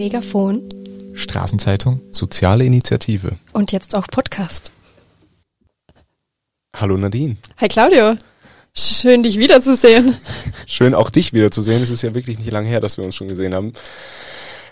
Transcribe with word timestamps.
Megafon. 0.00 0.66
Straßenzeitung, 1.12 2.00
soziale 2.10 2.64
Initiative. 2.64 3.32
Und 3.52 3.70
jetzt 3.70 3.94
auch 3.94 4.06
Podcast. 4.06 4.72
Hallo 6.74 6.96
Nadine. 6.96 7.36
Hi 7.58 7.68
Claudio. 7.68 8.16
Schön, 8.72 9.22
dich 9.22 9.38
wiederzusehen. 9.38 10.16
Schön, 10.66 10.94
auch 10.94 11.10
dich 11.10 11.34
wiederzusehen. 11.34 11.82
Es 11.82 11.90
ist 11.90 12.00
ja 12.00 12.14
wirklich 12.14 12.38
nicht 12.38 12.50
lange 12.50 12.66
her, 12.66 12.80
dass 12.80 12.96
wir 12.96 13.04
uns 13.04 13.14
schon 13.14 13.28
gesehen 13.28 13.52
haben. 13.52 13.74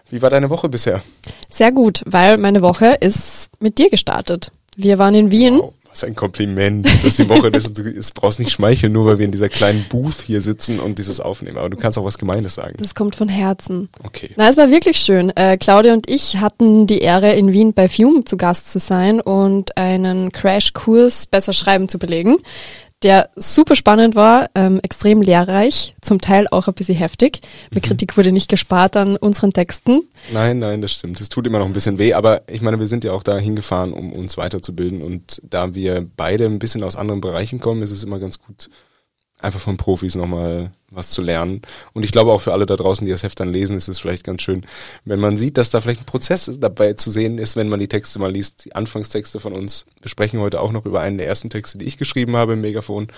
Wie 0.09 0.23
war 0.23 0.31
deine 0.31 0.49
Woche 0.49 0.71
bisher? 0.71 1.03
Sehr 1.51 1.73
gut, 1.73 2.03
weil 2.07 2.39
meine 2.39 2.63
Woche 2.63 2.97
ist 2.99 3.51
mit 3.61 3.77
dir 3.77 3.91
gestartet. 3.91 4.51
Wir 4.77 4.99
waren 4.99 5.15
in 5.15 5.31
Wien. 5.31 5.59
Wow, 5.59 5.75
was 5.99 6.05
ein 6.05 6.15
Kompliment. 6.15 6.87
dass 7.03 7.17
die 7.17 7.29
Woche 7.29 7.49
ist 7.49 7.69
und 7.69 7.79
du 7.79 7.83
es 7.89 8.13
brauchst 8.13 8.39
nicht 8.39 8.51
schmeicheln, 8.51 8.93
nur 8.93 9.07
weil 9.07 9.19
wir 9.19 9.25
in 9.25 9.33
dieser 9.33 9.49
kleinen 9.49 9.85
Booth 9.89 10.23
hier 10.27 10.41
sitzen 10.41 10.79
und 10.79 10.99
dieses 10.99 11.21
aufnehmen. 11.21 11.59
Aber 11.59 11.71
du 11.71 11.77
kannst 11.77 11.99
auch 11.99 12.05
was 12.05 12.19
Gemeines 12.19 12.55
sagen. 12.55 12.75
Das 12.79 12.95
kommt 12.95 13.17
von 13.17 13.29
Herzen. 13.29 13.89
Okay. 14.05 14.31
Na, 14.37 14.49
es 14.49 14.57
war 14.57 14.71
wirklich 14.71 14.99
schön. 14.99 15.31
Äh, 15.37 15.57
Claudia 15.57 15.93
und 15.93 16.09
ich 16.09 16.37
hatten 16.37 16.87
die 16.87 17.01
Ehre, 17.01 17.33
in 17.33 17.53
Wien 17.53 17.73
bei 17.73 17.89
Fume 17.89 18.25
zu 18.25 18.37
Gast 18.37 18.71
zu 18.71 18.79
sein 18.79 19.21
und 19.21 19.77
einen 19.77 20.31
Crashkurs 20.33 21.27
besser 21.27 21.53
schreiben 21.53 21.89
zu 21.89 21.99
belegen 21.99 22.37
der 23.03 23.31
super 23.37 23.77
spannend 23.77 24.15
war, 24.15 24.51
ähm, 24.55 24.81
extrem 24.83 25.23
lehrreich, 25.23 25.95
zum 26.01 26.21
Teil 26.21 26.49
auch 26.51 26.67
ein 26.67 26.75
bisschen 26.75 26.97
heftig. 26.97 27.41
Mit 27.71 27.85
mhm. 27.85 27.89
Kritik 27.89 28.17
wurde 28.17 28.33
nicht 28.33 28.49
gespart 28.49 28.97
an 28.97 29.17
unseren 29.17 29.53
Texten. 29.53 30.03
Nein, 30.33 30.59
nein, 30.59 30.83
das 30.83 30.93
stimmt. 30.93 31.21
Es 31.21 31.29
tut 31.29 31.47
immer 31.47 31.59
noch 31.59 31.67
ein 31.67 31.73
bisschen 31.73 31.99
weh, 31.99 32.15
aber 32.15 32.43
ich 32.49 32.61
meine, 32.61 32.79
wir 32.81 32.87
sind 32.87 33.05
ja 33.05 33.13
auch 33.13 33.23
da 33.23 33.39
hingefahren, 33.39 33.93
um 33.93 34.13
uns 34.13 34.37
weiterzubilden 34.37 35.03
und 35.03 35.41
da 35.45 35.75
wir 35.75 36.07
beide 36.17 36.47
ein 36.47 36.59
bisschen 36.59 36.83
aus 36.83 36.97
anderen 36.97 37.21
Bereichen 37.21 37.61
kommen, 37.61 37.83
ist 37.83 37.93
es 37.93 38.03
immer 38.03 38.19
ganz 38.19 38.39
gut, 38.41 38.69
einfach 39.41 39.61
von 39.61 39.77
Profis 39.77 40.15
nochmal 40.15 40.73
was 40.91 41.11
zu 41.11 41.23
lernen. 41.23 41.63
Und 41.93 42.03
ich 42.03 42.13
glaube 42.13 42.33
auch 42.33 42.41
für 42.41 42.53
alle 42.53 42.67
da 42.67 42.77
draußen, 42.77 43.05
die 43.05 43.13
das 43.13 43.23
Heft 43.23 43.41
dann 43.41 43.53
lesen, 43.53 43.77
ist 43.77 43.89
es 43.89 43.99
vielleicht 43.99 44.25
ganz 44.25 44.43
schön, 44.43 44.67
wenn 45.05 45.21
man 45.21 45.37
sieht, 45.37 45.59
dass 45.59 45.71
da 45.71 45.81
vielleicht 45.81 46.01
ein 46.01 46.07
Prozess 46.07 46.51
dabei 46.59 46.95
zu 46.95 47.11
sehen 47.11 47.39
ist, 47.39 47.57
wenn 47.57 47.69
man 47.69 47.81
die 47.81 47.89
Texte 47.89 48.19
mal 48.19 48.33
liest. 48.33 48.65
Die 48.65 48.75
Anfangstexte 48.75 49.39
von 49.39 49.53
uns. 49.53 49.87
Wir 50.01 50.09
sprechen 50.09 50.41
heute 50.41 50.61
auch 50.61 50.73
noch 50.73 50.87
über 50.87 51.01
einen 51.01 51.19
der 51.19 51.27
ersten 51.27 51.51
Texte, 51.51 51.79
die 51.79 51.87
ich 51.87 51.99
geschrieben 51.99 52.37
habe 52.37 52.55
im 52.55 52.61
Megafon. 52.61 53.09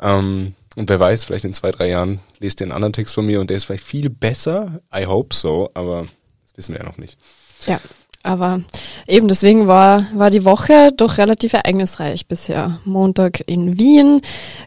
Ähm, 0.00 0.54
und 0.74 0.88
wer 0.88 1.00
weiß, 1.00 1.24
vielleicht 1.24 1.44
in 1.44 1.54
zwei, 1.54 1.70
drei 1.70 1.88
Jahren 1.88 2.20
lest 2.40 2.60
ihr 2.60 2.64
einen 2.64 2.72
anderen 2.72 2.94
Text 2.94 3.14
von 3.14 3.26
mir 3.26 3.40
und 3.40 3.50
der 3.50 3.58
ist 3.58 3.64
vielleicht 3.64 3.84
viel 3.84 4.08
besser. 4.08 4.80
I 4.94 5.06
hope 5.06 5.34
so, 5.34 5.70
aber 5.74 6.06
das 6.46 6.56
wissen 6.56 6.74
wir 6.74 6.80
ja 6.80 6.86
noch 6.86 6.98
nicht. 6.98 7.18
Ja, 7.66 7.80
aber 8.22 8.60
eben 9.06 9.28
deswegen 9.28 9.66
war, 9.66 10.06
war 10.14 10.30
die 10.30 10.44
Woche 10.44 10.90
doch 10.96 11.18
relativ 11.18 11.52
ereignisreich 11.52 12.26
bisher. 12.26 12.80
Montag 12.84 13.42
in 13.46 13.78
Wien, 13.78 14.20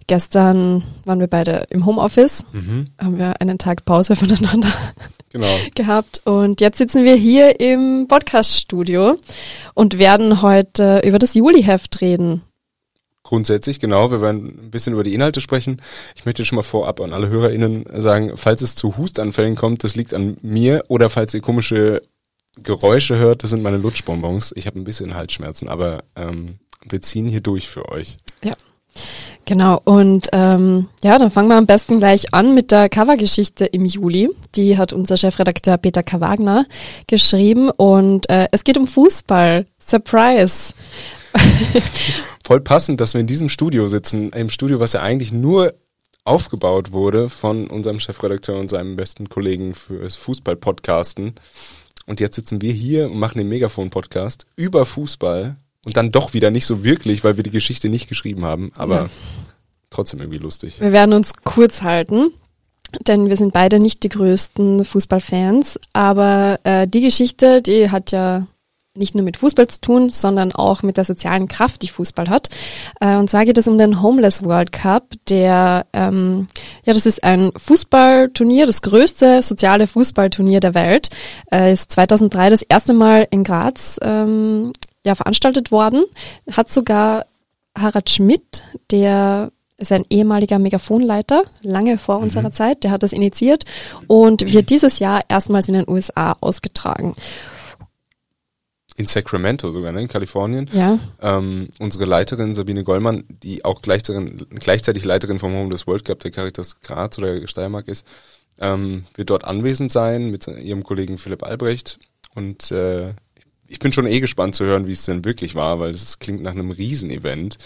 gestern 0.08 0.84
waren 1.06 1.20
wir 1.20 1.28
beide 1.28 1.66
im 1.70 1.86
Homeoffice, 1.86 2.46
mhm. 2.52 2.88
haben 3.00 3.18
wir 3.18 3.42
einen 3.42 3.58
Tag 3.58 3.86
Pause 3.86 4.16
voneinander 4.16 4.72
genau. 5.30 5.48
gehabt 5.76 6.22
und 6.26 6.62
jetzt 6.62 6.78
sitzen 6.78 7.04
wir 7.04 7.16
hier 7.16 7.60
im 7.60 8.08
Podcaststudio 8.08 9.18
und 9.74 10.00
werden 10.00 10.42
heute 10.42 11.02
über 11.06 11.20
das 11.20 11.34
Juli-Heft 11.34 12.02
reden. 12.02 12.42
Grundsätzlich, 13.26 13.80
genau. 13.80 14.12
Wir 14.12 14.22
werden 14.22 14.46
ein 14.66 14.70
bisschen 14.70 14.94
über 14.94 15.04
die 15.04 15.16
Inhalte 15.16 15.42
sprechen. 15.42 15.82
Ich 16.16 16.26
möchte 16.26 16.46
schon 16.46 16.58
mal 16.58 16.62
vorab 16.62 17.02
an 17.02 17.12
alle 17.12 17.28
HörerInnen 17.30 17.86
sagen, 17.92 18.34
falls 18.36 18.62
es 18.62 18.76
zu 18.76 18.98
Hustanfällen 18.98 19.56
kommt, 19.56 19.84
das 19.84 19.96
liegt 19.96 20.14
an 20.14 20.38
mir 20.44 20.84
oder 20.90 21.10
falls 21.10 21.34
ihr 21.34 21.42
komische 21.42 22.04
Geräusche 22.58 23.18
hört, 23.18 23.44
das 23.44 23.50
sind 23.50 23.64
meine 23.64 23.78
Lutschbonbons. 23.78 24.54
Ich 24.56 24.68
habe 24.68 24.80
ein 24.80 24.84
bisschen 24.84 25.16
Halsschmerzen, 25.16 25.68
aber 25.68 26.04
ähm, 26.16 26.60
wir 26.88 27.02
ziehen 27.02 27.28
hier 27.28 27.42
durch 27.42 27.68
für 27.68 27.90
euch. 27.90 28.18
Ja. 28.44 28.54
Genau, 29.46 29.80
und 29.84 30.30
ähm, 30.32 30.88
ja, 31.04 31.20
dann 31.20 31.30
fangen 31.30 31.50
wir 31.50 31.58
am 31.58 31.68
besten 31.68 32.00
gleich 32.00 32.34
an 32.34 32.56
mit 32.56 32.72
der 32.72 32.90
Covergeschichte 32.90 33.66
im 33.66 33.86
Juli. 33.86 34.30
Die 34.56 34.78
hat 34.78 34.92
unser 34.92 35.18
Chefredakteur 35.18 35.78
Peter 35.78 36.02
K. 36.02 36.20
Wagner 36.20 36.66
geschrieben 37.06 37.70
und 37.70 38.28
äh, 38.30 38.48
es 38.52 38.64
geht 38.64 38.78
um 38.78 38.88
Fußball. 38.88 39.68
Surprise! 39.80 40.74
Voll 42.46 42.62
passend, 42.62 43.02
dass 43.02 43.14
wir 43.14 43.22
in 43.22 43.28
diesem 43.28 43.50
Studio 43.50 43.88
sitzen, 43.88 44.32
im 44.32 44.50
Studio, 44.50 44.80
was 44.80 44.94
ja 44.94 45.02
eigentlich 45.02 45.32
nur 45.32 45.74
aufgebaut 46.24 46.92
wurde 46.92 47.30
von 47.30 47.68
unserem 47.68 48.00
Chefredakteur 48.00 48.58
und 48.60 48.70
seinem 48.70 48.96
besten 48.96 49.30
Kollegen 49.30 49.76
fürs 49.76 50.16
Fußball-Podcasten. 50.16 51.36
Und 52.06 52.20
jetzt 52.20 52.36
sitzen 52.36 52.62
wir 52.62 52.72
hier 52.72 53.10
und 53.10 53.18
machen 53.18 53.38
den 53.38 53.50
Megafon-Podcast 53.50 54.46
über 54.56 54.86
Fußball 54.86 55.56
und 55.86 55.98
dann 55.98 56.12
doch 56.12 56.34
wieder 56.34 56.52
nicht 56.52 56.66
so 56.66 56.84
wirklich, 56.84 57.24
weil 57.24 57.38
wir 57.38 57.44
die 57.44 57.52
Geschichte 57.52 57.90
nicht 57.90 58.08
geschrieben 58.08 58.46
haben, 58.46 58.72
aber 58.76 58.96
ja. 58.96 59.10
trotzdem 59.90 60.20
irgendwie 60.20 60.40
lustig. 60.40 60.80
Wir 60.80 60.92
werden 60.92 61.14
uns 61.14 61.34
kurz 61.44 61.82
halten, 61.82 62.32
denn 63.08 63.30
wir 63.30 63.38
sind 63.38 63.54
beide 63.54 63.80
nicht 63.80 64.04
die 64.04 64.10
größten 64.10 64.86
Fußballfans, 64.86 65.80
aber 65.94 66.60
äh, 66.64 66.88
die 66.88 67.02
Geschichte, 67.02 67.62
die 67.62 67.90
hat 67.90 68.12
ja 68.12 68.48
nicht 68.98 69.16
nur 69.16 69.24
mit 69.24 69.38
Fußball 69.38 69.68
zu 69.68 69.82
tun, 69.82 70.10
sondern 70.10 70.52
auch 70.54 70.82
mit 70.82 70.98
der 70.98 71.04
sozialen 71.04 71.48
Kraft, 71.48 71.82
die 71.82 71.90
Fußball 71.90 72.30
hat. 72.30 72.50
Äh, 73.00 73.18
und 73.18 73.30
zwar 73.30 73.46
geht 73.46 73.58
es 73.58 73.68
um 73.68 73.78
den 73.78 74.02
Homeless 74.02 74.44
World 74.44 74.72
Cup, 74.72 75.14
der, 75.28 75.86
ähm, 75.94 76.48
ja, 76.86 76.94
das 76.94 77.06
ist 77.06 77.24
ein 77.24 77.52
Fußballturnier, 77.58 78.66
das 78.66 78.82
größte 78.82 79.42
soziale 79.42 79.88
Fußballturnier 79.88 80.60
der 80.60 80.74
Welt, 80.74 81.10
äh, 81.52 81.74
ist 81.74 81.92
2003 81.92 82.50
das 82.50 82.62
erste 82.62 82.94
Mal 82.94 83.28
in 83.32 83.44
Graz 83.44 84.00
ähm, 84.02 84.72
ja, 85.04 85.16
veranstaltet 85.16 85.72
worden, 85.72 86.06
hat 86.52 86.72
sogar 86.72 87.26
Harald 87.78 88.10
Schmidt, 88.10 88.64
der 88.92 89.52
ist 89.78 89.92
ein 89.92 90.06
ehemaliger 90.10 90.58
Megafonleiter, 90.58 91.44
lange 91.62 91.98
vor 91.98 92.18
mhm. 92.18 92.24
unserer 92.26 92.52
Zeit, 92.52 92.84
der 92.84 92.92
hat 92.92 93.04
das 93.04 93.14
initiiert 93.14 93.66
und 94.08 94.54
wird 94.54 94.70
dieses 94.70 95.00
Jahr 95.00 95.22
erstmals 95.28 95.68
in 95.68 95.74
den 95.74 95.90
USA 95.90 96.34
ausgetragen 96.40 97.16
in 98.98 99.08
Sacramento 99.08 99.72
sogar, 99.72 99.92
ne, 99.92 100.02
in 100.02 100.08
Kalifornien. 100.08 100.70
Ja. 100.72 101.00
Ähm, 101.22 101.70
unsere 101.80 102.06
Leiterin 102.06 102.54
Sabine 102.54 102.84
Gollmann, 102.84 103.26
die 103.28 103.66
auch 103.66 103.82
gleichzeitig, 103.82 104.48
gleichzeitig 104.50 105.04
Leiterin 105.04 105.40
vom 105.40 105.54
Home 105.54 105.70
des 105.70 105.86
World 105.86 106.06
Cup 106.06 106.20
der 106.22 106.32
Caritas 106.32 106.80
Graz 106.80 107.18
oder 107.18 107.46
Steiermark 107.48 107.88
ist, 107.88 108.06
ähm, 108.60 109.04
wird 109.16 109.30
dort 109.30 109.44
anwesend 109.44 109.92
sein 109.92 110.32
mit 110.32 110.48
ihrem 110.48 110.84
Kollegen 110.84 111.18
Philipp 111.18 111.44
Albrecht. 111.44 112.00
Und 112.36 112.72
äh, 112.72 113.14
ich 113.68 113.80
bin 113.80 113.92
schon 113.92 114.08
eh 114.08 114.20
gespannt 114.22 114.56
zu 114.56 114.64
hören, 114.64 114.88
wie 114.88 114.94
es 114.94 115.04
denn 115.04 115.26
wirklich 115.26 115.56
war, 115.56 115.80
weil 115.80 115.92
es 115.92 116.20
klingt 116.20 116.42
nach 116.42 116.52
einem 116.52 116.72
Riesenevent. 116.72 117.58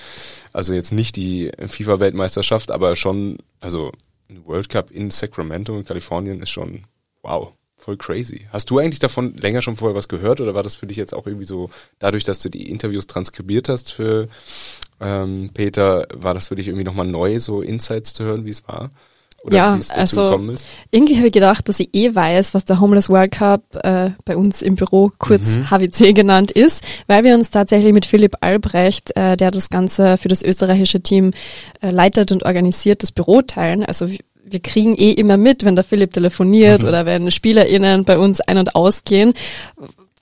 Also 0.51 0.73
jetzt 0.73 0.91
nicht 0.91 1.15
die 1.15 1.51
FIFA-Weltmeisterschaft, 1.59 2.71
aber 2.71 2.95
schon, 2.95 3.37
also 3.59 3.91
ein 4.29 4.45
World 4.45 4.69
Cup 4.69 4.89
in 4.89 5.11
Sacramento 5.11 5.77
in 5.77 5.85
Kalifornien 5.85 6.41
ist 6.41 6.49
schon 6.49 6.85
wow. 7.21 7.53
Voll 7.79 7.95
crazy. 7.95 8.45
Hast 8.51 8.69
du 8.69 8.77
eigentlich 8.77 8.99
davon 8.99 9.33
länger 9.35 9.61
schon 9.61 9.77
vorher 9.77 9.95
was 9.95 10.09
gehört 10.09 10.41
oder 10.41 10.53
war 10.53 10.63
das 10.63 10.75
für 10.75 10.85
dich 10.85 10.97
jetzt 10.97 11.13
auch 11.13 11.25
irgendwie 11.25 11.45
so, 11.45 11.69
dadurch, 11.97 12.25
dass 12.25 12.39
du 12.39 12.49
die 12.49 12.69
Interviews 12.69 13.07
transkribiert 13.07 13.69
hast 13.69 13.93
für 13.93 14.27
ähm, 14.99 15.51
Peter, 15.53 16.05
war 16.13 16.33
das 16.33 16.49
für 16.49 16.55
dich 16.55 16.67
irgendwie 16.67 16.83
nochmal 16.83 17.07
neu, 17.07 17.39
so 17.39 17.61
Insights 17.61 18.13
zu 18.13 18.25
hören, 18.25 18.45
wie 18.45 18.49
es 18.49 18.67
war? 18.67 18.89
Oder 19.43 19.55
ja, 19.55 19.75
wie 19.75 19.79
es 19.79 19.87
dazu 19.87 19.99
also 19.99 20.23
gekommen 20.25 20.49
ist? 20.49 20.67
irgendwie 20.91 21.15
habe 21.15 21.27
ich 21.27 21.33
gedacht, 21.33 21.69
dass 21.69 21.79
ich 21.79 21.89
eh 21.93 22.13
weiß, 22.13 22.53
was 22.53 22.65
der 22.65 22.81
Homeless 22.81 23.09
World 23.09 23.31
Cup 23.31 23.63
äh, 23.83 24.09
bei 24.25 24.35
uns 24.35 24.61
im 24.61 24.75
Büro, 24.75 25.11
kurz 25.17 25.57
mhm. 25.57 25.69
HWC 25.69 26.13
genannt 26.13 26.51
ist, 26.51 26.85
weil 27.07 27.23
wir 27.23 27.35
uns 27.35 27.49
tatsächlich 27.49 27.93
mit 27.93 28.05
Philipp 28.05 28.35
Albrecht, 28.41 29.15
äh, 29.15 29.37
der 29.37 29.51
das 29.51 29.69
Ganze 29.69 30.17
für 30.17 30.27
das 30.27 30.41
österreichische 30.41 31.01
Team 31.01 31.31
äh, 31.81 31.91
leitet 31.91 32.33
und 32.33 32.43
organisiert, 32.43 33.01
das 33.03 33.13
Büro 33.13 33.41
teilen. 33.41 33.85
Also 33.85 34.09
wir 34.49 34.59
kriegen 34.59 34.95
eh 34.95 35.11
immer 35.11 35.37
mit, 35.37 35.65
wenn 35.65 35.75
der 35.75 35.83
Philipp 35.83 36.13
telefoniert 36.13 36.81
mhm. 36.81 36.87
oder 36.87 37.05
wenn 37.05 37.31
SpielerInnen 37.31 38.05
bei 38.05 38.17
uns 38.17 38.41
ein- 38.41 38.57
und 38.57 38.75
ausgehen. 38.75 39.33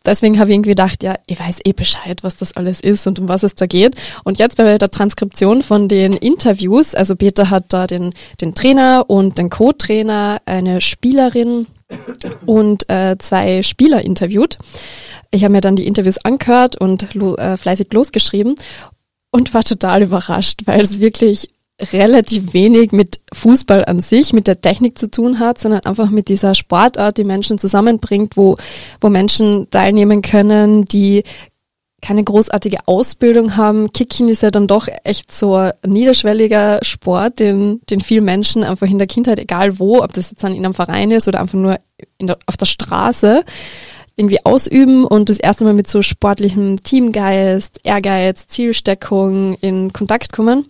Deswegen 0.05 0.39
habe 0.39 0.49
ich 0.49 0.55
irgendwie 0.55 0.69
gedacht, 0.69 1.03
ja, 1.03 1.15
ich 1.25 1.37
weiß 1.37 1.59
eh 1.65 1.73
Bescheid, 1.73 2.23
was 2.23 2.37
das 2.37 2.55
alles 2.55 2.79
ist 2.79 3.05
und 3.07 3.19
um 3.19 3.27
was 3.27 3.43
es 3.43 3.55
da 3.55 3.65
geht. 3.65 3.95
Und 4.23 4.39
jetzt 4.39 4.55
bei 4.55 4.77
der 4.77 4.89
Transkription 4.89 5.61
von 5.63 5.89
den 5.89 6.13
Interviews, 6.13 6.95
also 6.95 7.17
Peter 7.17 7.49
hat 7.49 7.65
da 7.69 7.87
den, 7.87 8.13
den 8.39 8.55
Trainer 8.55 9.03
und 9.07 9.37
den 9.37 9.49
Co-Trainer, 9.49 10.41
eine 10.45 10.79
Spielerin 10.79 11.67
und 12.45 12.89
äh, 12.89 13.17
zwei 13.19 13.61
Spieler 13.63 14.03
interviewt. 14.03 14.57
Ich 15.31 15.43
habe 15.43 15.51
mir 15.51 15.61
dann 15.61 15.75
die 15.75 15.87
Interviews 15.87 16.19
angehört 16.19 16.77
und 16.77 17.13
lo, 17.13 17.35
äh, 17.35 17.57
fleißig 17.57 17.91
losgeschrieben 17.91 18.55
und 19.31 19.53
war 19.53 19.63
total 19.63 20.03
überrascht, 20.03 20.61
weil 20.65 20.79
es 20.79 21.01
wirklich 21.01 21.49
relativ 21.79 22.53
wenig 22.53 22.91
mit 22.91 23.19
Fußball 23.33 23.85
an 23.85 24.01
sich, 24.01 24.33
mit 24.33 24.47
der 24.47 24.61
Technik 24.61 24.97
zu 24.97 25.11
tun 25.11 25.39
hat, 25.39 25.59
sondern 25.59 25.81
einfach 25.85 26.09
mit 26.09 26.27
dieser 26.27 26.55
Sportart, 26.55 27.17
die 27.17 27.23
Menschen 27.23 27.59
zusammenbringt, 27.59 28.35
wo, 28.35 28.57
wo 28.99 29.09
Menschen 29.09 29.69
teilnehmen 29.69 30.21
können, 30.21 30.85
die 30.85 31.23
keine 32.01 32.23
großartige 32.23 32.79
Ausbildung 32.85 33.57
haben. 33.57 33.91
Kicken 33.91 34.29
ist 34.29 34.43
ja 34.43 34.51
dann 34.51 34.67
doch 34.67 34.87
echt 35.03 35.31
so 35.33 35.55
ein 35.55 35.73
niederschwelliger 35.85 36.79
Sport, 36.83 37.39
den, 37.39 37.81
den 37.89 38.01
viele 38.01 38.21
Menschen 38.21 38.63
einfach 38.63 38.87
in 38.87 38.97
der 38.97 39.07
Kindheit, 39.07 39.39
egal 39.39 39.79
wo, 39.79 40.03
ob 40.03 40.13
das 40.13 40.31
jetzt 40.31 40.43
dann 40.43 40.55
in 40.55 40.63
einem 40.63 40.73
Verein 40.73 41.11
ist 41.11 41.27
oder 41.27 41.39
einfach 41.39 41.57
nur 41.57 41.79
der, 42.21 42.37
auf 42.45 42.57
der 42.57 42.65
Straße, 42.65 43.43
irgendwie 44.15 44.43
ausüben 44.45 45.05
und 45.05 45.29
das 45.29 45.39
erste 45.39 45.63
Mal 45.63 45.73
mit 45.73 45.87
so 45.87 46.01
sportlichem 46.01 46.81
Teamgeist, 46.81 47.79
Ehrgeiz, 47.83 48.47
Zielsteckung 48.47 49.55
in 49.61 49.93
Kontakt 49.93 50.31
kommen. 50.31 50.65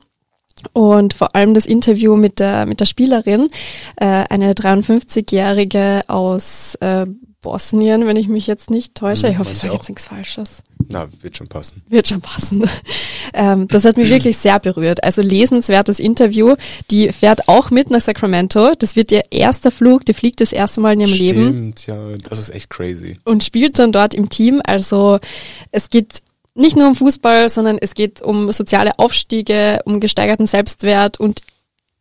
Und 0.74 1.14
vor 1.14 1.36
allem 1.36 1.54
das 1.54 1.66
Interview 1.66 2.16
mit 2.16 2.40
der, 2.40 2.66
mit 2.66 2.80
der 2.80 2.86
Spielerin, 2.86 3.50
äh, 3.96 4.06
eine 4.06 4.54
53-Jährige 4.54 6.04
aus 6.08 6.76
äh, 6.76 7.06
Bosnien, 7.42 8.08
wenn 8.08 8.18
ich 8.18 8.28
mich 8.28 8.48
jetzt 8.48 8.70
nicht 8.70 8.96
täusche. 8.96 9.28
Hm, 9.28 9.34
ich 9.34 9.40
hoffe, 9.40 9.52
ich 9.52 9.58
sage 9.58 9.74
jetzt 9.74 9.88
nichts 9.88 10.08
Falsches. 10.08 10.64
Na, 10.90 11.08
wird 11.22 11.38
schon 11.38 11.48
passen. 11.48 11.82
Wird 11.88 12.08
schon 12.08 12.22
passen. 12.22 12.70
Ähm, 13.34 13.68
das 13.68 13.84
hat 13.84 13.98
mich 13.98 14.10
wirklich 14.10 14.38
sehr 14.38 14.58
berührt. 14.58 15.04
Also 15.04 15.22
lesenswertes 15.22 16.00
Interview. 16.00 16.56
Die 16.90 17.12
fährt 17.12 17.50
auch 17.50 17.72
mit 17.72 17.92
nach 17.92 18.00
Sacramento. 18.00 18.72
Das 18.80 18.96
wird 18.96 19.12
ihr 19.12 19.26
erster 19.32 19.70
Flug. 19.70 20.06
Die 20.06 20.14
fliegt 20.14 20.40
das 20.40 20.54
erste 20.54 20.80
Mal 20.80 20.94
in 20.94 21.02
ihrem 21.02 21.14
Stimmt, 21.14 21.30
Leben. 21.30 21.48
Stimmt, 21.50 21.88
ja, 21.88 22.18
das 22.30 22.40
ist 22.40 22.50
echt 22.50 22.70
crazy. 22.70 23.20
Und 23.26 23.44
spielt 23.44 23.78
dann 23.80 23.92
dort 23.92 24.14
im 24.14 24.30
Team. 24.30 24.62
Also 24.66 25.20
es 25.72 25.90
geht 25.90 26.22
nicht 26.58 26.76
nur 26.76 26.88
um 26.88 26.96
Fußball, 26.96 27.50
sondern 27.50 27.78
es 27.80 27.94
geht 27.94 28.22
um 28.22 28.52
soziale 28.52 29.00
Aufstiege, 29.00 29.80
um 29.86 30.00
gesteigerten 30.00 30.48
Selbstwert 30.48 31.20
und 31.20 31.42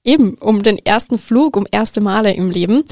eben 0.04 0.34
um 0.34 0.62
den 0.62 0.78
ersten 0.78 1.18
Flug, 1.18 1.56
um 1.56 1.66
erste 1.70 2.00
Male 2.00 2.32
im 2.32 2.50
Leben. 2.50 2.84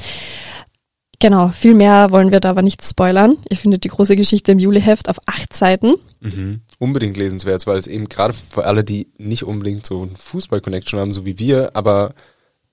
Genau, 1.19 1.49
viel 1.49 1.73
mehr 1.73 2.11
wollen 2.11 2.31
wir 2.31 2.39
da 2.39 2.49
aber 2.49 2.61
nicht 2.61 2.85
spoilern. 2.85 3.37
Ihr 3.49 3.57
findet 3.57 3.83
die 3.83 3.89
große 3.89 4.15
Geschichte 4.15 4.51
im 4.51 4.59
Juliheft 4.59 5.09
auf 5.09 5.17
acht 5.25 5.55
Seiten. 5.55 5.95
Mhm. 6.19 6.61
Unbedingt 6.77 7.17
lesenswert, 7.17 7.65
weil 7.67 7.77
es 7.77 7.87
eben 7.87 8.09
gerade 8.09 8.33
für 8.33 8.65
alle, 8.65 8.83
die 8.83 9.07
nicht 9.17 9.43
unbedingt 9.43 9.85
so 9.85 10.03
ein 10.03 10.15
Fußball-Connection 10.17 10.99
haben, 10.99 11.13
so 11.13 11.25
wie 11.25 11.39
wir, 11.39 11.75
aber 11.75 12.13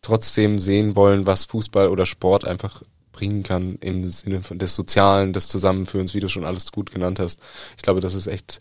trotzdem 0.03 0.59
sehen 0.59 0.97
wollen, 0.97 1.27
was 1.27 1.45
Fußball 1.45 1.89
oder 1.89 2.05
Sport 2.05 2.47
einfach 2.47 2.83
bringen 3.13 3.43
kann 3.43 3.77
im 3.81 4.11
Sinne 4.11 4.41
des 4.41 4.75
Sozialen, 4.75 5.33
des 5.33 5.49
Zusammenführens, 5.49 6.15
wie 6.15 6.21
du 6.21 6.29
schon 6.29 6.45
alles 6.45 6.73
gut 6.73 6.91
genannt 6.91 7.21
hast. 7.21 7.41
Ich 7.77 7.83
glaube, 7.83 8.01
das 8.01 8.15
ist 8.15 8.27
echt 8.27 8.61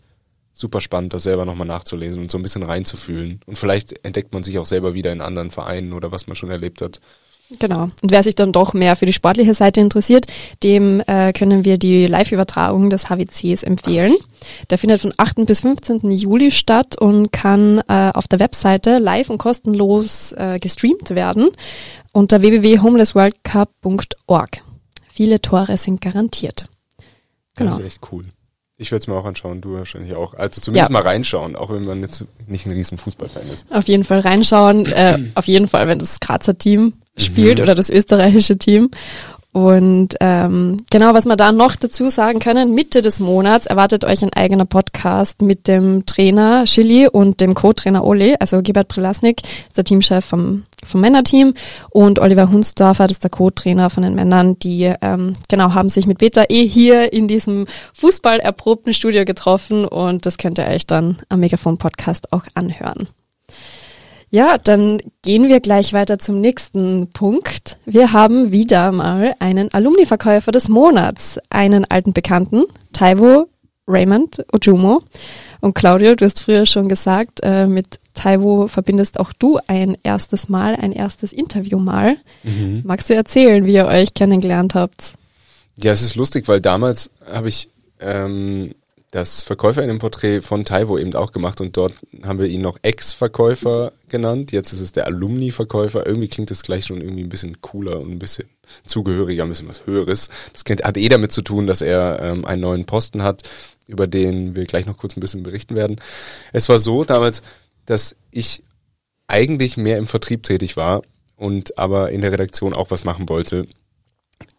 super 0.54 0.80
spannend, 0.80 1.14
das 1.14 1.24
selber 1.24 1.44
nochmal 1.44 1.66
nachzulesen 1.66 2.22
und 2.22 2.30
so 2.30 2.38
ein 2.38 2.42
bisschen 2.42 2.62
reinzufühlen. 2.62 3.40
Und 3.46 3.58
vielleicht 3.58 4.04
entdeckt 4.04 4.32
man 4.32 4.44
sich 4.44 4.58
auch 4.58 4.66
selber 4.66 4.94
wieder 4.94 5.12
in 5.12 5.20
anderen 5.20 5.50
Vereinen 5.50 5.92
oder 5.92 6.12
was 6.12 6.26
man 6.26 6.36
schon 6.36 6.50
erlebt 6.50 6.82
hat. 6.82 7.00
Genau. 7.58 7.90
Und 8.02 8.10
wer 8.10 8.22
sich 8.22 8.34
dann 8.34 8.52
doch 8.52 8.72
mehr 8.72 8.96
für 8.96 9.04
die 9.06 9.12
sportliche 9.12 9.52
Seite 9.54 9.80
interessiert, 9.80 10.26
dem 10.62 11.00
äh, 11.06 11.32
können 11.32 11.64
wir 11.64 11.78
die 11.78 12.06
Live-Übertragung 12.06 12.90
des 12.90 13.10
HWCs 13.10 13.62
empfehlen. 13.62 14.14
Der 14.70 14.78
findet 14.78 15.00
von 15.00 15.12
8. 15.16 15.46
bis 15.46 15.60
15. 15.60 16.10
Juli 16.10 16.50
statt 16.50 16.98
und 16.98 17.30
kann 17.30 17.78
äh, 17.88 18.10
auf 18.14 18.26
der 18.28 18.40
Webseite 18.40 18.98
live 18.98 19.30
und 19.30 19.38
kostenlos 19.38 20.32
äh, 20.32 20.58
gestreamt 20.60 21.10
werden 21.10 21.50
unter 22.12 22.40
www.homelessworldcup.org. 22.40 24.62
Viele 25.12 25.40
Tore 25.42 25.76
sind 25.76 26.00
garantiert. 26.00 26.64
Genau. 27.56 27.70
Das 27.70 27.80
ist 27.80 27.86
echt 27.86 28.00
cool. 28.12 28.24
Ich 28.82 28.90
werde 28.90 29.02
es 29.02 29.06
mir 29.06 29.14
auch 29.14 29.24
anschauen, 29.24 29.60
du 29.60 29.74
wahrscheinlich 29.74 30.14
auch. 30.14 30.34
Also 30.34 30.60
zumindest 30.60 30.90
ja. 30.90 30.92
mal 30.92 31.02
reinschauen, 31.02 31.56
auch 31.56 31.70
wenn 31.70 31.84
man 31.84 32.00
jetzt 32.00 32.24
nicht 32.48 32.66
ein 32.66 32.72
riesen 32.72 32.98
Fußballfan 32.98 33.44
ist. 33.52 33.66
Auf 33.70 33.86
jeden 33.86 34.04
Fall 34.04 34.20
reinschauen, 34.20 34.86
äh, 34.86 35.18
auf 35.34 35.46
jeden 35.46 35.68
Fall, 35.68 35.86
wenn 35.86 35.98
das 35.98 36.20
Grazer 36.20 36.58
Team 36.58 36.94
spielt 37.16 37.58
mhm. 37.58 37.64
oder 37.64 37.74
das 37.74 37.90
österreichische 37.90 38.58
Team. 38.58 38.90
Und 39.52 40.16
ähm, 40.20 40.78
genau, 40.90 41.12
was 41.12 41.26
wir 41.26 41.36
da 41.36 41.52
noch 41.52 41.76
dazu 41.76 42.08
sagen 42.08 42.38
können, 42.38 42.74
Mitte 42.74 43.02
des 43.02 43.20
Monats 43.20 43.66
erwartet 43.66 44.06
euch 44.06 44.22
ein 44.22 44.32
eigener 44.32 44.64
Podcast 44.64 45.42
mit 45.42 45.68
dem 45.68 46.06
Trainer 46.06 46.64
Chili 46.64 47.06
und 47.06 47.42
dem 47.42 47.52
Co-Trainer 47.52 48.02
Oli, 48.02 48.34
also 48.40 48.62
Gebert 48.62 48.88
Prelasnik, 48.88 49.42
ist 49.42 49.76
der 49.76 49.84
Teamchef 49.84 50.24
vom, 50.24 50.62
vom 50.86 51.02
Männerteam 51.02 51.52
und 51.90 52.18
Oliver 52.18 52.50
Hunsdorfer, 52.50 53.06
das 53.06 53.16
ist 53.16 53.24
der 53.24 53.30
Co-Trainer 53.30 53.90
von 53.90 54.04
den 54.04 54.14
Männern, 54.14 54.58
die 54.58 54.90
ähm, 55.02 55.34
genau 55.50 55.74
haben 55.74 55.90
sich 55.90 56.06
mit 56.06 56.16
Beta 56.16 56.44
eh 56.48 56.66
hier 56.66 57.12
in 57.12 57.28
diesem 57.28 57.66
Fußball 57.92 58.38
erprobten 58.40 58.94
Studio 58.94 59.26
getroffen 59.26 59.84
und 59.84 60.24
das 60.24 60.38
könnt 60.38 60.58
ihr 60.58 60.66
euch 60.66 60.86
dann 60.86 61.18
am 61.28 61.40
Megafon-Podcast 61.40 62.32
auch 62.32 62.44
anhören. 62.54 63.06
Ja, 64.34 64.56
dann 64.56 64.98
gehen 65.20 65.48
wir 65.48 65.60
gleich 65.60 65.92
weiter 65.92 66.18
zum 66.18 66.40
nächsten 66.40 67.10
Punkt. 67.10 67.76
Wir 67.84 68.14
haben 68.14 68.50
wieder 68.50 68.90
mal 68.90 69.34
einen 69.40 69.70
Alumni-Verkäufer 69.74 70.52
des 70.52 70.70
Monats, 70.70 71.38
einen 71.50 71.84
alten 71.84 72.14
Bekannten, 72.14 72.64
Taiwo 72.94 73.50
Raymond 73.86 74.42
Ojumo. 74.50 75.02
Und 75.60 75.74
Claudio, 75.74 76.14
du 76.14 76.24
hast 76.24 76.40
früher 76.40 76.64
schon 76.64 76.88
gesagt, 76.88 77.40
äh, 77.42 77.66
mit 77.66 77.98
Taiwo 78.14 78.68
verbindest 78.68 79.20
auch 79.20 79.34
du 79.34 79.58
ein 79.66 79.98
erstes 80.02 80.48
Mal, 80.48 80.76
ein 80.76 80.92
erstes 80.92 81.34
Interview 81.34 81.78
mal. 81.78 82.16
Mhm. 82.42 82.80
Magst 82.86 83.10
du 83.10 83.14
erzählen, 83.14 83.66
wie 83.66 83.74
ihr 83.74 83.86
euch 83.86 84.14
kennengelernt 84.14 84.74
habt? 84.74 85.12
Ja, 85.76 85.92
es 85.92 86.00
ist 86.00 86.16
lustig, 86.16 86.48
weil 86.48 86.62
damals 86.62 87.10
habe 87.30 87.50
ich 87.50 87.68
ähm, 88.00 88.74
das 89.12 89.42
Verkäuferinnenporträt 89.42 90.40
von 90.40 90.64
Taiwo 90.64 90.96
eben 90.96 91.14
auch 91.14 91.32
gemacht 91.32 91.60
und 91.60 91.76
dort 91.76 91.92
haben 92.22 92.38
wir 92.38 92.46
ihn 92.46 92.62
noch 92.62 92.78
Ex-Verkäufer 92.80 93.92
genannt. 94.08 94.52
Jetzt 94.52 94.72
ist 94.72 94.80
es 94.80 94.92
der 94.92 95.06
Alumni-Verkäufer. 95.06 96.06
Irgendwie 96.06 96.28
klingt 96.28 96.50
das 96.50 96.62
gleich 96.62 96.86
schon 96.86 97.02
irgendwie 97.02 97.22
ein 97.22 97.28
bisschen 97.28 97.60
cooler 97.60 98.00
und 98.00 98.10
ein 98.10 98.18
bisschen 98.18 98.48
zugehöriger, 98.86 99.42
ein 99.42 99.50
bisschen 99.50 99.68
was 99.68 99.84
Höheres. 99.84 100.30
Das 100.54 100.64
hat 100.82 100.96
eh 100.96 101.08
damit 101.10 101.30
zu 101.30 101.42
tun, 101.42 101.66
dass 101.66 101.82
er 101.82 102.22
ähm, 102.22 102.46
einen 102.46 102.62
neuen 102.62 102.86
Posten 102.86 103.22
hat, 103.22 103.42
über 103.86 104.06
den 104.06 104.56
wir 104.56 104.64
gleich 104.64 104.86
noch 104.86 104.96
kurz 104.96 105.14
ein 105.14 105.20
bisschen 105.20 105.42
berichten 105.42 105.74
werden. 105.74 106.00
Es 106.54 106.70
war 106.70 106.80
so 106.80 107.04
damals, 107.04 107.42
dass 107.84 108.16
ich 108.30 108.62
eigentlich 109.26 109.76
mehr 109.76 109.98
im 109.98 110.06
Vertrieb 110.06 110.42
tätig 110.42 110.78
war 110.78 111.02
und 111.36 111.76
aber 111.78 112.12
in 112.12 112.22
der 112.22 112.32
Redaktion 112.32 112.72
auch 112.72 112.90
was 112.90 113.04
machen 113.04 113.28
wollte. 113.28 113.66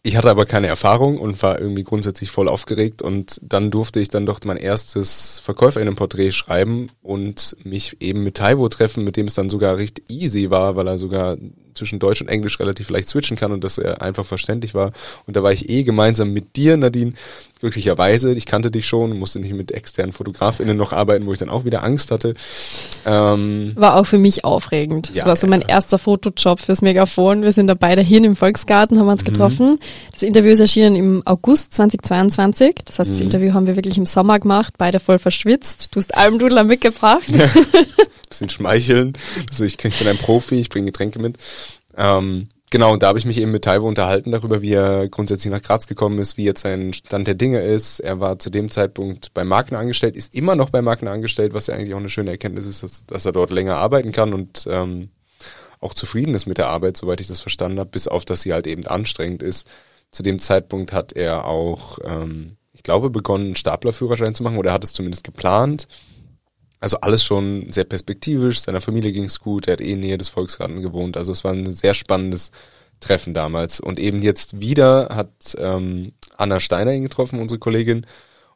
Ich 0.06 0.18
hatte 0.18 0.30
aber 0.30 0.46
keine 0.46 0.68
Erfahrung 0.68 1.18
und 1.18 1.42
war 1.44 1.62
irgendwie 1.62 1.84
grundsätzlich 1.84 2.30
voll 2.30 2.50
aufgeregt 2.50 3.02
und 3.02 3.40
dann 3.42 3.72
durfte 3.72 4.02
ich 4.02 4.10
dann 4.10 4.26
doch 4.26 4.42
mein 4.44 4.58
erstes 4.58 5.40
Verkäuferinnenporträt 5.40 6.34
schreiben 6.34 6.90
und 7.02 7.56
mich 7.64 8.02
eben 8.02 8.22
mit 8.22 8.36
Taiwo 8.36 8.68
treffen, 8.68 9.06
mit 9.06 9.16
dem 9.16 9.28
es 9.28 9.34
dann 9.36 9.50
sogar 9.50 9.78
recht 9.78 10.02
easy 10.10 10.50
war, 10.50 10.76
weil 10.76 10.90
er 10.90 10.98
sogar 10.98 11.38
zwischen 11.74 12.00
Deutsch 12.00 12.22
und 12.22 12.28
Englisch 12.28 12.60
relativ 12.60 12.90
leicht 12.90 13.10
switchen 13.10 13.38
kann 13.38 13.52
und 13.52 13.64
dass 13.64 13.78
er 13.78 14.02
einfach 14.02 14.26
verständlich 14.26 14.74
war. 14.74 14.92
Und 15.26 15.36
da 15.36 15.44
war 15.44 15.52
ich 15.52 15.70
eh 15.70 15.84
gemeinsam 15.84 16.32
mit 16.32 16.56
dir, 16.56 16.78
Nadine, 16.78 17.14
glücklicherweise. 17.60 18.34
Ich 18.34 18.46
kannte 18.46 18.72
dich 18.72 18.88
schon, 18.88 19.18
musste 19.18 19.40
nicht 19.40 19.54
mit 19.54 19.72
externen 19.72 20.14
FotografInnen 20.14 20.76
noch 20.76 20.92
arbeiten, 20.92 21.26
wo 21.26 21.34
ich 21.34 21.40
dann 21.40 21.50
auch 21.50 21.66
wieder 21.66 21.84
Angst 21.84 22.12
hatte. 22.12 22.34
Ähm, 23.06 23.74
war 23.76 23.96
auch 23.96 24.06
für 24.06 24.18
mich 24.18 24.44
aufregend. 24.44 25.10
Das 25.10 25.18
ja, 25.18 25.26
war 25.26 25.36
so 25.36 25.48
mein 25.48 25.62
ja. 25.62 25.70
erster 25.70 25.98
Fotojob 25.98 26.60
fürs 26.60 26.82
Megafon. 26.82 27.44
Wir 27.44 27.54
sind 27.54 27.68
da 27.68 27.74
beide 27.74 28.02
hin 28.02 28.24
im 28.24 28.36
Volksgarten, 28.36 29.00
haben 29.00 29.08
uns 29.08 29.22
mhm. 29.22 29.80
Das 30.12 30.22
Interview 30.22 30.52
ist 30.52 30.60
erschienen 30.60 30.96
im 30.96 31.24
August 31.26 31.74
2022. 31.74 32.76
Das 32.86 33.00
heißt, 33.00 33.10
das 33.10 33.18
mhm. 33.18 33.26
Interview 33.26 33.54
haben 33.54 33.68
wir 33.68 33.76
wirklich 33.76 33.98
im 33.98 34.06
Sommer 34.06 34.40
gemacht, 34.40 34.76
beide 34.78 35.00
voll 35.00 35.20
verschwitzt. 35.20 35.90
Du 35.92 36.00
hast 36.00 36.16
Almdudler 36.16 36.64
mitgebracht. 36.64 37.30
Ja. 37.30 37.50
Bisschen 38.30 38.50
schmeicheln. 38.50 39.14
Also 39.50 39.66
ich, 39.66 39.84
ich 39.84 40.00
bin 40.00 40.08
ein 40.08 40.18
Profi, 40.18 40.56
ich 40.56 40.70
bringe 40.70 40.88
Getränke 40.88 41.20
mit. 41.20 41.38
Ähm, 41.98 42.48
genau, 42.70 42.94
und 42.94 43.04
da 43.04 43.08
habe 43.08 43.20
ich 43.20 43.26
mich 43.26 43.40
eben 43.40 43.52
mit 43.52 43.64
Taiwo 43.64 43.88
unterhalten 43.88 44.32
darüber, 44.32 44.62
wie 44.62 44.74
er 44.74 45.08
grundsätzlich 45.10 45.52
nach 45.52 45.62
Graz 45.62 45.88
gekommen 45.88 46.20
ist, 46.20 46.38
wie 46.38 46.44
jetzt 46.44 46.62
sein 46.62 46.94
Stand 46.94 47.28
der 47.28 47.36
Dinge 47.36 47.62
ist. 47.62 48.00
Er 48.00 48.20
war 48.20 48.40
zu 48.40 48.50
dem 48.50 48.70
Zeitpunkt 48.70 49.34
bei 49.34 49.44
Marken 49.44 49.76
angestellt, 49.76 50.16
ist 50.16 50.34
immer 50.34 50.56
noch 50.56 50.70
bei 50.70 50.82
Marken 50.82 51.08
angestellt, 51.08 51.54
was 51.54 51.68
ja 51.68 51.76
eigentlich 51.76 51.94
auch 51.94 52.00
eine 52.00 52.10
schöne 52.10 52.32
Erkenntnis 52.32 52.66
ist, 52.66 52.84
dass, 52.84 53.06
dass 53.06 53.26
er 53.26 53.32
dort 53.32 53.52
länger 53.52 53.78
arbeiten 53.78 54.12
kann 54.12 54.34
und 54.34 54.68
ähm, 54.70 55.10
auch 55.84 55.94
zufrieden 55.94 56.34
ist 56.34 56.46
mit 56.46 56.58
der 56.58 56.68
Arbeit, 56.68 56.98
soweit 56.98 57.22
ich 57.22 57.28
das 57.28 57.42
verstanden 57.42 57.80
habe, 57.80 57.90
bis 57.90 58.08
auf, 58.08 58.26
dass 58.26 58.42
sie 58.42 58.54
halt 58.54 58.68
eben 58.68 58.88
anstrengend 58.88 59.44
ist. 59.44 59.68
Zu 60.12 60.24
dem 60.24 60.40
Zeitpunkt 60.40 60.94
hat 60.94 61.14
er 61.14 61.46
auch, 61.46 62.00
ähm, 62.04 62.58
ich 62.72 62.84
glaube, 62.84 63.10
begonnen, 63.10 63.48
einen 63.48 63.56
Staplerführerschein 63.56 64.36
zu 64.36 64.44
machen 64.44 64.58
oder 64.58 64.72
er 64.72 64.74
hat 64.74 64.84
es 64.84 64.94
zumindest 64.94 65.24
geplant. 65.24 65.88
Also 66.80 66.98
alles 67.00 67.24
schon 67.24 67.72
sehr 67.72 67.86
perspektivisch, 67.86 68.62
seiner 68.62 68.82
Familie 68.82 69.14
ging 69.14 69.24
es 69.24 69.40
gut, 69.40 69.68
er 69.68 69.74
hat 69.74 69.82
eh 69.82 69.94
in 69.94 70.02
Nähe 70.02 70.18
des 70.18 70.30
Volksgarten 70.30 70.82
gewohnt. 70.82 71.16
Also 71.16 71.32
es 71.32 71.44
war 71.44 71.54
ein 71.54 71.72
sehr 71.72 71.94
spannendes 71.94 72.52
Treffen 73.00 73.34
damals. 73.34 73.80
Und 73.80 74.00
eben 74.00 74.22
jetzt 74.22 74.60
wieder 74.60 75.10
hat 75.16 75.56
ähm, 75.58 76.14
Anna 76.38 76.60
Steiner 76.60 76.94
ihn 76.94 77.04
getroffen, 77.04 77.40
unsere 77.40 77.60
Kollegin, 77.60 78.06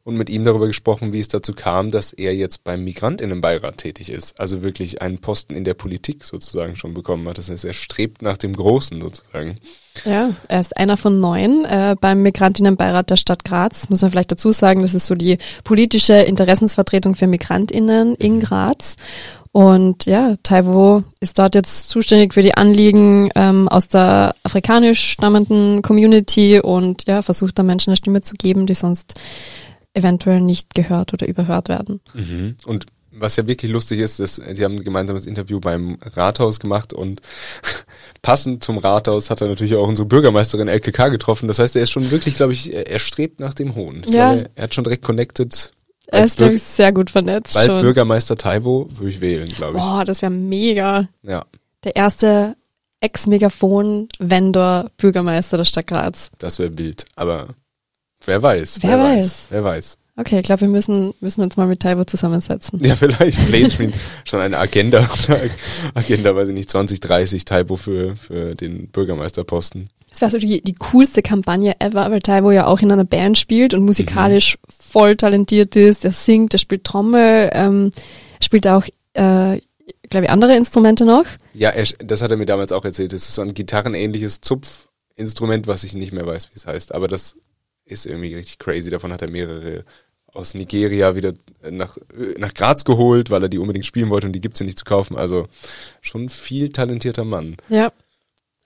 und 0.07 0.15
mit 0.15 0.29
ihm 0.29 0.45
darüber 0.45 0.67
gesprochen, 0.67 1.11
wie 1.11 1.19
es 1.19 1.27
dazu 1.27 1.51
kam, 1.51 1.91
dass 1.91 2.13
er 2.13 2.33
jetzt 2.33 2.63
beim 2.63 2.81
Migrantinnenbeirat 2.85 3.79
tätig 3.79 4.09
ist. 4.09 4.39
Also 4.39 4.63
wirklich 4.63 5.01
einen 5.01 5.19
Posten 5.19 5.53
in 5.53 5.65
der 5.65 5.73
Politik 5.73 6.23
sozusagen 6.23 6.77
schon 6.77 6.93
bekommen 6.93 7.27
hat. 7.27 7.37
Das 7.37 7.49
heißt, 7.49 7.65
er 7.65 7.73
strebt 7.73 8.21
nach 8.21 8.37
dem 8.37 8.55
Großen 8.55 9.01
sozusagen. 9.01 9.57
Ja, 10.05 10.29
er 10.47 10.61
ist 10.61 10.77
einer 10.77 10.95
von 10.95 11.19
neun 11.19 11.65
äh, 11.65 11.97
beim 11.99 12.21
Migrantinnenbeirat 12.21 13.09
der 13.09 13.17
Stadt 13.17 13.43
Graz. 13.43 13.89
Muss 13.89 14.01
man 14.01 14.09
vielleicht 14.11 14.31
dazu 14.31 14.53
sagen, 14.53 14.81
das 14.81 14.93
ist 14.93 15.07
so 15.07 15.15
die 15.15 15.39
politische 15.65 16.13
Interessensvertretung 16.13 17.15
für 17.15 17.27
Migrantinnen 17.27 18.15
in 18.15 18.35
mhm. 18.35 18.39
Graz. 18.39 18.95
Und 19.51 20.05
ja, 20.05 20.35
Taiwo 20.41 21.03
ist 21.19 21.37
dort 21.37 21.53
jetzt 21.53 21.89
zuständig 21.89 22.33
für 22.33 22.43
die 22.43 22.53
Anliegen 22.53 23.29
ähm, 23.35 23.67
aus 23.67 23.89
der 23.89 24.35
afrikanisch 24.43 25.01
stammenden 25.01 25.81
Community 25.81 26.61
und 26.61 27.05
ja, 27.07 27.21
versucht 27.21 27.59
da 27.59 27.63
Menschen 27.63 27.89
eine 27.89 27.97
Stimme 27.97 28.21
zu 28.21 28.35
geben, 28.35 28.67
die 28.67 28.75
sonst 28.75 29.15
eventuell 29.97 30.41
nicht 30.41 30.75
gehört 30.75 31.13
oder 31.13 31.27
überhört 31.27 31.69
werden. 31.69 32.01
Mhm. 32.13 32.55
Und 32.65 32.85
was 33.19 33.35
ja 33.35 33.47
wirklich 33.47 33.71
lustig 33.71 33.99
ist, 33.99 34.19
ist, 34.19 34.35
sie 34.35 34.63
haben 34.63 34.75
ein 34.75 34.83
gemeinsames 34.83 35.25
Interview 35.25 35.59
beim 35.59 35.97
Rathaus 36.01 36.59
gemacht 36.59 36.93
und 36.93 37.21
passend 38.21 38.63
zum 38.63 38.77
Rathaus 38.77 39.29
hat 39.29 39.41
er 39.41 39.47
natürlich 39.47 39.75
auch 39.75 39.87
unsere 39.87 40.07
Bürgermeisterin 40.07 40.67
LKK 40.67 41.09
getroffen. 41.09 41.47
Das 41.47 41.59
heißt, 41.59 41.75
er 41.75 41.83
ist 41.83 41.91
schon 41.91 42.11
wirklich, 42.11 42.35
glaube 42.35 42.53
ich, 42.53 42.73
er 42.73 42.99
strebt 42.99 43.39
nach 43.39 43.53
dem 43.53 43.75
Hohn. 43.75 44.03
Ich 44.05 44.13
ja. 44.13 44.35
Glaube, 44.35 44.51
er 44.55 44.63
hat 44.63 44.75
schon 44.75 44.83
direkt 44.83 45.03
connected. 45.03 45.71
Er 46.07 46.23
ist, 46.23 46.37
glaube 46.37 46.53
ich, 46.53 46.63
sehr 46.63 46.93
gut 46.93 47.09
vernetzt 47.09 47.53
bald 47.55 47.65
schon. 47.65 47.81
Bürgermeister 47.81 48.37
Taiwo 48.37 48.87
würde 48.91 49.09
ich 49.09 49.19
wählen, 49.19 49.49
glaube 49.49 49.77
ich. 49.77 49.83
Boah, 49.83 50.05
das 50.05 50.21
wäre 50.21 50.31
mega. 50.31 51.09
Ja. 51.23 51.43
Der 51.83 51.95
erste 51.95 52.55
Ex-Megafon-Vendor 53.01 54.89
Bürgermeister 54.97 55.57
der 55.57 55.65
Stadt 55.65 55.87
Graz. 55.87 56.31
Das 56.39 56.59
wäre 56.59 56.77
wild, 56.77 57.05
aber 57.15 57.55
Wer 58.25 58.41
weiß. 58.41 58.79
Wer, 58.81 58.89
wer 58.91 58.99
weiß. 58.99 59.25
weiß. 59.25 59.45
Wer 59.49 59.63
weiß. 59.63 59.97
Okay, 60.19 60.39
ich 60.39 60.45
glaube, 60.45 60.61
wir 60.61 60.67
müssen, 60.67 61.13
müssen 61.19 61.41
uns 61.41 61.57
mal 61.57 61.67
mit 61.67 61.79
Taiwo 61.79 62.03
zusammensetzen. 62.03 62.83
Ja, 62.83 62.95
vielleicht 62.95 63.37
Plainschmied 63.47 63.93
schon 64.25 64.39
eine 64.39 64.57
Agenda, 64.57 65.07
Agenda, 65.93 66.35
weiß 66.35 66.47
ich 66.49 66.55
nicht, 66.55 66.71
2030 66.71 67.45
Taiwo 67.45 67.75
für, 67.75 68.15
für 68.15 68.55
den 68.55 68.87
Bürgermeisterposten. 68.87 69.89
Das 70.09 70.21
wäre 70.21 70.31
so 70.31 70.39
die, 70.39 70.63
die 70.63 70.73
coolste 70.73 71.21
Kampagne 71.21 71.79
ever, 71.79 72.09
weil 72.09 72.21
Taiwo 72.21 72.49
ja 72.49 72.65
auch 72.65 72.81
in 72.81 72.91
einer 72.91 73.03
Band 73.05 73.37
spielt 73.37 73.75
und 73.75 73.85
musikalisch 73.85 74.57
mhm. 74.57 74.73
voll 74.79 75.15
talentiert 75.15 75.75
ist. 75.75 76.03
Er 76.03 76.11
singt, 76.11 76.53
er 76.55 76.59
spielt 76.59 76.83
Trommel, 76.83 77.51
ähm, 77.53 77.91
spielt 78.41 78.67
auch, 78.67 78.85
äh, 79.13 79.61
glaube 80.09 80.25
ich, 80.25 80.29
andere 80.31 80.55
Instrumente 80.55 81.05
noch. 81.05 81.25
Ja, 81.53 81.69
er, 81.69 81.85
das 81.99 82.23
hat 82.23 82.31
er 82.31 82.37
mir 82.37 82.47
damals 82.47 82.71
auch 82.71 82.83
erzählt. 82.83 83.13
Das 83.13 83.21
ist 83.21 83.35
so 83.35 83.43
ein 83.43 83.53
gitarrenähnliches 83.53 84.41
Zupfinstrument, 84.41 85.67
was 85.67 85.83
ich 85.83 85.93
nicht 85.93 86.13
mehr 86.13 86.25
weiß, 86.25 86.49
wie 86.49 86.55
es 86.55 86.65
heißt. 86.65 86.95
Aber 86.95 87.07
das 87.07 87.35
ist 87.87 88.05
irgendwie 88.05 88.35
richtig 88.35 88.59
crazy. 88.59 88.89
Davon 88.89 89.11
hat 89.11 89.21
er 89.21 89.29
mehrere 89.29 89.83
aus 90.33 90.53
Nigeria 90.53 91.15
wieder 91.15 91.33
nach, 91.69 91.97
nach 92.37 92.53
Graz 92.53 92.83
geholt, 92.83 93.29
weil 93.29 93.43
er 93.43 93.49
die 93.49 93.57
unbedingt 93.57 93.85
spielen 93.85 94.09
wollte 94.09 94.27
und 94.27 94.33
die 94.33 94.41
gibt's 94.41 94.59
ja 94.59 94.65
nicht 94.65 94.77
zu 94.77 94.85
kaufen. 94.85 95.17
Also 95.17 95.47
schon 96.01 96.29
viel 96.29 96.69
talentierter 96.69 97.23
Mann. 97.23 97.57
Ja. 97.69 97.91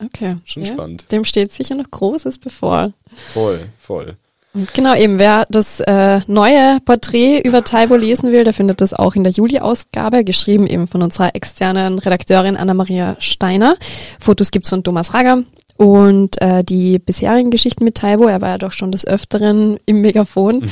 Okay. 0.03 0.37
Schon 0.45 0.63
ja. 0.63 0.73
spannend. 0.73 1.11
Dem 1.11 1.23
steht 1.25 1.51
sicher 1.51 1.75
noch 1.75 1.89
Großes 1.89 2.39
bevor. 2.39 2.93
Voll, 3.33 3.59
voll. 3.79 4.15
Und 4.53 4.73
genau 4.73 4.95
eben, 4.95 5.17
wer 5.17 5.45
das 5.49 5.79
äh, 5.79 6.19
neue 6.27 6.79
Porträt 6.83 7.39
über 7.39 7.63
Taibo 7.63 7.95
lesen 7.95 8.33
will, 8.33 8.43
der 8.43 8.53
findet 8.53 8.81
das 8.81 8.93
auch 8.93 9.15
in 9.15 9.23
der 9.23 9.31
Juli-Ausgabe, 9.31 10.25
geschrieben 10.25 10.67
eben 10.67 10.89
von 10.89 11.01
unserer 11.01 11.35
externen 11.35 11.99
Redakteurin 11.99 12.57
Anna-Maria 12.57 13.15
Steiner. 13.19 13.77
Fotos 14.19 14.51
gibt's 14.51 14.69
von 14.69 14.83
Thomas 14.83 15.13
Rager 15.13 15.43
und 15.77 16.41
äh, 16.41 16.63
die 16.63 16.99
bisherigen 16.99 17.51
Geschichten 17.51 17.83
mit 17.83 17.95
Taibo, 17.95 18.27
er 18.27 18.41
war 18.41 18.49
ja 18.49 18.57
doch 18.57 18.71
schon 18.71 18.91
des 18.91 19.05
Öfteren 19.05 19.77
im 19.85 20.01
Megafon, 20.01 20.57
mhm. 20.59 20.69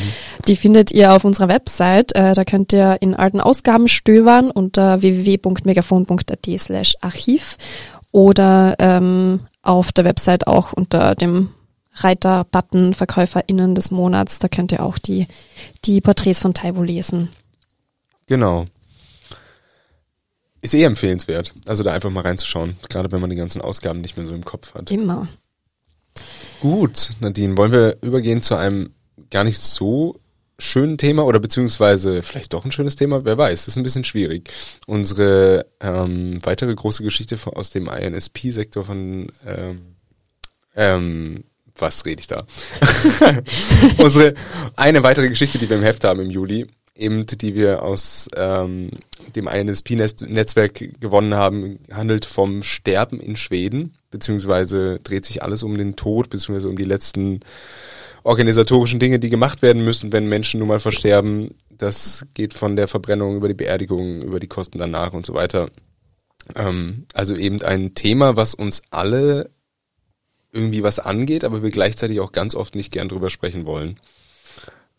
die 0.47 0.55
findet 0.55 0.91
ihr 0.91 1.13
auf 1.13 1.25
unserer 1.25 1.47
Website. 1.47 2.15
Äh, 2.15 2.33
da 2.33 2.43
könnt 2.43 2.73
ihr 2.73 2.97
in 3.01 3.15
alten 3.15 3.39
Ausgaben 3.41 3.87
stöbern 3.87 4.51
unter 4.51 5.01
www.megafon.at 5.01 6.47
slash 6.57 6.95
archiv 7.01 7.57
oder 8.11 8.75
ähm, 8.79 9.41
auf 9.61 9.91
der 9.91 10.05
Website 10.05 10.47
auch 10.47 10.73
unter 10.73 11.15
dem 11.15 11.49
Reiter-Button 11.95 12.93
VerkäuferInnen 12.93 13.75
des 13.75 13.91
Monats. 13.91 14.39
Da 14.39 14.47
könnt 14.47 14.71
ihr 14.71 14.83
auch 14.83 14.97
die, 14.97 15.27
die 15.85 16.01
Porträts 16.01 16.39
von 16.39 16.53
Taibo 16.53 16.81
lesen. 16.83 17.29
Genau. 18.27 18.65
Ist 20.61 20.73
eh 20.73 20.83
empfehlenswert. 20.83 21.53
Also 21.67 21.83
da 21.83 21.93
einfach 21.93 22.09
mal 22.09 22.21
reinzuschauen. 22.21 22.77
Gerade 22.89 23.11
wenn 23.11 23.21
man 23.21 23.29
die 23.29 23.35
ganzen 23.35 23.61
Ausgaben 23.61 24.01
nicht 24.01 24.17
mehr 24.17 24.25
so 24.25 24.33
im 24.33 24.43
Kopf 24.43 24.73
hat. 24.73 24.91
Immer. 24.91 25.27
Gut, 26.59 27.11
Nadine, 27.21 27.57
wollen 27.57 27.71
wir 27.71 27.97
übergehen 28.01 28.41
zu 28.41 28.55
einem 28.55 28.93
gar 29.29 29.43
nicht 29.43 29.59
so 29.59 30.19
schönen 30.57 30.97
Thema 30.97 31.25
oder 31.25 31.39
beziehungsweise 31.39 32.21
vielleicht 32.21 32.53
doch 32.53 32.65
ein 32.65 32.71
schönes 32.73 32.97
Thema, 32.97 33.23
wer 33.23 33.37
weiß, 33.37 33.61
das 33.61 33.69
ist 33.69 33.77
ein 33.77 33.83
bisschen 33.83 34.03
schwierig. 34.03 34.49
Unsere 34.85 35.65
ähm, 35.79 36.39
weitere 36.43 36.75
große 36.75 37.03
Geschichte 37.03 37.37
aus 37.45 37.69
dem 37.69 37.87
INSP-Sektor 37.87 38.83
von 38.83 39.31
ähm, 39.45 39.95
ähm, 40.75 41.43
was 41.75 42.05
rede 42.05 42.19
ich 42.19 42.27
da? 42.27 42.45
Unsere 43.97 44.33
eine 44.75 45.01
weitere 45.03 45.29
Geschichte, 45.29 45.57
die 45.59 45.69
wir 45.69 45.77
im 45.77 45.83
Heft 45.83 46.03
haben 46.03 46.19
im 46.19 46.29
Juli, 46.29 46.67
eben, 46.99 47.25
die 47.25 47.55
wir 47.55 47.83
aus 47.83 48.29
ähm, 48.35 48.91
dem 49.35 49.47
INSP-Netzwerk 49.47 50.99
gewonnen 50.99 51.33
haben, 51.33 51.79
handelt 51.91 52.25
vom 52.25 52.63
Sterben 52.63 53.19
in 53.19 53.35
Schweden, 53.35 53.93
beziehungsweise 54.11 54.99
dreht 55.03 55.25
sich 55.25 55.41
alles 55.43 55.63
um 55.63 55.77
den 55.77 55.95
Tod, 55.95 56.29
beziehungsweise 56.29 56.69
um 56.69 56.77
die 56.77 56.85
letzten 56.85 57.39
organisatorischen 58.23 58.99
Dinge, 58.99 59.19
die 59.19 59.29
gemacht 59.29 59.61
werden 59.61 59.83
müssen, 59.83 60.11
wenn 60.11 60.27
Menschen 60.27 60.59
nun 60.59 60.67
mal 60.67 60.79
versterben. 60.79 61.55
Das 61.69 62.25
geht 62.33 62.53
von 62.53 62.75
der 62.75 62.87
Verbrennung 62.87 63.37
über 63.37 63.47
die 63.47 63.53
Beerdigung, 63.53 64.21
über 64.21 64.39
die 64.39 64.47
Kosten 64.47 64.77
danach 64.77 65.13
und 65.13 65.25
so 65.25 65.33
weiter. 65.33 65.67
Ähm, 66.55 67.05
also 67.13 67.35
eben 67.35 67.61
ein 67.61 67.95
Thema, 67.95 68.35
was 68.35 68.53
uns 68.53 68.81
alle 68.91 69.49
irgendwie 70.51 70.83
was 70.83 70.99
angeht, 70.99 71.43
aber 71.43 71.63
wir 71.63 71.69
gleichzeitig 71.69 72.19
auch 72.19 72.31
ganz 72.31 72.55
oft 72.55 72.75
nicht 72.75 72.91
gern 72.91 73.07
drüber 73.07 73.29
sprechen 73.29 73.65
wollen. 73.65 73.99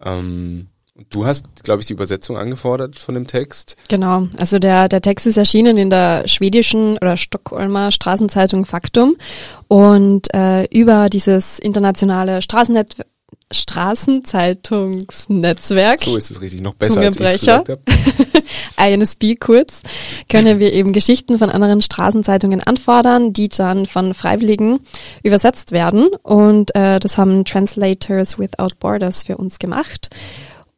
Ähm, 0.03 0.69
Du 1.09 1.27
hast, 1.27 1.65
glaube 1.65 1.81
ich, 1.81 1.87
die 1.87 1.95
Übersetzung 1.95 2.37
angefordert 2.37 2.99
von 2.99 3.15
dem 3.15 3.27
Text. 3.27 3.77
Genau. 3.89 4.29
Also 4.37 4.59
der, 4.59 4.89
der 4.89 5.01
Text 5.01 5.27
ist 5.27 5.37
erschienen 5.37 5.79
in 5.79 5.91
der 5.91 6.29
schwedischen 6.29 6.99
oder 6.99 7.17
Stockholmer 7.17 7.91
Straßenzeitung 7.91 8.67
Faktum 8.67 9.17
und 9.69 10.33
äh, 10.35 10.65
über 10.67 11.09
dieses 11.09 11.59
internationale 11.59 12.43
Straßennet 12.43 12.97
Straßenzeitungsnetzwerk. 13.53 16.01
So 16.01 16.17
ist 16.17 16.31
es 16.31 16.41
richtig, 16.41 16.61
noch 16.61 16.75
besser 16.75 17.01
als 17.01 17.19
ich 17.19 17.41
gesagt. 17.41 17.67
INSB 18.77 19.35
kurz, 19.41 19.83
können 20.29 20.61
wir 20.61 20.73
eben 20.73 20.93
Geschichten 20.93 21.37
von 21.37 21.51
anderen 21.51 21.83
Straßenzeitungen 21.83 22.63
anfordern, 22.63 23.33
die 23.33 23.49
dann 23.49 23.87
von 23.87 24.15
Freiwilligen 24.15 24.79
übersetzt 25.25 25.73
werden. 25.73 26.11
Und 26.23 26.73
äh, 26.77 27.01
das 27.01 27.19
haben 27.19 27.45
Translators 27.45 28.39
Without 28.39 28.77
Borders 28.79 29.25
für 29.25 29.37
uns 29.37 29.59
gemacht. 29.59 30.11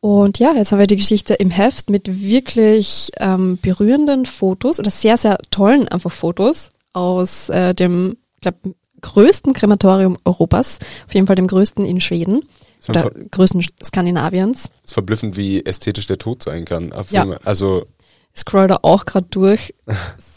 Und 0.02 0.40
ja, 0.40 0.52
jetzt 0.52 0.73
haben 0.73 0.80
wir 0.80 0.88
die 0.88 0.97
Geschichte 0.97 1.35
im 1.35 1.50
Heft 1.50 1.88
mit 1.88 2.21
wirklich 2.21 3.12
ähm, 3.21 3.56
berührenden 3.62 4.26
Fotos 4.26 4.80
oder 4.80 4.90
sehr, 4.90 5.16
sehr 5.16 5.38
tollen 5.52 5.87
einfach 5.87 6.11
Fotos 6.11 6.71
aus 6.92 7.49
äh, 7.50 7.73
dem, 7.73 8.16
glaub, 8.40 8.56
größten 9.00 9.52
Krematorium 9.52 10.18
Europas, 10.25 10.80
auf 11.06 11.14
jeden 11.14 11.28
Fall 11.28 11.37
dem 11.37 11.47
größten 11.47 11.85
in 11.85 12.00
Schweden 12.00 12.40
oder 12.88 13.12
größten 13.30 13.64
Skandinaviens. 13.80 14.71
Es 14.82 14.90
ist 14.90 14.94
verblüffend, 14.94 15.37
wie 15.37 15.64
ästhetisch 15.64 16.09
der 16.09 16.18
Tod 16.18 16.42
sein 16.42 16.64
kann. 16.64 16.92
Ja. 17.11 17.25
Also 17.44 17.87
ich 18.35 18.40
scroll 18.40 18.66
da 18.66 18.80
auch 18.82 19.06
gerade 19.06 19.28
durch. 19.30 19.73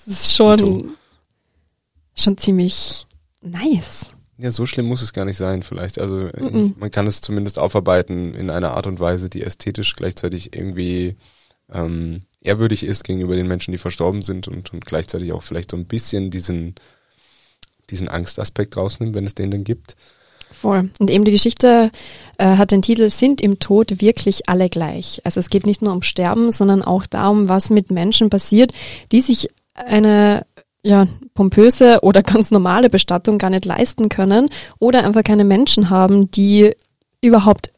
Es 0.07 0.25
ist 0.25 0.35
schon, 0.35 0.91
schon 2.13 2.37
ziemlich 2.37 3.07
nice. 3.41 4.05
Ja, 4.37 4.51
so 4.51 4.65
schlimm 4.65 4.85
muss 4.85 5.01
es 5.01 5.13
gar 5.13 5.25
nicht 5.25 5.37
sein, 5.37 5.63
vielleicht. 5.63 5.99
Also 5.99 6.15
mm 6.15 6.29
-mm. 6.29 6.73
man 6.77 6.91
kann 6.91 7.07
es 7.07 7.21
zumindest 7.21 7.57
aufarbeiten 7.57 8.33
in 8.33 8.49
einer 8.49 8.71
Art 8.71 8.87
und 8.87 8.99
Weise, 8.99 9.29
die 9.29 9.43
ästhetisch 9.43 9.95
gleichzeitig 9.95 10.55
irgendwie 10.55 11.15
ähm, 11.71 12.23
ehrwürdig 12.41 12.83
ist 12.83 13.03
gegenüber 13.03 13.35
den 13.35 13.47
Menschen, 13.47 13.71
die 13.71 13.77
verstorben 13.77 14.21
sind 14.21 14.47
und, 14.47 14.73
und 14.73 14.85
gleichzeitig 14.85 15.31
auch 15.31 15.43
vielleicht 15.43 15.71
so 15.71 15.77
ein 15.77 15.85
bisschen 15.85 16.31
diesen, 16.31 16.75
diesen 17.89 18.09
Angstaspekt 18.09 18.77
rausnimmt, 18.77 19.15
wenn 19.15 19.25
es 19.25 19.35
den 19.35 19.51
dann 19.51 19.63
gibt. 19.63 19.95
Voll. 20.51 20.89
Und 20.99 21.09
eben 21.09 21.25
die 21.25 21.31
Geschichte 21.31 21.91
äh, 22.37 22.57
hat 22.57 22.71
den 22.71 22.81
Titel 22.81 23.09
Sind 23.09 23.41
im 23.41 23.59
Tod 23.59 24.01
wirklich 24.01 24.47
alle 24.47 24.69
gleich? 24.69 25.21
Also 25.23 25.39
es 25.39 25.49
geht 25.49 25.65
nicht 25.65 25.81
nur 25.81 25.93
um 25.93 26.01
Sterben, 26.01 26.51
sondern 26.51 26.81
auch 26.81 27.05
darum, 27.05 27.49
was 27.49 27.69
mit 27.69 27.91
Menschen 27.91 28.29
passiert, 28.29 28.73
die 29.11 29.21
sich 29.21 29.49
eine 29.73 30.45
ja, 30.85 31.07
pompöse 31.33 31.99
oder 32.01 32.21
ganz 32.23 32.51
normale 32.51 32.89
Bestattung 32.89 33.37
gar 33.37 33.49
nicht 33.49 33.65
leisten 33.65 34.07
können 34.07 34.49
oder 34.79 35.03
einfach 35.03 35.23
keine 35.23 35.43
Menschen 35.43 35.89
haben, 35.89 36.31
die 36.31 36.71
überhaupt 37.21 37.73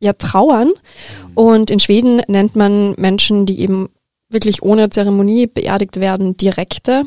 ja 0.00 0.14
trauern. 0.14 0.72
Und 1.34 1.70
in 1.70 1.80
Schweden 1.80 2.22
nennt 2.26 2.56
man 2.56 2.94
Menschen, 2.96 3.46
die 3.46 3.60
eben 3.60 3.90
wirklich 4.30 4.62
ohne 4.62 4.90
Zeremonie 4.90 5.46
beerdigt 5.46 6.00
werden, 6.00 6.36
Direkte. 6.36 7.04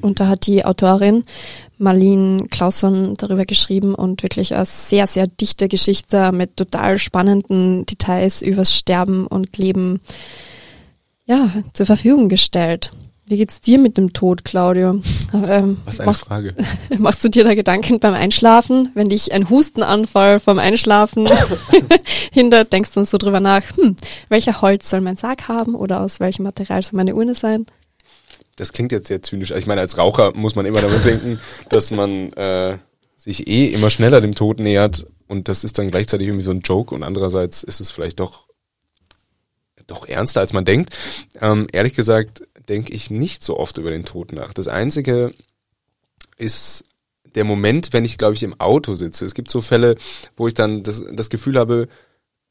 Und 0.00 0.18
da 0.18 0.26
hat 0.26 0.48
die 0.48 0.64
Autorin 0.64 1.22
Marlene 1.78 2.48
Clausson 2.48 3.14
darüber 3.16 3.44
geschrieben 3.44 3.94
und 3.94 4.24
wirklich 4.24 4.52
eine 4.52 4.66
sehr, 4.66 5.06
sehr 5.06 5.28
dichte 5.28 5.68
Geschichte 5.68 6.32
mit 6.32 6.56
total 6.56 6.98
spannenden 6.98 7.86
Details 7.86 8.42
übers 8.42 8.74
Sterben 8.74 9.28
und 9.28 9.56
Leben 9.56 10.00
ja, 11.26 11.50
zur 11.72 11.86
Verfügung 11.86 12.28
gestellt. 12.28 12.90
Wie 13.26 13.38
geht's 13.38 13.62
dir 13.62 13.78
mit 13.78 13.96
dem 13.96 14.12
Tod, 14.12 14.44
Claudio? 14.44 15.00
Ähm, 15.34 15.78
Was 15.84 15.98
eine 15.98 16.06
machst, 16.06 16.26
Frage. 16.26 16.54
Machst 16.98 17.24
du 17.24 17.28
dir 17.28 17.42
da 17.42 17.54
Gedanken 17.54 17.98
beim 17.98 18.14
Einschlafen? 18.14 18.92
Wenn 18.94 19.08
dich 19.08 19.32
ein 19.32 19.50
Hustenanfall 19.50 20.38
vom 20.38 20.60
Einschlafen 20.60 21.28
hindert, 22.32 22.72
denkst 22.72 22.90
du 22.90 23.00
dann 23.00 23.04
so 23.04 23.18
drüber 23.18 23.40
nach, 23.40 23.64
hm, 23.76 23.96
welcher 24.28 24.62
Holz 24.62 24.88
soll 24.88 25.00
mein 25.00 25.16
Sarg 25.16 25.48
haben 25.48 25.74
oder 25.74 26.02
aus 26.02 26.20
welchem 26.20 26.44
Material 26.44 26.82
soll 26.82 26.96
meine 26.96 27.16
Urne 27.16 27.34
sein? 27.34 27.66
Das 28.54 28.72
klingt 28.72 28.92
jetzt 28.92 29.08
sehr 29.08 29.22
zynisch. 29.22 29.50
Also 29.50 29.58
ich 29.58 29.66
meine, 29.66 29.80
als 29.80 29.98
Raucher 29.98 30.36
muss 30.36 30.54
man 30.54 30.66
immer 30.66 30.82
damit 30.82 31.04
denken, 31.04 31.40
dass 31.68 31.90
man 31.90 32.32
äh, 32.34 32.78
sich 33.16 33.48
eh 33.48 33.72
immer 33.72 33.90
schneller 33.90 34.20
dem 34.20 34.36
Tod 34.36 34.60
nähert 34.60 35.04
und 35.26 35.48
das 35.48 35.64
ist 35.64 35.76
dann 35.80 35.90
gleichzeitig 35.90 36.28
irgendwie 36.28 36.44
so 36.44 36.52
ein 36.52 36.60
Joke 36.60 36.94
und 36.94 37.02
andererseits 37.02 37.64
ist 37.64 37.80
es 37.80 37.90
vielleicht 37.90 38.20
doch 38.20 38.44
doch 39.88 40.06
ernster, 40.06 40.40
als 40.40 40.52
man 40.52 40.64
denkt. 40.64 40.96
Ähm, 41.40 41.66
ehrlich 41.72 41.94
gesagt 41.94 42.42
denke 42.68 42.92
ich 42.92 43.10
nicht 43.10 43.42
so 43.42 43.56
oft 43.56 43.78
über 43.78 43.90
den 43.90 44.04
Tod 44.04 44.32
nach. 44.32 44.52
Das 44.52 44.68
Einzige 44.68 45.32
ist 46.36 46.84
der 47.34 47.44
Moment, 47.44 47.92
wenn 47.92 48.04
ich, 48.04 48.18
glaube 48.18 48.34
ich, 48.34 48.42
im 48.42 48.58
Auto 48.60 48.94
sitze. 48.94 49.24
Es 49.24 49.34
gibt 49.34 49.50
so 49.50 49.60
Fälle, 49.60 49.96
wo 50.36 50.48
ich 50.48 50.54
dann 50.54 50.82
das, 50.82 51.04
das 51.12 51.30
Gefühl 51.30 51.58
habe, 51.58 51.88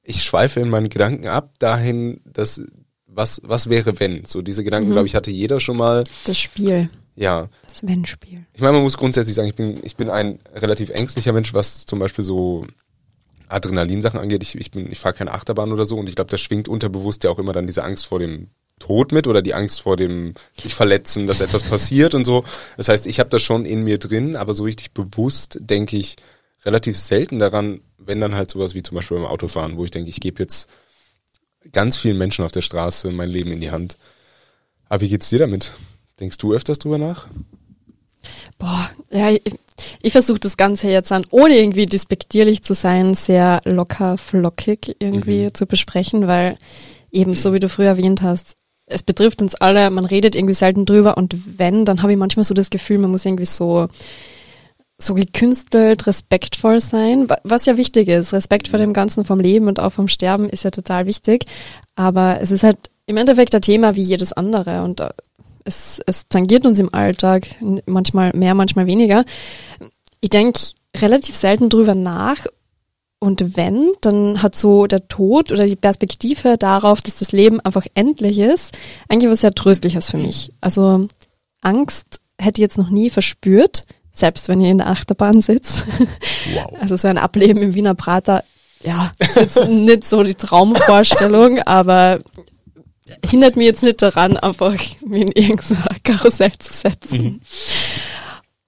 ich 0.04 0.24
schweife 0.24 0.60
in 0.60 0.70
meinen 0.70 0.90
Gedanken 0.90 1.28
ab 1.28 1.54
dahin, 1.60 2.20
dass 2.26 2.62
was 3.08 3.42
was 3.44 3.70
wäre 3.70 4.00
wenn. 4.00 4.26
So 4.26 4.42
diese 4.42 4.64
Gedanken, 4.64 4.90
mhm. 4.90 4.94
glaube 4.94 5.08
ich, 5.08 5.16
hatte 5.16 5.32
jeder 5.32 5.60
schon 5.60 5.78
mal. 5.78 6.04
Das 6.26 6.38
Spiel. 6.38 6.90
Ja. 7.16 7.48
Das 7.68 7.86
Wenn-Spiel. 7.86 8.46
Ich 8.54 8.62
meine, 8.62 8.74
man 8.74 8.84
muss 8.84 8.98
grundsätzlich 8.98 9.36
sagen, 9.36 9.48
ich 9.48 9.56
bin 9.56 9.80
ich 9.84 9.96
bin 9.96 10.10
ein 10.10 10.40
relativ 10.56 10.90
ängstlicher 10.90 11.32
Mensch, 11.32 11.54
was 11.54 11.86
zum 11.86 12.00
Beispiel 12.00 12.26
so 12.26 12.66
Adrenalinsachen 13.54 14.20
angeht, 14.20 14.44
ich, 14.44 14.56
ich 14.56 14.72
bin, 14.72 14.92
ich 14.92 15.00
fahre 15.00 15.14
keine 15.14 15.32
Achterbahn 15.32 15.72
oder 15.72 15.86
so 15.86 15.98
und 15.98 16.10
ich 16.10 16.16
glaube, 16.16 16.32
da 16.32 16.38
schwingt 16.38 16.68
unterbewusst 16.68 17.24
ja 17.24 17.30
auch 17.30 17.40
immer 17.40 17.54
dann 17.54 17.68
diese 17.68 17.84
Angst 17.84 18.08
vor 18.08 18.20
dem 18.20 18.50
Tod 18.80 19.12
mit 19.12 19.28
oder 19.28 19.42
die 19.42 19.54
Angst 19.54 19.82
vor 19.82 19.98
dem 19.98 20.34
sich 20.60 20.76
verletzen, 20.76 21.28
dass 21.28 21.42
etwas 21.42 21.64
passiert 21.64 22.14
und 22.14 22.26
so. 22.26 22.44
Das 22.78 22.90
heißt, 22.90 23.06
ich 23.06 23.20
habe 23.20 23.30
das 23.30 23.42
schon 23.42 23.66
in 23.66 23.84
mir 23.84 23.98
drin, 23.98 24.36
aber 24.36 24.54
so 24.54 24.64
richtig 24.64 24.92
bewusst 24.92 25.58
denke 25.62 25.98
ich 25.98 26.16
relativ 26.66 26.98
selten 26.98 27.40
daran, 27.40 27.82
wenn 27.98 28.20
dann 28.20 28.36
halt 28.36 28.50
sowas 28.50 28.76
wie 28.76 28.84
zum 28.84 28.96
Beispiel 28.96 29.18
beim 29.18 29.28
Autofahren, 29.28 29.78
wo 29.78 29.86
ich 29.86 29.92
denke, 29.92 30.10
ich 30.10 30.20
gebe 30.20 30.42
jetzt 30.42 30.70
ganz 31.72 31.98
vielen 31.98 32.18
Menschen 32.18 32.44
auf 32.44 32.52
der 32.52 32.62
Straße 32.62 33.10
mein 33.12 33.30
Leben 33.30 33.52
in 33.52 33.62
die 33.62 33.72
Hand. 33.72 33.98
Aber 34.90 35.02
wie 35.02 35.10
geht's 35.10 35.30
dir 35.30 35.40
damit? 35.40 35.72
Denkst 36.20 36.38
du 36.38 36.54
öfters 36.54 36.80
drüber 36.80 36.98
nach? 36.98 37.28
Boah, 38.58 38.90
ja, 39.12 39.32
ich, 39.32 39.42
ich 40.02 40.12
versuche 40.12 40.40
das 40.40 40.58
Ganze 40.58 40.90
jetzt 40.90 41.12
an, 41.12 41.26
ohne 41.32 41.58
irgendwie 41.58 41.86
despektierlich 41.86 42.64
zu 42.64 42.74
sein, 42.74 43.14
sehr 43.14 43.62
locker, 43.66 44.18
flockig 44.18 44.96
irgendwie 45.00 45.46
mhm. 45.46 45.54
zu 45.54 45.66
besprechen, 45.66 46.28
weil 46.28 46.58
eben 47.12 47.36
so 47.36 47.54
wie 47.54 47.60
du 47.60 47.70
früher 47.70 47.88
erwähnt 47.88 48.22
hast, 48.22 48.56
es 48.94 49.04
betrifft 49.04 49.42
uns 49.42 49.56
alle, 49.56 49.90
man 49.90 50.06
redet 50.06 50.36
irgendwie 50.36 50.54
selten 50.54 50.86
drüber 50.86 51.18
und 51.18 51.36
wenn, 51.58 51.86
dann 51.86 52.02
habe 52.02 52.12
ich 52.12 52.18
manchmal 52.18 52.44
so 52.44 52.54
das 52.54 52.70
Gefühl, 52.70 53.00
man 53.00 53.12
muss 53.12 53.26
irgendwie 53.26 53.46
so 53.46 53.88
so 55.00 55.14
gekünstelt, 55.16 56.08
respektvoll 56.08 56.80
sein, 56.80 57.28
was 57.44 57.66
ja 57.66 57.76
wichtig 57.78 58.08
ist. 58.08 58.32
Respekt 58.32 58.70
vor 58.70 58.80
dem 58.80 58.94
Ganzen 58.94 59.26
vom 59.26 59.40
Leben 59.40 59.68
und 59.68 59.80
auch 59.80 59.92
vom 59.92 60.08
Sterben 60.08 60.50
ist 60.50 60.64
ja 60.64 60.72
total 60.72 61.06
wichtig. 61.08 61.46
Aber 61.96 62.40
es 62.40 62.52
ist 62.52 62.64
halt 62.64 62.78
im 63.06 63.18
Endeffekt 63.18 63.54
ein 63.54 63.62
Thema 63.62 63.96
wie 63.96 64.02
jedes 64.02 64.34
andere 64.34 64.84
und 64.84 65.02
äh, 65.02 65.10
es, 65.66 66.02
es 66.06 66.28
tangiert 66.28 66.66
uns 66.66 66.80
im 66.80 66.94
Alltag, 66.94 67.48
manchmal 67.86 68.32
mehr, 68.34 68.54
manchmal 68.54 68.86
weniger. 68.86 69.24
Ich 70.20 70.30
denke 70.30 70.60
relativ 70.98 71.36
selten 71.36 71.70
drüber 71.70 71.96
nach 71.96 72.46
und 73.24 73.56
wenn, 73.56 73.94
dann 74.02 74.44
hat 74.44 74.54
so 74.54 74.86
der 74.86 75.08
Tod 75.08 75.54
oder 75.54 75.66
die 75.66 75.78
Perspektive 75.78 76.58
darauf, 76.58 77.00
dass 77.00 77.20
das 77.20 77.32
Leben 77.32 77.62
einfach 77.62 77.86
endlich 77.94 78.38
ist, 78.38 78.78
eigentlich 79.08 79.32
was 79.32 79.40
sehr 79.40 79.56
Tröstliches 79.56 80.12
für 80.12 80.18
mich. 80.18 80.52
Also 80.60 81.08
Angst 81.62 82.20
hätte 82.38 82.60
ich 82.60 82.64
jetzt 82.64 82.78
noch 82.78 82.90
nie 82.90 83.10
verspürt, 83.10 83.86
selbst 84.12 84.50
wenn 84.50 84.60
ich 84.60 84.70
in 84.70 84.80
der 84.80 84.90
Achterbahn 84.90 85.42
sitze. 85.42 85.86
Wow. 86.54 86.74
Also 86.82 86.98
so 86.98 87.08
ein 87.08 87.18
Ableben 87.18 87.62
im 87.62 87.76
Wiener 87.76 87.96
Prater, 87.96 88.44
ja, 88.84 89.14
ist 89.20 89.38
jetzt 89.38 89.70
nicht 89.70 90.06
so 90.06 90.24
die 90.24 90.36
Traumvorstellung, 90.36 91.60
aber 91.66 92.20
hindert 93.26 93.56
mich 93.56 93.68
jetzt 93.68 93.84
nicht 93.84 94.02
daran, 94.02 94.36
einfach 94.36 94.74
mich 94.74 95.22
in 95.22 95.32
irgendein 95.32 96.04
Karussell 96.04 96.52
zu 96.60 96.74
setzen. 96.74 97.24
Mhm. 97.24 97.42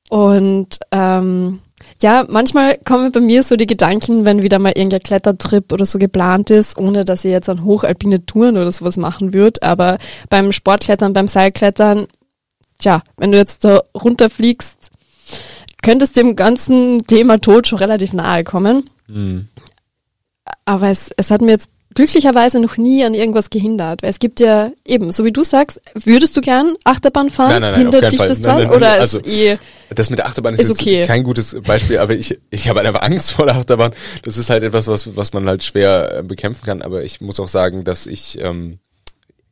Und 0.07 0.79
ähm, 0.91 1.59
ja, 2.01 2.25
manchmal 2.27 2.77
kommen 2.83 3.11
bei 3.11 3.21
mir 3.21 3.43
so 3.43 3.55
die 3.55 3.67
Gedanken, 3.67 4.25
wenn 4.25 4.41
wieder 4.41 4.59
mal 4.59 4.73
irgendein 4.75 5.01
Klettertrip 5.01 5.71
oder 5.71 5.85
so 5.85 5.97
geplant 5.97 6.49
ist, 6.49 6.77
ohne 6.77 7.05
dass 7.05 7.23
ich 7.23 7.31
jetzt 7.31 7.49
an 7.49 7.63
hochalpine 7.63 8.25
Touren 8.25 8.57
oder 8.57 8.71
sowas 8.71 8.97
machen 8.97 9.33
würde. 9.33 9.61
Aber 9.61 9.97
beim 10.29 10.51
Sportklettern, 10.51 11.13
beim 11.13 11.27
Seilklettern, 11.27 12.07
tja, 12.79 12.99
wenn 13.17 13.31
du 13.31 13.37
jetzt 13.37 13.63
da 13.63 13.81
runterfliegst, 13.95 14.91
könntest 15.81 16.17
dem 16.17 16.35
ganzen 16.35 17.05
Thema 17.07 17.39
Tod 17.39 17.67
schon 17.67 17.79
relativ 17.79 18.11
nahe 18.11 18.43
kommen. 18.43 18.89
Mhm. 19.07 19.47
Aber 20.65 20.89
es, 20.89 21.11
es 21.15 21.31
hat 21.31 21.41
mir 21.41 21.51
jetzt 21.51 21.69
glücklicherweise 21.95 22.59
noch 22.59 22.77
nie 22.77 23.03
an 23.03 23.13
irgendwas 23.13 23.49
gehindert. 23.49 24.03
Weil 24.03 24.11
es 24.11 24.19
gibt 24.19 24.39
ja 24.39 24.71
eben, 24.85 25.11
so 25.11 25.25
wie 25.25 25.31
du 25.31 25.43
sagst, 25.43 25.81
würdest 25.95 26.37
du 26.37 26.41
gern 26.41 26.75
Achterbahn 26.83 27.29
fahren? 27.29 27.49
Nein, 27.49 27.61
nein, 27.61 27.71
nein, 27.71 27.81
Hindert 27.91 28.11
dich 28.11 28.19
Fall. 28.19 28.27
das 28.27 28.41
dann? 28.41 28.69
oder 28.69 28.91
also, 28.91 29.17
ist 29.19 29.27
eh 29.27 29.57
das 29.93 30.09
mit 30.09 30.19
der 30.19 30.27
Achterbahn 30.27 30.55
ist, 30.55 30.61
ist 30.61 30.71
okay. 30.71 31.05
kein 31.05 31.23
gutes 31.23 31.55
Beispiel, 31.61 31.99
aber 31.99 32.13
ich, 32.13 32.37
ich 32.49 32.67
habe 32.67 32.81
einfach 32.81 33.03
Angst 33.03 33.31
vor 33.31 33.45
der 33.45 33.55
Achterbahn. 33.55 33.93
Das 34.23 34.37
ist 34.37 34.49
halt 34.49 34.63
etwas, 34.63 34.87
was, 34.87 35.15
was 35.15 35.31
man 35.33 35.47
halt 35.47 35.63
schwer 35.63 36.19
äh, 36.19 36.23
bekämpfen 36.23 36.65
kann. 36.65 36.81
Aber 36.81 37.03
ich 37.03 37.21
muss 37.21 37.39
auch 37.39 37.47
sagen, 37.47 37.83
dass 37.83 38.07
ich 38.07 38.41
ähm, 38.41 38.79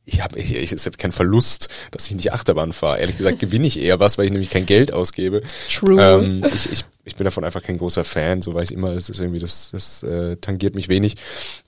ich 0.06 0.22
habe 0.22 0.38
ich, 0.38 0.56
ich, 0.56 0.72
ich 0.72 0.86
hab 0.86 0.98
keinen 0.98 1.12
Verlust, 1.12 1.70
dass 1.92 2.08
ich 2.08 2.16
nicht 2.16 2.34
Achterbahn 2.34 2.74
fahre. 2.74 3.00
Ehrlich 3.00 3.18
gesagt 3.18 3.40
gewinne 3.40 3.68
ich 3.68 3.80
eher 3.80 4.00
was, 4.00 4.18
weil 4.18 4.26
ich 4.26 4.32
nämlich 4.32 4.50
kein 4.50 4.66
Geld 4.66 4.92
ausgebe. 4.92 5.42
True. 5.72 6.02
Ähm, 6.02 6.44
ich, 6.54 6.72
ich, 6.72 6.86
ich 7.06 7.16
bin 7.16 7.24
davon 7.24 7.44
einfach 7.44 7.64
kein 7.64 7.78
großer 7.78 8.04
Fan, 8.04 8.42
so 8.42 8.54
weil 8.54 8.64
ich 8.64 8.72
immer, 8.72 8.94
das 8.94 9.10
ist 9.10 9.20
irgendwie, 9.20 9.40
das, 9.40 9.72
das 9.72 10.04
äh, 10.04 10.36
tangiert 10.38 10.76
mich 10.76 10.90
wenig. 10.90 11.16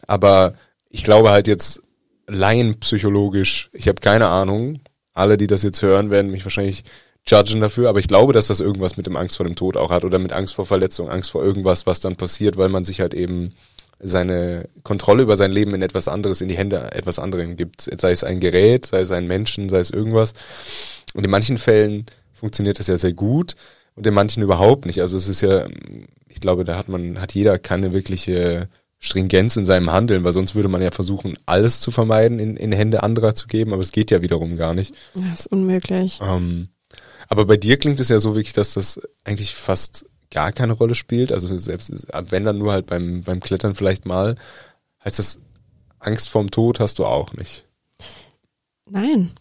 Aber 0.06 0.56
ich 0.96 1.04
glaube 1.04 1.30
halt 1.30 1.46
jetzt 1.50 1.84
laienpsychologisch, 2.28 3.70
ich 3.74 3.90
habe 3.90 4.00
keine 4.00 4.28
Ahnung, 4.28 4.80
alle, 5.14 5.36
die 5.36 5.46
das 5.46 5.62
jetzt 5.62 5.82
hören, 5.82 6.10
werden 6.10 6.32
mich 6.32 6.46
wahrscheinlich 6.46 6.86
judgen 7.28 7.60
dafür, 7.60 7.90
aber 7.90 8.00
ich 8.00 8.08
glaube, 8.08 8.32
dass 8.32 8.48
das 8.48 8.62
irgendwas 8.62 8.96
mit 8.96 9.06
dem 9.06 9.18
Angst 9.18 9.36
vor 9.36 9.46
dem 9.46 9.58
Tod 9.58 9.76
auch 9.76 9.92
hat 9.92 10.06
oder 10.06 10.20
mit 10.20 10.32
Angst 10.32 10.56
vor 10.56 10.66
Verletzung, 10.66 11.10
Angst 11.10 11.32
vor 11.32 11.44
irgendwas, 11.44 11.86
was 11.86 12.00
dann 12.00 12.16
passiert, 12.16 12.56
weil 12.56 12.70
man 12.70 12.86
sich 12.86 13.02
halt 13.02 13.14
eben 13.14 13.54
seine 14.00 14.70
Kontrolle 14.84 15.24
über 15.24 15.36
sein 15.36 15.52
Leben 15.52 15.74
in 15.74 15.82
etwas 15.82 16.08
anderes, 16.08 16.40
in 16.40 16.48
die 16.48 16.58
Hände 16.58 16.94
etwas 16.94 17.20
anderem 17.20 17.58
gibt. 17.58 17.82
Sei 17.82 18.12
es 18.12 18.24
ein 18.24 18.40
Gerät, 18.40 18.86
sei 18.86 19.02
es 19.02 19.12
ein 19.12 19.28
Menschen, 19.28 19.68
sei 19.68 19.80
es 19.80 19.90
irgendwas. 19.90 20.34
Und 21.14 21.26
in 21.26 21.30
manchen 21.30 21.58
Fällen 21.58 22.06
funktioniert 22.32 22.80
das 22.80 22.88
ja 22.88 22.96
sehr 22.96 23.14
gut 23.14 23.58
und 23.96 24.08
in 24.08 24.14
manchen 24.14 24.44
überhaupt 24.44 24.86
nicht. 24.86 25.02
Also 25.02 25.18
es 25.18 25.28
ist 25.28 25.42
ja, 25.42 25.68
ich 26.30 26.40
glaube, 26.40 26.64
da 26.64 26.78
hat 26.78 26.88
man, 26.88 27.20
hat 27.20 27.34
jeder 27.34 27.60
keine 27.60 27.92
wirkliche 27.92 28.70
Stringenz 29.00 29.56
in 29.56 29.66
seinem 29.66 29.92
Handeln, 29.92 30.24
weil 30.24 30.34
sonst 30.34 30.56
würde 30.56 30.70
man 30.70 30.82
ja 30.82 30.92
versuchen, 30.92 31.38
alles 31.46 31.80
zu 31.80 31.92
vermeiden, 31.92 32.40
in, 32.40 32.58
in 32.58 32.72
Hände 32.72 33.04
anderer 33.04 33.36
zu 33.36 33.48
geben, 33.48 33.74
aber 33.74 33.82
es 33.82 33.92
geht 33.92 34.12
ja 34.12 34.22
wiederum 34.22 34.58
gar 34.58 34.74
nicht. 34.74 34.96
Das 35.14 35.42
ist 35.42 35.48
unmöglich. 35.48 36.20
Ähm, 36.22 36.70
aber 37.28 37.46
bei 37.46 37.58
dir 37.58 37.78
klingt 37.78 38.00
es 38.00 38.10
ja 38.10 38.20
so 38.20 38.36
wirklich, 38.36 38.54
dass 38.54 38.74
das 38.74 39.00
eigentlich 39.24 39.56
fast 39.56 40.06
gar 40.32 40.52
keine 40.52 40.74
Rolle 40.74 40.96
spielt. 40.96 41.32
Also 41.32 41.58
selbst 41.58 41.92
wenn 42.30 42.46
dann 42.46 42.58
nur 42.58 42.72
halt 42.74 42.88
beim, 42.88 43.24
beim 43.24 43.40
Klettern 43.40 43.76
vielleicht 43.76 44.06
mal, 44.06 44.36
heißt 45.04 45.20
das, 45.20 45.40
Angst 46.00 46.30
vorm 46.30 46.52
Tod 46.52 46.80
hast 46.80 47.00
du 47.00 47.06
auch 47.06 47.34
nicht. 47.34 47.66
Nein. 48.90 49.32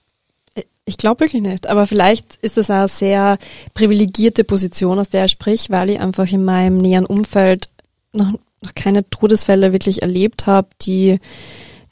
Ich 0.86 0.98
glaube 0.98 1.20
wirklich 1.20 1.42
nicht. 1.42 1.66
Aber 1.66 1.86
vielleicht 1.86 2.36
ist 2.36 2.56
das 2.56 2.70
eine 2.70 2.88
sehr 2.88 3.38
privilegierte 3.72 4.44
Position, 4.44 4.98
aus 4.98 5.08
der 5.08 5.24
ich 5.26 5.32
sprich, 5.32 5.70
weil 5.70 5.90
ich 5.90 6.00
einfach 6.00 6.30
in 6.30 6.44
meinem 6.44 6.78
näheren 6.78 7.06
Umfeld 7.06 7.70
noch, 8.12 8.34
noch 8.64 8.74
keine 8.74 9.08
Todesfälle 9.08 9.72
wirklich 9.72 10.02
erlebt 10.02 10.46
habe, 10.46 10.68
die, 10.82 11.18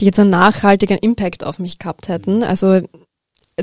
die 0.01 0.05
jetzt 0.07 0.19
einen 0.19 0.31
nachhaltigen 0.31 0.99
Impact 0.99 1.45
auf 1.45 1.59
mich 1.59 1.79
gehabt 1.79 2.09
hätten. 2.09 2.43
Also 2.43 2.81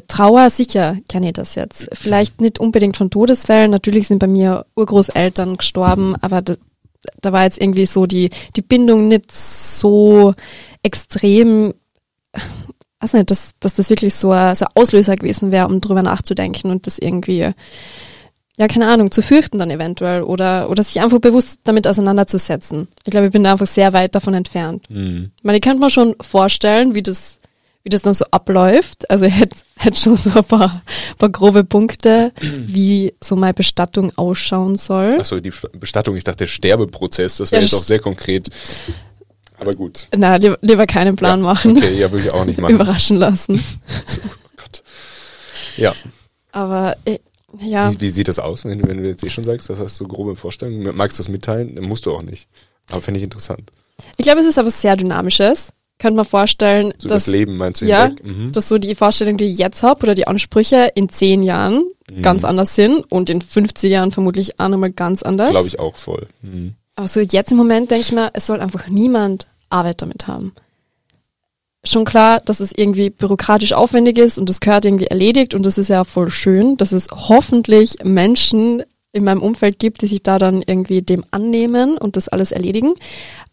Trauer, 0.08 0.50
sicher 0.50 0.98
kenne 1.08 1.28
ich 1.28 1.34
das 1.34 1.56
jetzt. 1.56 1.88
Vielleicht 1.94 2.42
nicht 2.42 2.60
unbedingt 2.60 2.96
von 2.96 3.10
Todesfällen. 3.10 3.72
Natürlich 3.72 4.08
sind 4.08 4.20
bei 4.20 4.28
mir 4.28 4.66
Urgroßeltern 4.76 5.58
gestorben, 5.58 6.16
aber 6.22 6.42
da, 6.42 6.56
da 7.22 7.34
war 7.34 7.44
jetzt 7.44 7.60
irgendwie 7.60 7.86
so 7.86 8.06
die, 8.06 8.30
die 8.56 8.62
Bindung 8.62 9.08
nicht 9.08 9.32
so 9.32 10.34
extrem, 10.84 11.74
weiß 13.00 13.14
nicht, 13.14 13.32
dass, 13.32 13.54
dass 13.60 13.74
das 13.74 13.90
wirklich 13.90 14.14
so 14.14 14.32
ein, 14.32 14.56
so 14.56 14.66
ein 14.66 14.72
Auslöser 14.76 15.16
gewesen 15.16 15.52
wäre, 15.52 15.68
um 15.68 15.82
drüber 15.82 16.04
nachzudenken 16.04 16.70
und 16.70 16.86
das 16.86 17.00
irgendwie, 17.00 17.52
ja, 18.60 18.68
keine 18.68 18.90
Ahnung, 18.90 19.10
zu 19.10 19.22
fürchten 19.22 19.58
dann 19.58 19.72
eventuell 19.72 20.22
oder, 20.22 20.70
oder 20.70 20.84
sich 20.84 21.00
einfach 21.00 21.20
bewusst 21.20 21.62
damit 21.64 21.88
auseinanderzusetzen. 21.88 22.90
Ich 23.06 23.12
glaube, 23.12 23.28
ich 23.28 23.32
bin 23.32 23.46
da 23.46 23.54
einfach 23.54 23.68
sehr 23.68 23.94
weit 23.94 24.16
davon 24.16 24.34
entfernt. 24.34 24.86
Mhm. 24.90 25.32
Ich 25.38 25.44
meine, 25.46 25.58
ich 25.58 25.62
könnte 25.62 25.80
mir 25.80 25.90
schon 25.90 26.14
vorstellen, 26.20 26.94
wie 26.94 27.02
das 27.02 27.40
wie 27.84 27.90
das 27.90 28.02
dann 28.02 28.14
so 28.14 28.26
abläuft. 28.32 29.10
Also 29.10 29.24
ich 29.24 29.40
hätte 29.40 29.56
hätt 29.78 29.98
schon 29.98 30.18
so 30.18 30.32
ein 30.32 30.44
paar, 30.44 30.84
paar 31.18 31.30
grobe 31.30 31.64
Punkte, 31.64 32.34
wie 32.42 33.14
so 33.24 33.38
meine 33.38 33.54
Bestattung 33.54 34.12
ausschauen 34.18 34.76
soll. 34.76 35.16
Achso, 35.18 35.40
die 35.40 35.54
Bestattung, 35.80 36.18
ich 36.18 36.26
dachte 36.26 36.40
der 36.40 36.48
Sterbeprozess, 36.48 37.38
das 37.38 37.54
wäre 37.54 37.62
ja, 37.62 37.66
jetzt 37.66 37.74
auch 37.76 37.84
sehr 37.84 38.00
konkret. 38.00 38.50
Aber 39.58 39.74
gut. 39.74 40.10
Na, 40.14 40.36
lieber, 40.36 40.58
lieber 40.62 40.86
keinen 40.86 41.16
Plan 41.16 41.40
ja, 41.40 41.46
machen. 41.46 41.78
Okay, 41.78 41.98
ja, 41.98 42.12
würde 42.12 42.28
ich 42.28 42.34
auch 42.34 42.44
nicht 42.44 42.60
machen. 42.62 42.76
Überraschen 42.76 43.18
lassen. 43.18 43.58
so, 44.06 44.20
oh 44.26 44.50
Gott. 44.58 44.84
Ja. 45.78 45.94
Aber 46.52 46.98
äh, 47.06 47.20
ja. 47.62 47.92
Wie, 47.92 48.02
wie, 48.02 48.10
sieht 48.10 48.28
das 48.28 48.40
aus, 48.40 48.66
wenn, 48.66 48.88
wenn 48.88 48.98
du 48.98 49.08
jetzt 49.08 49.24
eh 49.24 49.30
schon 49.30 49.44
sagst, 49.44 49.70
das 49.70 49.80
hast 49.80 50.00
du 50.00 50.08
grobe 50.08 50.36
Vorstellungen? 50.36 50.96
Magst 50.96 51.18
du 51.18 51.24
das 51.24 51.30
mitteilen? 51.30 51.80
Musst 51.82 52.06
du 52.06 52.14
auch 52.14 52.22
nicht. 52.22 52.48
Aber 52.92 53.02
finde 53.02 53.20
ich 53.20 53.24
interessant. 53.24 53.72
Ich 54.18 54.26
glaube, 54.26 54.42
es 54.42 54.48
ist 54.48 54.58
aber 54.58 54.72
sehr 54.72 54.96
dynamisches 54.96 55.74
könnte 56.00 56.16
man 56.16 56.26
vorstellen, 56.26 56.94
so 56.98 57.10
dass, 57.10 57.26
das 57.26 57.34
Leben 57.34 57.58
meinst 57.58 57.82
du 57.82 57.86
ja, 57.86 58.10
mhm. 58.24 58.52
dass 58.54 58.70
so 58.70 58.78
die 58.78 58.96
Vorstellung, 58.96 59.38
die 59.38 59.46
ich 59.46 59.58
jetzt 59.58 59.84
habe 59.84 60.02
oder 60.04 60.16
die 60.16 60.28
Ansprüche 60.28 60.90
in 60.96 61.10
zehn 61.10 61.44
Jahren 61.44 61.84
mhm. 62.10 62.22
ganz 62.22 62.46
anders 62.46 62.74
sind 62.74 63.00
und 63.12 63.30
in 63.30 63.42
50 63.42 63.92
Jahren 63.92 64.12
vermutlich 64.12 64.60
auch 64.60 64.70
nochmal 64.70 64.92
ganz 64.92 65.22
anders. 65.22 65.52
Glaube 65.52 65.68
ich 65.68 65.80
auch 65.80 65.98
voll. 65.98 66.28
Mhm. 66.42 66.74
Aber 66.96 67.08
so 67.08 67.20
jetzt 67.20 67.52
im 67.52 67.58
Moment 67.58 67.92
denke 67.92 68.02
ich 68.02 68.12
mir, 68.14 68.32
es 68.34 68.48
soll 68.48 68.62
einfach 68.62 68.88
niemand 68.88 69.48
Arbeit 69.70 70.02
damit 70.02 70.26
haben. 70.26 70.54
Schon 71.86 72.04
klar, 72.04 72.42
dass 72.42 72.60
es 72.60 72.74
irgendwie 72.76 73.10
bürokratisch 73.10 73.74
aufwendig 73.74 74.18
ist 74.18 74.38
und 74.38 74.50
das 74.50 74.60
gehört 74.60 74.86
irgendwie 74.86 75.08
erledigt 75.08 75.54
und 75.54 75.66
das 75.66 75.78
ist 75.78 75.88
ja 75.88 76.04
voll 76.04 76.30
schön, 76.30 76.76
dass 76.76 76.92
es 76.92 77.08
hoffentlich 77.12 77.96
Menschen 78.04 78.84
in 79.12 79.24
meinem 79.24 79.42
Umfeld 79.42 79.80
gibt, 79.80 80.02
die 80.02 80.08
sich 80.08 80.22
da 80.22 80.38
dann 80.38 80.62
irgendwie 80.62 81.02
dem 81.02 81.24
annehmen 81.32 81.98
und 81.98 82.16
das 82.16 82.28
alles 82.28 82.52
erledigen. 82.52 82.94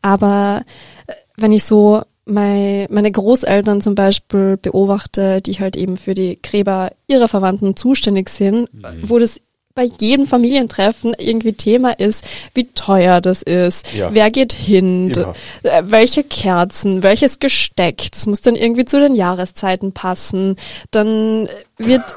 Aber 0.02 0.62
äh, 1.06 1.12
wenn 1.36 1.52
ich 1.52 1.64
so 1.64 2.02
meine, 2.26 2.86
meine 2.90 3.10
Großeltern 3.10 3.80
zum 3.80 3.94
Beispiel 3.94 4.56
beobachte, 4.56 5.40
die 5.40 5.54
halt 5.54 5.76
eben 5.76 5.96
für 5.96 6.14
die 6.14 6.38
Gräber 6.42 6.92
ihrer 7.06 7.28
Verwandten 7.28 7.76
zuständig 7.76 8.28
sind, 8.28 8.72
mhm. 8.74 8.82
wo 9.02 9.18
das 9.18 9.40
bei 9.76 9.88
jedem 10.00 10.26
Familientreffen 10.26 11.14
irgendwie 11.18 11.52
Thema 11.52 11.92
ist, 11.92 12.26
wie 12.54 12.64
teuer 12.64 13.20
das 13.20 13.42
ist, 13.42 13.92
ja. 13.92 14.12
wer 14.12 14.30
geht 14.32 14.54
hin, 14.54 15.10
Immer. 15.10 15.34
Äh, 15.62 15.82
welche 15.84 16.24
Kerzen, 16.24 17.04
welches 17.04 17.38
Gesteck, 17.38 18.10
das 18.10 18.26
muss 18.26 18.40
dann 18.40 18.56
irgendwie 18.56 18.86
zu 18.86 18.98
den 18.98 19.14
Jahreszeiten 19.14 19.92
passen. 19.92 20.56
Dann 20.90 21.48
wird 21.76 22.16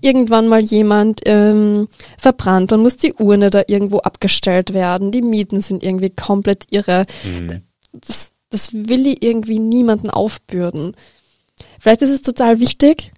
irgendwann 0.00 0.48
mal 0.48 0.62
jemand 0.62 1.20
ähm, 1.26 1.88
verbrannt, 2.18 2.72
dann 2.72 2.80
muss 2.80 2.96
die 2.96 3.12
Urne 3.12 3.50
da 3.50 3.62
irgendwo 3.68 3.98
abgestellt 3.98 4.72
werden, 4.72 5.12
die 5.12 5.22
Mieten 5.22 5.60
sind 5.60 5.84
irgendwie 5.84 6.10
komplett 6.10 6.66
irre. 6.70 7.04
Mhm. 7.22 7.60
Das, 7.92 8.32
das 8.48 8.72
will 8.72 9.06
ich 9.06 9.22
irgendwie 9.22 9.58
niemanden 9.58 10.08
aufbürden. 10.08 10.96
Vielleicht 11.78 12.00
ist 12.00 12.10
es 12.10 12.22
total 12.22 12.60
wichtig, 12.60 13.12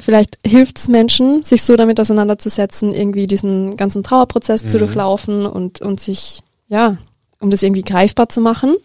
vielleicht 0.00 0.38
hilft 0.46 0.78
es 0.78 0.88
Menschen, 0.88 1.42
sich 1.42 1.62
so 1.62 1.76
damit 1.76 2.00
auseinanderzusetzen, 2.00 2.92
irgendwie 2.92 3.26
diesen 3.26 3.76
ganzen 3.76 4.02
Trauerprozess 4.02 4.64
mhm. 4.64 4.68
zu 4.68 4.78
durchlaufen 4.78 5.46
und, 5.46 5.80
und 5.80 6.00
sich, 6.00 6.40
ja, 6.68 6.98
um 7.40 7.50
das 7.50 7.62
irgendwie 7.62 7.82
greifbar 7.82 8.28
zu 8.28 8.40
machen. 8.40 8.76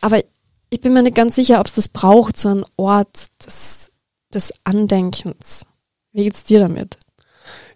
Aber 0.00 0.22
ich 0.70 0.80
bin 0.80 0.92
mir 0.92 1.02
nicht 1.02 1.16
ganz 1.16 1.34
sicher, 1.34 1.60
ob 1.60 1.66
es 1.66 1.74
das 1.74 1.88
braucht, 1.88 2.36
so 2.36 2.48
einen 2.48 2.64
Ort 2.76 3.28
des, 3.44 3.90
des 4.32 4.52
Andenkens. 4.64 5.64
Wie 6.12 6.24
geht's 6.24 6.44
dir 6.44 6.60
damit? 6.60 6.98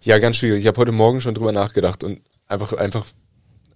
Ja, 0.01 0.19
ganz 0.19 0.37
schwierig. 0.37 0.59
Ich 0.59 0.67
habe 0.67 0.77
heute 0.77 0.91
Morgen 0.91 1.21
schon 1.21 1.33
drüber 1.33 1.51
nachgedacht 1.51 2.03
und 2.03 2.21
einfach, 2.47 2.73
einfach, 2.73 3.05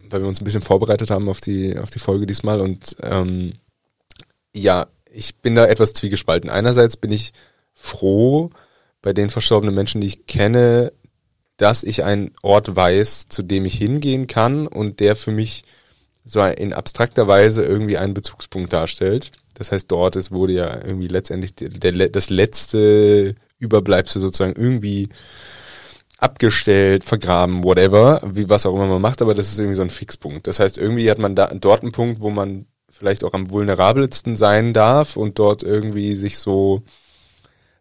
weil 0.10 0.22
wir 0.22 0.28
uns 0.28 0.42
ein 0.42 0.46
bisschen 0.46 0.62
vorbereitet 0.62 1.10
haben 1.10 1.30
auf 1.30 1.42
die, 1.42 1.78
auf 1.78 1.90
die 1.90 2.00
Folge 2.00 2.26
diesmal 2.26 2.62
und 2.62 2.96
ähm, 3.02 3.54
ja, 4.54 4.88
ich 5.10 5.38
bin 5.38 5.56
da 5.56 5.66
etwas 5.66 5.94
zwiegespalten. 5.94 6.50
Einerseits 6.50 6.98
bin 6.98 7.12
ich 7.12 7.34
froh 7.78 8.50
bei 9.02 9.14
den 9.14 9.30
verstorbenen 9.30 9.76
Menschen, 9.76 10.02
die 10.02 10.08
ich 10.08 10.26
kenne, 10.26 10.92
dass 11.58 11.84
ich 11.84 12.04
einen 12.04 12.32
Ort 12.42 12.76
weiß, 12.76 13.30
zu 13.30 13.44
dem 13.44 13.66
ich 13.66 13.76
hingehen 13.76 14.28
kann 14.28 14.68
und 14.68 15.00
der 15.00 15.16
für 15.16 15.32
mich 15.32 15.64
so 16.26 16.44
in 16.44 16.74
abstrakter 16.74 17.28
Weise 17.28 17.64
irgendwie 17.64 17.98
einen 17.98 18.14
Bezugspunkt 18.14 18.74
darstellt. 18.74 19.32
Das 19.54 19.72
heißt, 19.72 19.92
dort 19.92 20.16
ist, 20.16 20.32
wurde 20.32 20.54
ja 20.54 20.84
irgendwie 20.84 21.08
letztendlich 21.08 21.56
der, 21.56 21.70
der, 21.70 22.10
das 22.10 22.30
letzte 22.30 23.36
Überbleibsel 23.60 24.20
sozusagen 24.20 24.54
irgendwie 24.56 25.10
abgestellt, 26.18 27.04
vergraben, 27.04 27.64
whatever, 27.64 28.22
wie 28.26 28.50
was 28.50 28.66
auch 28.66 28.76
immer 28.76 28.88
man 28.88 29.02
macht, 29.02 29.22
aber 29.22 29.36
das 29.36 29.52
ist 29.52 29.60
irgendwie 29.60 29.76
so 29.76 29.84
ein 29.84 29.90
Fixpunkt. 29.90 30.48
Das 30.48 30.60
heißt, 30.60 30.78
irgendwie 30.78 31.10
hat 31.10 31.20
man 31.20 31.36
da 31.36 31.48
dort 31.48 31.84
einen 31.84 31.92
Punkt, 31.92 32.22
wo 32.22 32.30
man 32.30 32.66
vielleicht 32.90 33.24
auch 33.24 33.34
am 33.34 33.50
vulnerabelsten 33.50 34.36
sein 34.36 34.74
darf 34.74 35.16
und 35.16 35.40
dort 35.40 35.64
irgendwie 35.64 36.16
sich 36.16 36.40
so 36.40 36.84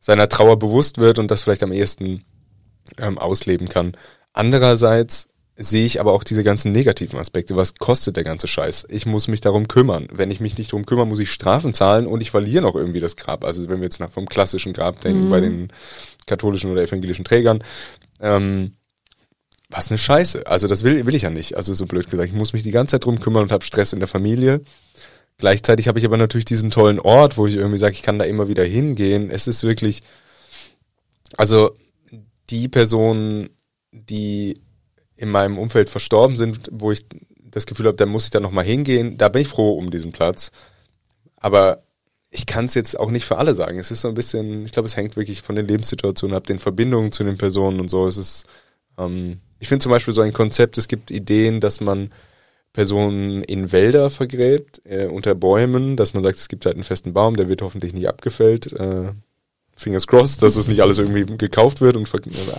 seiner 0.06 0.28
Trauer 0.28 0.56
bewusst 0.56 0.98
wird 0.98 1.18
und 1.18 1.32
das 1.32 1.42
vielleicht 1.42 1.64
am 1.64 1.72
ehesten 1.72 2.24
ähm, 2.96 3.18
ausleben 3.18 3.68
kann. 3.68 3.96
Andererseits 4.32 5.28
sehe 5.56 5.84
ich 5.84 6.00
aber 6.00 6.12
auch 6.12 6.22
diese 6.22 6.44
ganzen 6.44 6.70
negativen 6.70 7.18
Aspekte. 7.18 7.56
Was 7.56 7.74
kostet 7.74 8.16
der 8.16 8.22
ganze 8.22 8.46
Scheiß? 8.46 8.86
Ich 8.88 9.04
muss 9.04 9.26
mich 9.26 9.40
darum 9.40 9.66
kümmern. 9.66 10.06
Wenn 10.12 10.30
ich 10.30 10.38
mich 10.38 10.56
nicht 10.58 10.72
darum 10.72 10.86
kümmere, 10.86 11.08
muss 11.08 11.18
ich 11.18 11.32
Strafen 11.32 11.74
zahlen 11.74 12.06
und 12.06 12.20
ich 12.20 12.30
verliere 12.30 12.62
noch 12.62 12.76
irgendwie 12.76 13.00
das 13.00 13.16
Grab. 13.16 13.44
Also 13.44 13.68
wenn 13.68 13.78
wir 13.78 13.86
jetzt 13.86 13.98
nach 13.98 14.10
vom 14.10 14.28
klassischen 14.28 14.72
Grab 14.72 15.00
denken, 15.00 15.26
mhm. 15.26 15.30
bei 15.30 15.40
den 15.40 15.72
katholischen 16.26 16.70
oder 16.70 16.82
evangelischen 16.82 17.24
Trägern, 17.24 17.64
ähm, 18.20 18.76
was 19.70 19.90
eine 19.90 19.98
Scheiße. 19.98 20.46
Also 20.46 20.68
das 20.68 20.84
will, 20.84 21.04
will 21.04 21.16
ich 21.16 21.22
ja 21.22 21.30
nicht. 21.30 21.56
Also 21.56 21.74
so 21.74 21.86
blöd 21.86 22.08
gesagt, 22.08 22.28
ich 22.28 22.34
muss 22.34 22.52
mich 22.52 22.62
die 22.62 22.70
ganze 22.70 22.92
Zeit 22.92 23.06
drum 23.06 23.18
kümmern 23.18 23.42
und 23.42 23.50
habe 23.50 23.64
Stress 23.64 23.92
in 23.92 23.98
der 23.98 24.06
Familie. 24.06 24.60
Gleichzeitig 25.38 25.88
habe 25.88 25.98
ich 25.98 26.04
aber 26.04 26.16
natürlich 26.16 26.46
diesen 26.46 26.70
tollen 26.70 26.98
Ort, 26.98 27.36
wo 27.36 27.46
ich 27.46 27.56
irgendwie 27.56 27.78
sage, 27.78 27.92
ich 27.92 28.02
kann 28.02 28.18
da 28.18 28.24
immer 28.24 28.48
wieder 28.48 28.64
hingehen. 28.64 29.30
Es 29.30 29.46
ist 29.46 29.62
wirklich, 29.64 30.02
also 31.36 31.76
die 32.48 32.68
Personen, 32.68 33.50
die 33.92 34.60
in 35.16 35.30
meinem 35.30 35.58
Umfeld 35.58 35.90
verstorben 35.90 36.36
sind, 36.36 36.68
wo 36.72 36.92
ich 36.92 37.04
das 37.50 37.66
Gefühl 37.66 37.86
habe, 37.86 37.96
da 37.96 38.06
muss 38.06 38.24
ich 38.24 38.30
da 38.30 38.40
nochmal 38.40 38.64
hingehen, 38.64 39.18
da 39.18 39.28
bin 39.28 39.42
ich 39.42 39.48
froh 39.48 39.72
um 39.72 39.90
diesen 39.90 40.12
Platz. 40.12 40.50
Aber 41.36 41.82
ich 42.30 42.46
kann 42.46 42.66
es 42.66 42.74
jetzt 42.74 42.98
auch 42.98 43.10
nicht 43.10 43.24
für 43.24 43.38
alle 43.38 43.54
sagen. 43.54 43.78
Es 43.78 43.90
ist 43.90 44.02
so 44.02 44.08
ein 44.08 44.14
bisschen, 44.14 44.66
ich 44.66 44.72
glaube, 44.72 44.86
es 44.86 44.96
hängt 44.96 45.16
wirklich 45.16 45.42
von 45.42 45.56
den 45.56 45.66
Lebenssituationen 45.66 46.36
ab, 46.36 46.44
den 46.44 46.58
Verbindungen 46.58 47.12
zu 47.12 47.24
den 47.24 47.38
Personen 47.38 47.80
und 47.80 47.88
so. 47.88 48.06
Es 48.06 48.16
ist, 48.16 48.46
ähm, 48.98 49.40
ich 49.58 49.68
finde 49.68 49.82
zum 49.82 49.92
Beispiel 49.92 50.12
so 50.12 50.20
ein 50.20 50.32
Konzept, 50.32 50.76
es 50.76 50.88
gibt 50.88 51.10
Ideen, 51.10 51.60
dass 51.60 51.80
man 51.80 52.10
Personen 52.76 53.42
in 53.42 53.72
Wälder 53.72 54.10
vergräbt, 54.10 54.82
äh, 54.84 55.06
unter 55.06 55.34
Bäumen, 55.34 55.96
dass 55.96 56.12
man 56.12 56.22
sagt, 56.22 56.36
es 56.36 56.48
gibt 56.48 56.66
halt 56.66 56.76
einen 56.76 56.84
festen 56.84 57.14
Baum, 57.14 57.34
der 57.34 57.48
wird 57.48 57.62
hoffentlich 57.62 57.94
nicht 57.94 58.06
abgefällt. 58.06 58.70
Äh, 58.74 59.12
Fingers 59.74 60.06
crossed, 60.06 60.42
dass 60.42 60.56
es 60.56 60.68
nicht 60.68 60.82
alles 60.82 60.98
irgendwie 60.98 61.24
gekauft 61.38 61.80
wird 61.80 61.96
und 61.96 62.06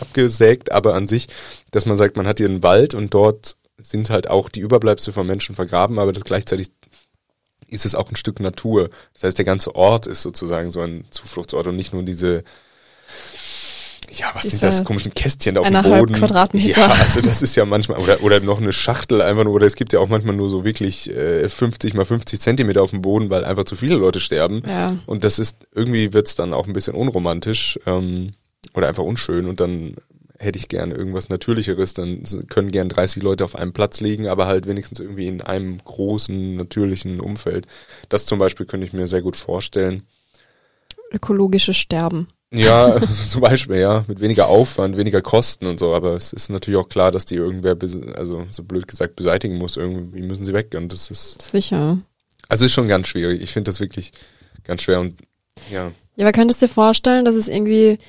abgesägt, 0.02 0.72
aber 0.72 0.96
an 0.96 1.08
sich, 1.08 1.28
dass 1.70 1.86
man 1.86 1.98
sagt, 1.98 2.18
man 2.18 2.26
hat 2.26 2.40
hier 2.40 2.48
einen 2.48 2.64
Wald 2.64 2.96
und 2.96 3.14
dort 3.14 3.58
sind 3.80 4.10
halt 4.10 4.28
auch 4.28 4.50
die 4.50 4.62
Überbleibsel 4.62 5.14
von 5.14 5.28
Menschen 5.28 5.54
vergraben, 5.54 6.00
aber 6.00 6.14
das 6.14 6.24
gleichzeitig 6.24 6.70
ist 7.68 7.86
es 7.86 7.94
auch 7.94 8.10
ein 8.10 8.16
Stück 8.16 8.40
Natur. 8.40 8.90
Das 9.14 9.22
heißt, 9.22 9.38
der 9.38 9.46
ganze 9.46 9.76
Ort 9.76 10.08
ist 10.08 10.24
sozusagen 10.24 10.72
so 10.72 10.82
ein 10.82 11.06
Zufluchtsort 11.12 11.68
und 11.68 11.76
nicht 11.76 11.94
nur 11.94 12.02
diese 12.02 12.44
ja, 14.12 14.32
was 14.34 14.44
sind 14.44 14.64
das 14.64 14.84
komischen 14.84 15.14
Kästchen 15.14 15.56
da 15.56 15.62
auf 15.62 15.70
dem 15.70 15.82
Boden? 15.82 16.14
Quadratmeter. 16.14 16.80
Ja, 16.82 16.88
also 16.88 17.22
das 17.22 17.42
ist 17.42 17.56
ja 17.56 17.66
manchmal, 17.66 18.00
oder, 18.00 18.24
oder 18.24 18.40
noch 18.40 18.60
eine 18.60 18.74
Schachtel 18.74 19.22
einfach 19.22 19.44
nur, 19.44 19.54
oder 19.54 19.66
es 19.66 19.76
gibt 19.76 19.94
ja 19.94 20.00
auch 20.00 20.08
manchmal 20.08 20.36
nur 20.36 20.50
so 20.50 20.64
wirklich 20.64 21.10
äh, 21.10 21.48
50 21.48 21.94
mal 21.94 22.06
50 22.06 22.40
Zentimeter 22.40 22.82
auf 22.82 22.92
dem 22.92 23.02
Boden, 23.02 23.30
weil 23.30 23.46
einfach 23.46 23.66
zu 23.66 23.76
viele 23.76 23.96
Leute 23.96 24.20
sterben. 24.20 24.64
Ja. 24.68 24.98
Und 25.06 25.24
das 25.24 25.40
ist, 25.40 25.58
irgendwie 25.74 26.14
wird's 26.14 26.36
dann 26.36 26.54
auch 26.54 26.68
ein 26.68 26.74
bisschen 26.74 26.96
unromantisch 26.96 27.80
ähm, 27.86 28.34
oder 28.74 28.88
einfach 28.88 29.04
unschön 29.04 29.48
und 29.48 29.60
dann 29.60 29.96
hätte 30.40 30.60
ich 30.60 30.70
gern 30.70 30.92
irgendwas 30.92 31.30
Natürlicheres, 31.30 31.94
dann 31.94 32.24
können 32.48 32.72
gern 32.72 32.90
30 32.90 33.24
Leute 33.24 33.44
auf 33.44 33.56
einem 33.56 33.74
Platz 33.74 34.02
liegen, 34.02 34.28
aber 34.28 34.48
halt 34.48 34.68
wenigstens 34.68 35.00
irgendwie 35.00 35.28
in 35.28 35.42
einem 35.42 35.80
großen, 35.84 36.56
natürlichen 36.56 37.20
Umfeld. 37.20 37.68
Das 38.10 38.26
zum 38.26 38.40
Beispiel 38.40 38.66
könnte 38.66 38.86
ich 38.86 38.94
mir 38.94 39.08
sehr 39.08 39.22
gut 39.22 39.36
vorstellen. 39.36 40.04
Ökologisches 41.12 41.78
Sterben. 41.78 42.28
Ja, 42.54 43.00
zum 43.30 43.42
Beispiel, 43.42 43.78
ja, 43.78 44.06
mit 44.08 44.20
weniger 44.20 44.48
Aufwand, 44.48 44.98
weniger 44.98 45.22
Kosten 45.22 45.66
und 45.66 45.80
so, 45.80 45.94
aber 45.94 46.14
es 46.14 46.32
ist 46.32 46.50
natürlich 46.50 46.80
auch 46.80 46.90
klar, 46.90 47.12
dass 47.12 47.26
die 47.26 47.36
irgendwer, 47.36 47.76
also 48.16 48.46
so 48.50 48.64
blöd 48.64 48.88
gesagt, 48.88 49.16
beseitigen 49.16 49.58
muss, 49.58 49.76
irgendwie 49.76 50.22
müssen 50.22 50.46
sie 50.46 50.54
weg 50.54 50.74
und 50.76 50.94
das 50.94 51.12
ist. 51.12 51.42
Sicher. 51.42 52.00
Also 52.48 52.66
ist 52.66 52.74
schon 52.74 52.88
ganz 52.88 53.08
schwierig. 53.08 53.42
Ich 53.42 53.52
finde 53.52 53.70
das 53.70 53.80
wirklich 53.80 54.14
ganz 54.64 54.84
schwer 54.84 55.02
und 55.02 55.16
ja. 55.72 55.92
Ja, 56.16 56.26
aber 56.26 56.32
könntest 56.32 56.62
du 56.62 56.68
dir 56.68 56.74
vorstellen, 56.74 57.26
dass 57.26 57.36
es 57.36 57.48
irgendwie 57.48 58.00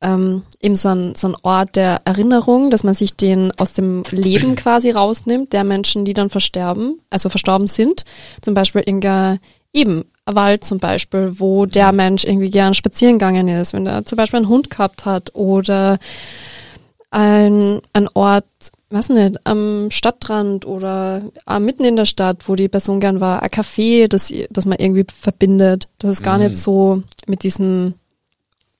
ähm, 0.00 0.42
eben 0.60 0.76
so 0.76 0.90
ein, 0.90 1.14
so 1.16 1.28
ein 1.28 1.36
Ort 1.42 1.76
der 1.76 2.02
Erinnerung, 2.04 2.70
dass 2.70 2.84
man 2.84 2.94
sich 2.94 3.14
den 3.14 3.52
aus 3.58 3.72
dem 3.72 4.04
Leben 4.10 4.54
quasi 4.56 4.90
rausnimmt, 4.90 5.52
der 5.52 5.64
Menschen, 5.64 6.04
die 6.04 6.14
dann 6.14 6.30
versterben, 6.30 7.00
also 7.10 7.28
verstorben 7.28 7.66
sind. 7.66 8.04
Zum 8.40 8.54
Beispiel 8.54 8.82
Inga 8.86 9.38
eben 9.72 10.04
Wald 10.34 10.64
zum 10.64 10.78
Beispiel, 10.78 11.34
wo 11.38 11.66
der 11.66 11.92
Mensch 11.92 12.24
irgendwie 12.24 12.50
gern 12.50 12.74
spazieren 12.74 13.14
gegangen 13.14 13.48
ist, 13.48 13.72
wenn 13.72 13.86
er 13.86 14.04
zum 14.04 14.16
Beispiel 14.16 14.38
einen 14.38 14.48
Hund 14.48 14.70
gehabt 14.70 15.04
hat 15.04 15.34
oder 15.34 15.98
ein, 17.10 17.80
ein 17.92 18.08
Ort, 18.14 18.44
was 18.90 19.08
nicht, 19.08 19.38
am 19.44 19.90
Stadtrand 19.90 20.66
oder 20.66 21.22
äh, 21.48 21.60
mitten 21.60 21.84
in 21.84 21.96
der 21.96 22.04
Stadt, 22.04 22.48
wo 22.48 22.54
die 22.54 22.68
Person 22.68 23.00
gern 23.00 23.20
war, 23.20 23.42
ein 23.42 23.50
Café, 23.50 24.08
das, 24.08 24.32
das 24.50 24.66
man 24.66 24.78
irgendwie 24.78 25.06
verbindet, 25.12 25.88
das 25.98 26.10
ist 26.10 26.22
gar 26.22 26.38
mhm. 26.38 26.44
nicht 26.44 26.56
so 26.56 27.02
mit 27.26 27.42
diesem 27.42 27.94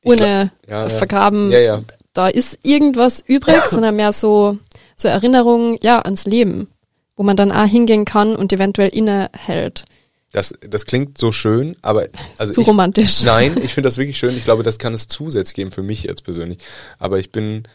Urne 0.04 0.52
ja, 0.66 0.82
ja. 0.82 0.88
vergraben, 0.88 1.50
ja, 1.50 1.58
ja. 1.58 1.80
da 2.12 2.28
ist 2.28 2.58
irgendwas 2.62 3.20
übrig, 3.20 3.62
sondern 3.66 3.96
mehr 3.96 4.12
so, 4.12 4.58
so 4.96 5.08
Erinnerungen, 5.08 5.78
ja, 5.82 6.00
ans 6.00 6.24
Leben, 6.24 6.68
wo 7.16 7.22
man 7.22 7.37
dann 7.37 7.52
auch 7.52 7.66
hingehen 7.66 8.04
kann 8.04 8.37
und 8.37 8.52
eventuell 8.52 8.88
innehält. 8.88 9.84
Das, 10.32 10.52
das 10.60 10.84
klingt 10.84 11.16
so 11.16 11.32
schön, 11.32 11.76
aber 11.80 12.06
also 12.36 12.52
zu 12.52 12.60
ich, 12.60 12.66
romantisch. 12.66 13.22
Nein, 13.24 13.56
ich 13.62 13.72
finde 13.72 13.88
das 13.88 13.96
wirklich 13.96 14.18
schön. 14.18 14.36
Ich 14.36 14.44
glaube, 14.44 14.62
das 14.62 14.78
kann 14.78 14.92
es 14.92 15.08
zusätzlich 15.08 15.54
geben 15.54 15.70
für 15.70 15.82
mich 15.82 16.02
jetzt 16.02 16.22
persönlich. 16.22 16.58
Aber 16.98 17.18
ich 17.18 17.32
bin 17.32 17.66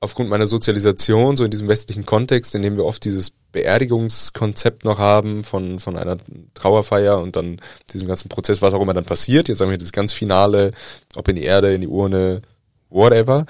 aufgrund 0.00 0.28
meiner 0.28 0.46
Sozialisation 0.46 1.36
so 1.36 1.44
in 1.44 1.50
diesem 1.50 1.66
westlichen 1.66 2.04
Kontext, 2.04 2.54
in 2.54 2.62
dem 2.62 2.76
wir 2.76 2.84
oft 2.84 3.04
dieses 3.04 3.30
Beerdigungskonzept 3.52 4.84
noch 4.84 4.98
haben 4.98 5.44
von 5.44 5.80
von 5.80 5.96
einer 5.96 6.18
Trauerfeier 6.52 7.18
und 7.18 7.36
dann 7.36 7.60
diesem 7.90 8.06
ganzen 8.06 8.28
Prozess, 8.28 8.60
was 8.60 8.74
auch 8.74 8.82
immer 8.82 8.92
dann 8.92 9.06
passiert. 9.06 9.48
Jetzt 9.48 9.58
sagen 9.58 9.70
wir 9.70 9.78
das 9.78 9.92
ganz 9.92 10.12
Finale, 10.12 10.72
ob 11.14 11.28
in 11.28 11.36
die 11.36 11.44
Erde, 11.44 11.74
in 11.74 11.80
die 11.80 11.88
Urne, 11.88 12.42
whatever. 12.90 13.46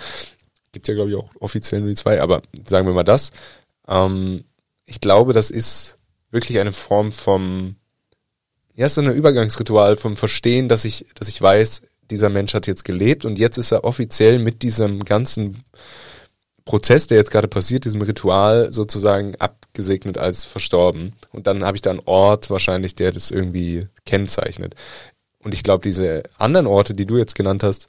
Gibt 0.71 0.87
ja 0.87 0.95
glaube 0.95 1.11
ich 1.11 1.17
auch 1.17 1.31
offiziell 1.41 1.81
nur 1.81 1.91
die 1.91 1.97
zwei, 1.97 2.23
aber 2.23 2.41
sagen 2.69 2.87
wir 2.87 2.95
mal 2.95 3.03
das. 3.03 3.33
Ähm, 3.89 4.45
ich 4.87 5.01
glaube, 5.01 5.33
das 5.33 5.51
ist 5.51 5.99
wirklich 6.31 6.61
eine 6.61 6.73
Form 6.73 7.11
vom 7.11 7.77
ja, 8.75 8.89
so 8.89 9.01
ein 9.01 9.13
Übergangsritual 9.13 9.97
vom 9.97 10.17
Verstehen, 10.17 10.69
dass 10.69 10.85
ich, 10.85 11.07
dass 11.15 11.29
ich 11.29 11.41
weiß, 11.41 11.83
dieser 12.11 12.29
Mensch 12.29 12.55
hat 12.55 12.67
jetzt 12.67 12.85
gelebt 12.85 13.25
und 13.25 13.39
jetzt 13.39 13.57
ist 13.57 13.73
er 13.73 13.85
offiziell 13.85 14.39
mit 14.39 14.63
diesem 14.63 15.05
ganzen 15.05 15.65
Prozess, 16.65 17.07
der 17.07 17.19
jetzt 17.19 17.31
gerade 17.31 17.49
passiert, 17.49 17.85
diesem 17.85 18.03
Ritual 18.03 18.73
sozusagen 18.73 19.37
abgesegnet 19.37 20.19
als 20.19 20.45
verstorben. 20.45 21.13
Und 21.31 21.47
dann 21.47 21.65
habe 21.65 21.77
ich 21.77 21.83
da 21.83 21.91
einen 21.91 22.01
Ort 22.05 22.51
wahrscheinlich, 22.51 22.95
der 22.95 23.13
das 23.13 23.31
irgendwie 23.31 23.87
kennzeichnet. 24.07 24.75
Und 25.41 25.53
ich 25.53 25.63
glaube, 25.63 25.83
diese 25.83 26.23
anderen 26.39 26.67
Orte, 26.67 26.95
die 26.95 27.07
du 27.07 27.19
jetzt 27.19 27.35
genannt 27.35 27.63
hast, 27.63 27.89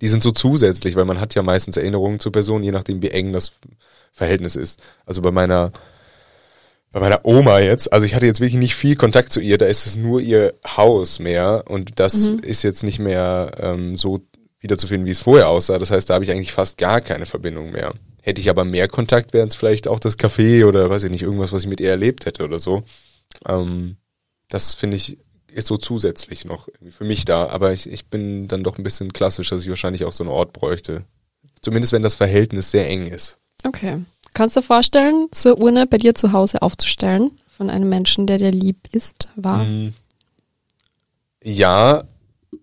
die 0.00 0.08
sind 0.08 0.24
so 0.24 0.32
zusätzlich, 0.32 0.96
weil 0.96 1.04
man 1.04 1.20
hat 1.20 1.36
ja 1.36 1.42
meistens 1.42 1.76
Erinnerungen 1.76 2.18
zur 2.18 2.32
Person, 2.32 2.64
je 2.64 2.72
nachdem 2.72 3.00
wie 3.00 3.10
eng 3.10 3.32
das 3.32 3.52
Verhältnis 4.10 4.56
ist. 4.56 4.80
Also 5.06 5.22
bei 5.22 5.30
meiner 5.30 5.70
bei 6.92 7.00
meiner 7.00 7.24
Oma 7.24 7.58
jetzt, 7.58 7.92
also 7.92 8.04
ich 8.04 8.14
hatte 8.14 8.26
jetzt 8.26 8.40
wirklich 8.40 8.58
nicht 8.58 8.74
viel 8.74 8.96
Kontakt 8.96 9.32
zu 9.32 9.40
ihr, 9.40 9.56
da 9.56 9.66
ist 9.66 9.86
es 9.86 9.96
nur 9.96 10.20
ihr 10.20 10.54
Haus 10.66 11.18
mehr 11.18 11.64
und 11.66 11.98
das 11.98 12.32
mhm. 12.32 12.40
ist 12.40 12.62
jetzt 12.62 12.84
nicht 12.84 12.98
mehr 12.98 13.52
ähm, 13.58 13.96
so 13.96 14.20
wiederzufinden, 14.60 15.06
wie 15.06 15.10
es 15.10 15.20
vorher 15.20 15.48
aussah. 15.48 15.78
Das 15.78 15.90
heißt, 15.90 16.08
da 16.08 16.14
habe 16.14 16.24
ich 16.24 16.30
eigentlich 16.30 16.52
fast 16.52 16.78
gar 16.78 17.00
keine 17.00 17.26
Verbindung 17.26 17.72
mehr. 17.72 17.94
Hätte 18.20 18.40
ich 18.40 18.50
aber 18.50 18.64
mehr 18.64 18.88
Kontakt, 18.88 19.32
wäre 19.32 19.46
es 19.46 19.54
vielleicht 19.54 19.88
auch 19.88 19.98
das 19.98 20.18
Café 20.18 20.66
oder 20.66 20.88
weiß 20.88 21.04
ich 21.04 21.10
nicht, 21.10 21.22
irgendwas, 21.22 21.52
was 21.52 21.62
ich 21.62 21.68
mit 21.68 21.80
ihr 21.80 21.90
erlebt 21.90 22.26
hätte 22.26 22.44
oder 22.44 22.58
so. 22.58 22.84
Ähm, 23.48 23.96
das 24.48 24.74
finde 24.74 24.96
ich 24.98 25.18
ist 25.54 25.68
so 25.68 25.76
zusätzlich 25.76 26.46
noch 26.46 26.68
für 26.88 27.04
mich 27.04 27.26
da, 27.26 27.48
aber 27.48 27.72
ich, 27.72 27.90
ich 27.90 28.06
bin 28.06 28.48
dann 28.48 28.64
doch 28.64 28.78
ein 28.78 28.84
bisschen 28.84 29.12
klassisch, 29.12 29.50
dass 29.50 29.62
ich 29.62 29.68
wahrscheinlich 29.68 30.06
auch 30.06 30.12
so 30.12 30.24
einen 30.24 30.32
Ort 30.32 30.54
bräuchte. 30.54 31.04
Zumindest 31.60 31.92
wenn 31.92 32.02
das 32.02 32.14
Verhältnis 32.14 32.70
sehr 32.70 32.88
eng 32.88 33.06
ist. 33.06 33.38
Okay. 33.64 33.98
Kannst 34.34 34.56
du 34.56 34.60
dir 34.60 34.66
vorstellen, 34.66 35.28
so 35.32 35.54
eine 35.54 35.62
Urne 35.62 35.86
bei 35.86 35.98
dir 35.98 36.14
zu 36.14 36.32
Hause 36.32 36.62
aufzustellen? 36.62 37.32
Von 37.56 37.68
einem 37.68 37.88
Menschen, 37.88 38.26
der 38.26 38.38
dir 38.38 38.50
lieb 38.50 38.88
ist, 38.92 39.28
war? 39.36 39.64
Mm. 39.64 39.94
Ja, 41.44 42.04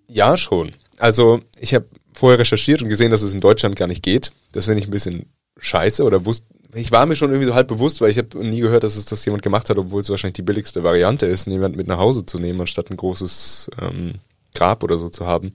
ja 0.08 0.36
schon. 0.36 0.74
Also 0.98 1.40
ich 1.60 1.74
habe 1.74 1.86
vorher 2.14 2.40
recherchiert 2.40 2.82
und 2.82 2.90
gesehen, 2.90 3.12
dass 3.12 3.22
es 3.22 3.34
in 3.34 3.40
Deutschland 3.40 3.76
gar 3.76 3.88
nicht 3.88 4.04
geht. 4.04 4.32
Das 4.52 4.66
finde 4.66 4.82
ich 4.82 4.88
ein 4.88 4.92
bisschen 4.92 5.28
scheiße 5.60 6.04
oder 6.04 6.26
wusste, 6.26 6.46
ich 6.74 6.92
war 6.92 7.06
mir 7.06 7.16
schon 7.16 7.32
irgendwie 7.32 7.48
so 7.48 7.56
halb 7.56 7.68
bewusst, 7.68 8.00
weil 8.02 8.12
ich 8.12 8.18
habe 8.18 8.46
nie 8.46 8.60
gehört, 8.60 8.84
dass 8.84 8.96
es 8.96 9.06
das 9.06 9.26
jemand 9.26 9.42
gemacht 9.42 9.70
hat, 9.70 9.78
obwohl 9.78 10.02
es 10.02 10.10
wahrscheinlich 10.10 10.36
die 10.36 10.44
billigste 10.44 10.84
Variante 10.84 11.26
ist, 11.26 11.48
jemand 11.48 11.76
mit 11.76 11.88
nach 11.88 11.98
Hause 11.98 12.26
zu 12.26 12.38
nehmen, 12.38 12.62
anstatt 12.62 12.92
ein 12.92 12.98
großes 12.98 13.72
ähm, 13.82 14.16
Grab 14.54 14.84
oder 14.84 14.98
so 14.98 15.10
zu 15.10 15.26
haben. 15.26 15.54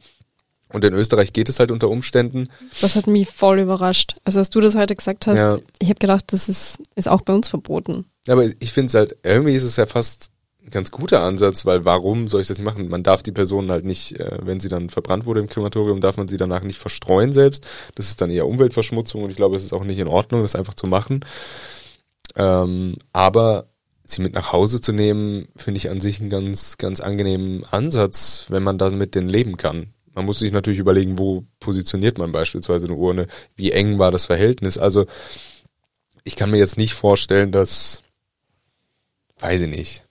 Und 0.75 0.85
in 0.85 0.93
Österreich 0.93 1.33
geht 1.33 1.49
es 1.49 1.61
halt 1.61 1.71
unter 1.71 1.89
Umständen. 1.89 2.49
Das 2.81 2.97
hat 2.97 3.07
mich 3.07 3.29
voll 3.29 3.61
überrascht. 3.61 4.17
Also 4.25 4.41
als 4.41 4.51
du 4.51 4.61
das 4.61 4.75
heute 4.75 4.97
gesagt 4.97 5.29
hast, 5.29 5.39
ja. 5.39 5.59
ich 5.79 5.89
habe 5.89 6.01
gedacht, 6.01 6.25
das 6.33 6.49
ist, 6.49 6.79
ist 6.97 7.09
auch 7.09 7.21
bei 7.21 7.33
uns 7.33 7.47
verboten. 7.49 8.07
Aber 8.27 8.45
ich 8.59 8.73
finde 8.73 8.89
es 8.89 8.95
halt, 8.95 9.17
irgendwie 9.23 9.55
ist 9.55 9.63
es 9.63 9.77
ja 9.77 9.87
fast 9.87 10.33
ein 10.65 10.71
ganz 10.71 10.91
guter 10.91 11.23
Ansatz, 11.23 11.65
weil 11.65 11.85
warum 11.85 12.27
soll 12.27 12.41
ich 12.41 12.49
das 12.49 12.59
nicht 12.59 12.65
machen? 12.65 12.89
Man 12.89 13.05
darf 13.05 13.23
die 13.23 13.31
Person 13.31 13.71
halt 13.71 13.85
nicht, 13.85 14.19
äh, 14.19 14.39
wenn 14.43 14.59
sie 14.59 14.69
dann 14.69 14.91
verbrannt 14.91 15.27
wurde 15.27 15.39
im 15.39 15.47
Krematorium, 15.47 16.01
darf 16.01 16.17
man 16.17 16.27
sie 16.27 16.39
danach 16.39 16.65
nicht 16.65 16.79
verstreuen 16.79 17.33
selbst. 17.33 17.69
Das 17.95 18.09
ist 18.09 18.21
dann 18.21 18.31
eher 18.31 18.49
Umweltverschmutzung 18.49 19.23
und 19.23 19.31
ich 19.31 19.37
glaube, 19.37 19.55
es 19.55 19.63
ist 19.63 19.73
auch 19.73 19.85
nicht 19.85 20.01
in 20.01 20.09
Ordnung, 20.09 20.43
das 20.43 20.57
einfach 20.57 20.75
zu 20.75 20.89
machen. 20.89 21.25
Ähm, 22.35 22.97
aber 23.13 23.69
sie 24.05 24.23
mit 24.23 24.35
nach 24.35 24.53
Hause 24.53 24.81
zu 24.81 24.91
nehmen, 24.91 25.47
finde 25.55 25.79
ich 25.79 25.89
an 25.89 26.01
sich 26.01 26.21
einen 26.21 26.31
ganz, 26.31 26.79
ganz 26.79 27.01
angenehmen 27.01 27.65
Ansatz, 27.71 28.47
wenn 28.49 28.65
man 28.65 28.77
damit 28.77 29.15
denn 29.15 29.29
leben 29.29 29.57
kann. 29.57 29.94
Man 30.15 30.25
muss 30.25 30.39
sich 30.39 30.53
natürlich 30.53 30.79
überlegen, 30.79 31.19
wo 31.19 31.45
positioniert 31.61 32.19
man 32.19 32.33
beispielsweise 32.33 32.87
eine 32.87 32.97
Urne, 32.97 33.27
wie 33.57 33.73
eng 33.73 33.99
war 33.99 34.11
das 34.11 34.27
Verhältnis. 34.27 34.79
Also 34.79 35.07
ich 36.23 36.37
kann 36.37 36.51
mir 36.51 36.59
jetzt 36.59 36.77
nicht 36.77 36.95
vorstellen, 36.95 37.53
dass, 37.53 38.03
weiß 39.41 39.63
ich 39.63 39.69
nicht, 39.69 40.05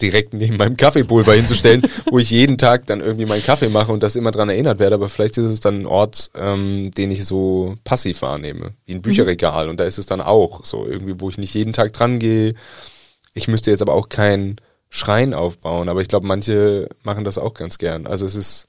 direkt 0.00 0.34
neben 0.34 0.56
meinem 0.56 0.76
Kaffeepulver 0.76 1.32
hinzustellen, 1.34 1.82
wo 2.10 2.18
ich 2.18 2.30
jeden 2.30 2.58
Tag 2.58 2.86
dann 2.86 3.00
irgendwie 3.00 3.26
meinen 3.26 3.44
Kaffee 3.44 3.68
mache 3.68 3.92
und 3.92 4.02
das 4.02 4.16
immer 4.16 4.30
dran 4.30 4.48
erinnert 4.48 4.78
werde. 4.78 4.94
Aber 4.94 5.08
vielleicht 5.08 5.38
ist 5.38 5.44
es 5.44 5.60
dann 5.60 5.82
ein 5.82 5.86
Ort, 5.86 6.30
ähm, 6.34 6.90
den 6.96 7.10
ich 7.10 7.24
so 7.24 7.76
passiv 7.84 8.22
wahrnehme, 8.22 8.74
wie 8.84 8.94
ein 8.94 9.02
Bücherregal. 9.02 9.68
Und 9.68 9.78
da 9.78 9.84
ist 9.84 9.98
es 9.98 10.06
dann 10.06 10.20
auch 10.20 10.64
so 10.64 10.86
irgendwie, 10.86 11.20
wo 11.20 11.30
ich 11.30 11.38
nicht 11.38 11.54
jeden 11.54 11.72
Tag 11.72 11.92
dran 11.92 12.18
gehe. 12.18 12.54
Ich 13.34 13.48
müsste 13.48 13.70
jetzt 13.70 13.82
aber 13.82 13.94
auch 13.94 14.08
keinen 14.08 14.56
Schrein 14.88 15.34
aufbauen, 15.34 15.88
aber 15.88 16.02
ich 16.02 16.08
glaube, 16.08 16.26
manche 16.26 16.88
machen 17.04 17.24
das 17.24 17.38
auch 17.38 17.54
ganz 17.54 17.78
gern. 17.78 18.06
Also 18.08 18.26
es 18.26 18.34
ist, 18.34 18.66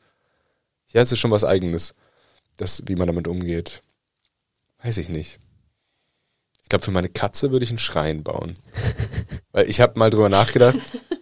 ja, 0.94 1.02
es 1.02 1.12
ist 1.12 1.20
schon 1.20 1.32
was 1.32 1.44
Eigenes, 1.44 1.94
das, 2.58 2.84
wie 2.88 2.96
man 2.96 3.08
damit 3.08 3.28
umgeht. 3.28 3.82
Weiß 4.84 4.98
ich 4.98 5.10
nicht 5.10 5.40
glaube, 6.72 6.86
für 6.86 6.92
meine 6.92 7.10
Katze 7.10 7.52
würde 7.52 7.64
ich 7.64 7.70
einen 7.70 7.80
Schrein 7.80 8.24
bauen. 8.24 8.56
Weil 9.52 9.70
ich 9.70 9.80
habe 9.80 10.00
mal 10.00 10.10
drüber 10.10 10.30
nachgedacht, 10.30 10.80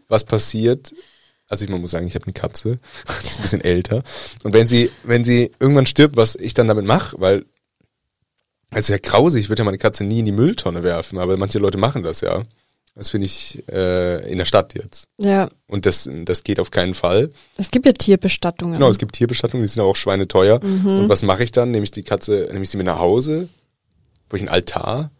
was 0.08 0.24
passiert. 0.24 0.94
Also 1.48 1.66
ich 1.66 1.72
muss 1.72 1.92
sagen, 1.92 2.08
ich 2.08 2.16
habe 2.16 2.26
eine 2.26 2.34
Katze, 2.34 2.80
die 3.24 3.28
ist 3.28 3.40
ein 3.40 3.42
bisschen 3.42 3.62
älter. 3.62 4.04
Und 4.44 4.54
wenn 4.54 4.68
sie, 4.68 4.92
wenn 5.04 5.26
sie 5.26 5.52
irgendwann 5.60 5.88
stirbt, 5.88 6.16
was 6.16 6.36
ich 6.36 6.54
dann 6.54 6.68
damit 6.68 6.86
mache, 6.86 7.20
weil 7.20 7.46
es 8.70 8.86
ist 8.86 8.90
ja 8.90 9.00
grausig, 9.00 9.42
ich 9.42 9.50
würde 9.50 9.62
ja 9.62 9.66
meine 9.66 9.80
Katze 9.80 10.04
nie 10.04 10.20
in 10.20 10.26
die 10.26 10.32
Mülltonne 10.32 10.84
werfen, 10.84 11.18
aber 11.18 11.36
manche 11.38 11.58
Leute 11.58 11.80
machen 11.80 12.04
das 12.04 12.22
ja. 12.22 12.44
Das 12.96 13.12
finde 13.12 13.26
ich 13.26 13.64
äh, 13.70 14.30
in 14.30 14.38
der 14.38 14.46
Stadt 14.46 14.74
jetzt. 14.74 15.08
Ja. 15.18 15.50
Und 15.68 15.86
das, 15.86 16.10
das 16.26 16.44
geht 16.44 16.60
auf 16.60 16.72
keinen 16.72 16.94
Fall. 16.94 17.32
Es 17.56 17.72
gibt 17.72 17.86
ja 17.86 17.94
Tierbestattungen. 17.94 18.74
Genau, 18.74 18.90
es 18.90 18.98
gibt 18.98 19.14
Tierbestattungen, 19.16 19.64
die 19.64 19.72
sind 19.72 19.82
auch 19.82 19.96
schweineteuer. 19.96 20.64
Mhm. 20.64 21.02
Und 21.02 21.10
was 21.10 21.24
mache 21.24 21.44
ich 21.44 21.52
dann? 21.52 21.72
Nehme 21.72 21.86
ich 21.86 21.92
die 21.92 22.04
Katze, 22.04 22.50
nehme 22.52 22.64
ich 22.64 22.70
sie 22.70 22.78
mit 22.78 22.86
nach 22.86 23.00
Hause, 23.00 23.48
wo 24.30 24.36
ich 24.36 24.42
einen 24.42 24.50
Altar 24.50 25.12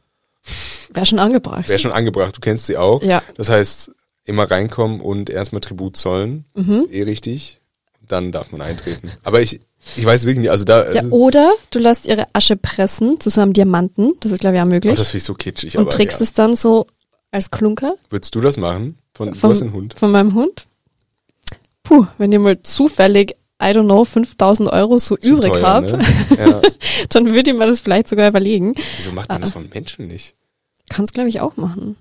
Wäre 0.92 1.06
schon 1.06 1.20
angebracht. 1.20 1.70
Wäre 1.70 1.80
schon 1.80 1.92
angebracht, 1.92 2.36
du 2.36 2.42
kennst 2.42 2.66
sie 2.66 2.78
auch. 2.78 3.04
Ja. 3.04 3.22
Das 3.36 3.50
heißt, 3.50 3.92
immer 4.26 4.50
reinkommen 4.50 5.02
und 5.02 5.30
erstmal 5.30 5.62
Tribut 5.62 5.98
zollen. 5.98 6.46
Mhm. 6.56 6.86
Ist 6.86 6.92
eh 6.92 7.04
richtig. 7.04 7.62
Dann 8.08 8.32
darf 8.32 8.52
man 8.52 8.62
eintreten. 8.62 9.12
Aber 9.24 9.42
ich, 9.42 9.62
ich 9.96 10.06
weiß 10.06 10.24
wirklich 10.24 10.40
nicht, 10.40 10.52
also 10.52 10.66
da. 10.66 10.92
Ja, 10.92 11.04
oder 11.10 11.52
du 11.70 11.80
lässt 11.80 12.08
ihre 12.08 12.26
Asche 12.34 12.56
pressen 12.56 13.20
zu 13.20 13.30
so 13.30 13.42
einem 13.42 13.54
Diamanten. 13.54 14.14
Das 14.22 14.32
ist, 14.32 14.40
glaube 14.40 14.56
ich, 14.56 14.62
auch 14.62 14.68
möglich. 14.68 14.94
Oh, 14.94 14.96
das 14.96 15.10
finde 15.10 15.18
ich 15.20 15.24
so 15.26 15.34
kitschig. 15.36 15.78
Und 15.78 15.84
aber, 15.84 15.92
trägst 15.92 16.20
ja. 16.20 16.24
es 16.24 16.34
dann 16.34 16.56
so 16.56 16.88
als 17.32 17.52
Klunker. 17.52 17.96
Würdest 18.10 18.36
du 18.36 18.42
das 18.42 18.58
machen? 18.58 18.98
Von, 19.14 19.36
von, 19.36 19.54
du 19.54 19.72
Hund. 19.72 19.96
Von 19.98 20.12
meinem 20.12 20.34
Hund? 20.34 20.68
Puh, 21.84 22.06
wenn 22.18 22.32
ihr 22.32 22.40
mal 22.40 22.62
zufällig 22.62 23.36
I 23.62 23.72
don't 23.72 23.86
know, 23.86 24.06
5000 24.06 24.72
Euro 24.72 25.00
so 25.00 25.18
Schon 25.22 25.34
übrig 25.34 25.62
habe, 25.62 25.98
ne? 25.98 26.06
ja. 26.40 26.62
dann 27.10 27.34
würde 27.34 27.52
ich 27.52 27.58
mir 27.58 27.68
das 27.68 27.82
vielleicht 27.82 28.08
sogar 28.08 28.30
überlegen. 28.30 28.74
Wieso 28.96 29.12
macht 29.12 29.28
man 29.28 29.42
das 29.42 29.52
von 29.52 29.68
Menschen 29.70 30.08
nicht? 30.08 30.36
Kannst, 30.88 31.14
glaube 31.14 31.28
ich, 31.28 31.42
auch 31.42 31.58
machen. 31.58 31.98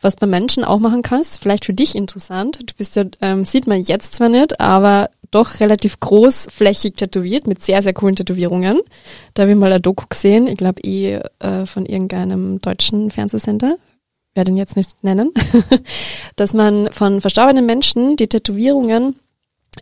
Was 0.00 0.16
bei 0.16 0.26
Menschen 0.26 0.64
auch 0.64 0.78
machen 0.78 1.02
kannst, 1.02 1.40
vielleicht 1.40 1.64
für 1.64 1.74
dich 1.74 1.96
interessant. 1.96 2.60
Du 2.64 2.74
bist 2.78 2.94
ja, 2.96 3.04
ähm, 3.20 3.44
sieht 3.44 3.66
man 3.66 3.82
jetzt 3.82 4.14
zwar 4.14 4.28
nicht, 4.28 4.60
aber 4.60 5.10
doch 5.32 5.60
relativ 5.60 5.98
großflächig 5.98 6.94
tätowiert 6.94 7.46
mit 7.46 7.64
sehr, 7.64 7.82
sehr 7.82 7.92
coolen 7.92 8.14
Tätowierungen. 8.14 8.80
Da 9.34 9.42
habe 9.42 9.52
ich 9.52 9.58
mal 9.58 9.72
ein 9.72 9.82
Doku 9.82 10.04
gesehen, 10.08 10.46
ich 10.46 10.56
glaube 10.56 10.82
eh 10.82 11.20
äh, 11.40 11.66
von 11.66 11.84
irgendeinem 11.84 12.60
deutschen 12.60 13.10
Fernsehsender, 13.10 13.76
werde 14.34 14.50
ihn 14.50 14.56
jetzt 14.56 14.76
nicht 14.76 15.02
nennen, 15.02 15.32
dass 16.36 16.54
man 16.54 16.90
von 16.92 17.20
verstorbenen 17.20 17.66
Menschen 17.66 18.16
die 18.16 18.28
Tätowierungen 18.28 19.16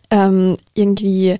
ähm, 0.09 0.57
irgendwie 0.73 1.37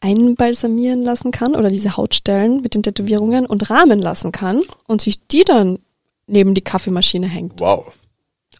einbalsamieren 0.00 1.02
lassen 1.02 1.30
kann 1.30 1.56
oder 1.56 1.70
diese 1.70 1.96
Hautstellen 1.96 2.60
mit 2.62 2.74
den 2.74 2.82
Tätowierungen 2.82 3.46
und 3.46 3.68
rahmen 3.70 4.00
lassen 4.00 4.32
kann 4.32 4.62
und 4.86 5.00
sich 5.00 5.26
die 5.26 5.44
dann 5.44 5.78
neben 6.26 6.54
die 6.54 6.62
Kaffeemaschine 6.62 7.26
hängt. 7.26 7.60
Wow. 7.60 7.92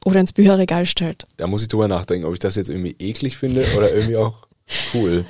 Oder 0.05 0.21
ins 0.21 0.33
Bücherregal 0.33 0.87
stellt. 0.87 1.25
Da 1.37 1.47
muss 1.47 1.63
ich 1.63 1.69
drüber 1.69 1.89
nachdenken, 1.89 2.27
ob 2.27 2.33
ich 2.33 2.39
das 2.39 2.57
jetzt 2.57 2.71
irgendwie 2.71 2.97
eklig 2.99 3.37
finde 3.37 3.67
oder 3.77 3.93
irgendwie 3.93 4.17
auch 4.17 4.47
cool. 4.95 5.25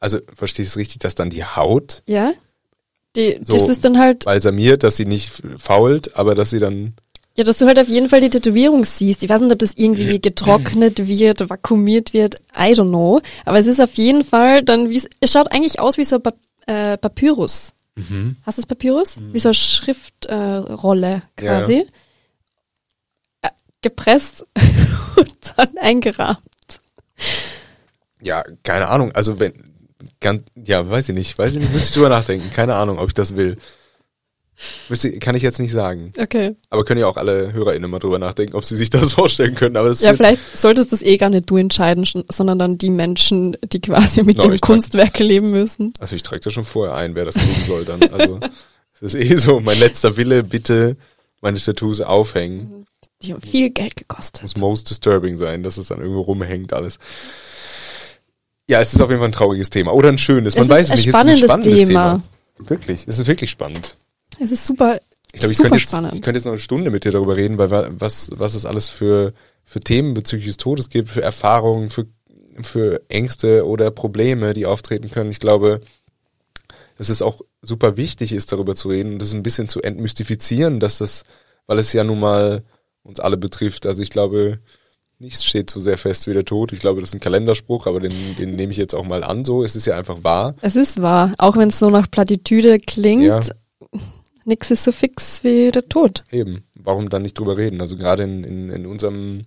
Also 0.00 0.18
verstehst 0.34 0.70
du 0.70 0.72
es 0.72 0.76
richtig, 0.76 0.98
dass 1.00 1.14
dann 1.14 1.30
die 1.30 1.44
Haut 1.44 2.02
ja, 2.06 2.32
die, 3.16 3.38
so 3.40 3.52
das 3.52 3.68
ist 3.68 3.84
dann 3.84 3.98
halt 3.98 4.24
balsamiert, 4.24 4.82
dass 4.82 4.96
sie 4.96 5.06
nicht 5.06 5.30
fault, 5.56 6.16
aber 6.16 6.34
dass 6.34 6.50
sie 6.50 6.58
dann 6.58 6.94
ja, 7.36 7.42
dass 7.42 7.58
du 7.58 7.66
halt 7.66 7.78
auf 7.78 7.88
jeden 7.88 8.08
Fall 8.08 8.20
die 8.20 8.30
Tätowierung 8.30 8.84
siehst. 8.84 9.22
Ich 9.22 9.28
weiß 9.28 9.40
nicht, 9.40 9.52
ob 9.52 9.58
das 9.58 9.74
irgendwie 9.74 10.20
getrocknet 10.20 11.08
wird, 11.08 11.50
vakuumiert 11.50 12.12
wird, 12.12 12.36
I 12.56 12.72
don't 12.72 12.88
know. 12.88 13.20
Aber 13.44 13.58
es 13.58 13.66
ist 13.66 13.80
auf 13.80 13.94
jeden 13.94 14.24
Fall 14.24 14.62
dann, 14.62 14.88
wie 14.90 15.02
es 15.20 15.32
schaut 15.32 15.50
eigentlich 15.50 15.80
aus 15.80 15.98
wie 15.98 16.04
so 16.04 16.20
ein 16.22 16.32
äh, 16.66 16.96
Papyrus. 16.96 17.74
Mhm. 17.96 18.36
Hast 18.44 18.58
du 18.58 18.62
das 18.62 18.66
Papyrus? 18.66 19.18
Mhm. 19.18 19.34
Wie 19.34 19.38
so 19.40 19.48
eine 19.48 19.54
Schriftrolle 19.54 21.22
äh, 21.36 21.40
quasi. 21.42 21.86
Ja. 23.42 23.48
Äh, 23.48 23.50
gepresst 23.82 24.46
und 25.16 25.36
dann 25.56 25.76
eingerahmt. 25.78 26.40
Ja, 28.22 28.44
keine 28.62 28.88
Ahnung. 28.88 29.10
Also 29.12 29.40
wenn, 29.40 29.52
ganz, 30.20 30.42
ja, 30.54 30.88
weiß 30.88 31.08
ich 31.08 31.14
nicht, 31.14 31.36
weiß 31.36 31.54
ich 31.54 31.60
nicht, 31.60 31.72
müsste 31.72 31.88
ich 31.88 31.94
drüber 31.94 32.08
nachdenken. 32.08 32.50
Keine 32.52 32.76
Ahnung, 32.76 32.98
ob 32.98 33.08
ich 33.08 33.14
das 33.14 33.36
will. 33.36 33.56
Kann 35.20 35.34
ich 35.34 35.42
jetzt 35.42 35.58
nicht 35.58 35.72
sagen. 35.72 36.12
Okay. 36.18 36.54
Aber 36.70 36.84
können 36.84 37.00
ja 37.00 37.06
auch 37.06 37.16
alle 37.16 37.52
HörerInnen 37.52 37.90
mal 37.90 37.98
drüber 37.98 38.18
nachdenken, 38.18 38.54
ob 38.54 38.64
sie 38.64 38.76
sich 38.76 38.90
das 38.90 39.12
vorstellen 39.14 39.54
können. 39.54 39.76
Aber 39.76 39.92
ja, 39.92 40.14
vielleicht 40.14 40.56
solltest 40.56 40.92
das 40.92 41.02
eh 41.02 41.16
gar 41.16 41.30
nicht 41.30 41.50
du 41.50 41.56
entscheiden, 41.56 42.06
sondern 42.30 42.58
dann 42.58 42.78
die 42.78 42.90
Menschen, 42.90 43.56
die 43.72 43.80
quasi 43.80 44.22
mit 44.22 44.36
no, 44.36 44.48
dem 44.48 44.60
Kunstwerk 44.60 45.18
leben 45.18 45.50
müssen. 45.50 45.92
Also 45.98 46.14
ich 46.14 46.22
trage 46.22 46.40
das 46.40 46.52
schon 46.52 46.64
vorher 46.64 46.94
ein, 46.94 47.14
wer 47.14 47.24
das 47.24 47.34
tun 47.34 47.54
soll 47.66 47.84
dann. 47.84 48.02
Also 48.12 48.40
es 48.94 49.02
ist 49.02 49.14
eh 49.14 49.36
so, 49.36 49.60
mein 49.60 49.78
letzter 49.78 50.16
Wille, 50.16 50.44
bitte 50.44 50.96
meine 51.40 51.58
Tattoos 51.58 52.00
aufhängen. 52.00 52.86
Die 53.22 53.32
haben 53.32 53.42
viel 53.42 53.70
Geld 53.70 53.96
gekostet. 53.96 54.42
Muss 54.42 54.56
most 54.56 54.90
disturbing 54.90 55.36
sein, 55.36 55.62
dass 55.62 55.78
es 55.78 55.88
dann 55.88 56.00
irgendwo 56.00 56.20
rumhängt 56.22 56.72
alles. 56.72 56.98
Ja, 58.68 58.80
es 58.80 58.94
ist 58.94 59.00
auf 59.00 59.10
jeden 59.10 59.20
Fall 59.20 59.28
ein 59.28 59.32
trauriges 59.32 59.70
Thema. 59.70 59.92
Oder 59.92 60.08
ein 60.08 60.18
schönes. 60.18 60.54
Man 60.54 60.64
es 60.64 60.68
weiß 60.70 60.84
es 60.86 60.90
nicht. 60.92 61.08
Es 61.08 61.14
ist 61.14 61.14
ein 61.14 61.36
spannendes 61.36 61.84
Thema. 61.84 61.86
Thema. 61.86 62.22
Wirklich. 62.58 63.06
Es 63.06 63.18
ist 63.18 63.26
wirklich 63.26 63.50
spannend. 63.50 63.96
Es 64.38 64.52
ist 64.52 64.66
super, 64.66 65.00
ich 65.32 65.40
glaube, 65.40 65.52
ich 65.52 65.58
könnte 65.58 65.78
jetzt, 65.78 65.92
ich 65.92 66.22
könnte 66.22 66.38
jetzt 66.38 66.44
noch 66.44 66.52
eine 66.52 66.60
Stunde 66.60 66.90
mit 66.90 67.04
dir 67.04 67.10
darüber 67.10 67.36
reden, 67.36 67.58
weil 67.58 67.70
was, 67.70 68.30
was 68.34 68.54
es 68.54 68.64
alles 68.66 68.88
für, 68.88 69.32
für 69.64 69.80
Themen 69.80 70.14
bezüglich 70.14 70.46
des 70.46 70.56
Todes 70.58 70.88
gibt, 70.88 71.08
für 71.08 71.22
Erfahrungen, 71.22 71.90
für, 71.90 72.06
für 72.62 73.02
Ängste 73.08 73.66
oder 73.66 73.90
Probleme, 73.90 74.54
die 74.54 74.66
auftreten 74.66 75.10
können. 75.10 75.30
Ich 75.30 75.40
glaube, 75.40 75.80
dass 76.98 77.08
es 77.08 77.20
auch 77.20 77.40
super 77.62 77.96
wichtig 77.96 78.32
ist, 78.32 78.52
darüber 78.52 78.76
zu 78.76 78.88
reden 78.88 79.14
und 79.14 79.18
das 79.18 79.34
ein 79.34 79.42
bisschen 79.42 79.66
zu 79.66 79.82
entmystifizieren, 79.82 80.78
dass 80.78 80.98
das, 80.98 81.24
weil 81.66 81.80
es 81.80 81.92
ja 81.92 82.04
nun 82.04 82.20
mal 82.20 82.62
uns 83.02 83.18
alle 83.18 83.36
betrifft. 83.36 83.86
Also 83.86 84.02
ich 84.02 84.10
glaube, 84.10 84.60
nichts 85.18 85.44
steht 85.44 85.68
so 85.68 85.80
sehr 85.80 85.98
fest 85.98 86.28
wie 86.28 86.32
der 86.32 86.44
Tod. 86.44 86.72
Ich 86.72 86.78
glaube, 86.78 87.00
das 87.00 87.10
ist 87.10 87.14
ein 87.14 87.20
Kalenderspruch, 87.20 87.88
aber 87.88 87.98
den, 87.98 88.12
den 88.38 88.54
nehme 88.54 88.70
ich 88.70 88.78
jetzt 88.78 88.94
auch 88.94 89.04
mal 89.04 89.24
an 89.24 89.44
so. 89.44 89.64
Es 89.64 89.74
ist 89.74 89.86
ja 89.86 89.96
einfach 89.98 90.22
wahr. 90.22 90.54
Es 90.60 90.76
ist 90.76 91.02
wahr, 91.02 91.34
auch 91.38 91.56
wenn 91.56 91.70
es 91.70 91.78
so 91.80 91.90
nach 91.90 92.08
Plattitüde 92.08 92.78
klingt. 92.78 93.24
Ja. 93.24 93.40
Nix 94.44 94.70
ist 94.70 94.84
so 94.84 94.92
fix 94.92 95.44
wie 95.44 95.70
der 95.70 95.88
Tod. 95.88 96.24
Eben. 96.30 96.64
Warum 96.74 97.08
dann 97.08 97.22
nicht 97.22 97.38
drüber 97.38 97.56
reden? 97.56 97.80
Also 97.80 97.96
gerade 97.96 98.22
in, 98.22 98.44
in, 98.44 98.70
in 98.70 98.86
unserem 98.86 99.44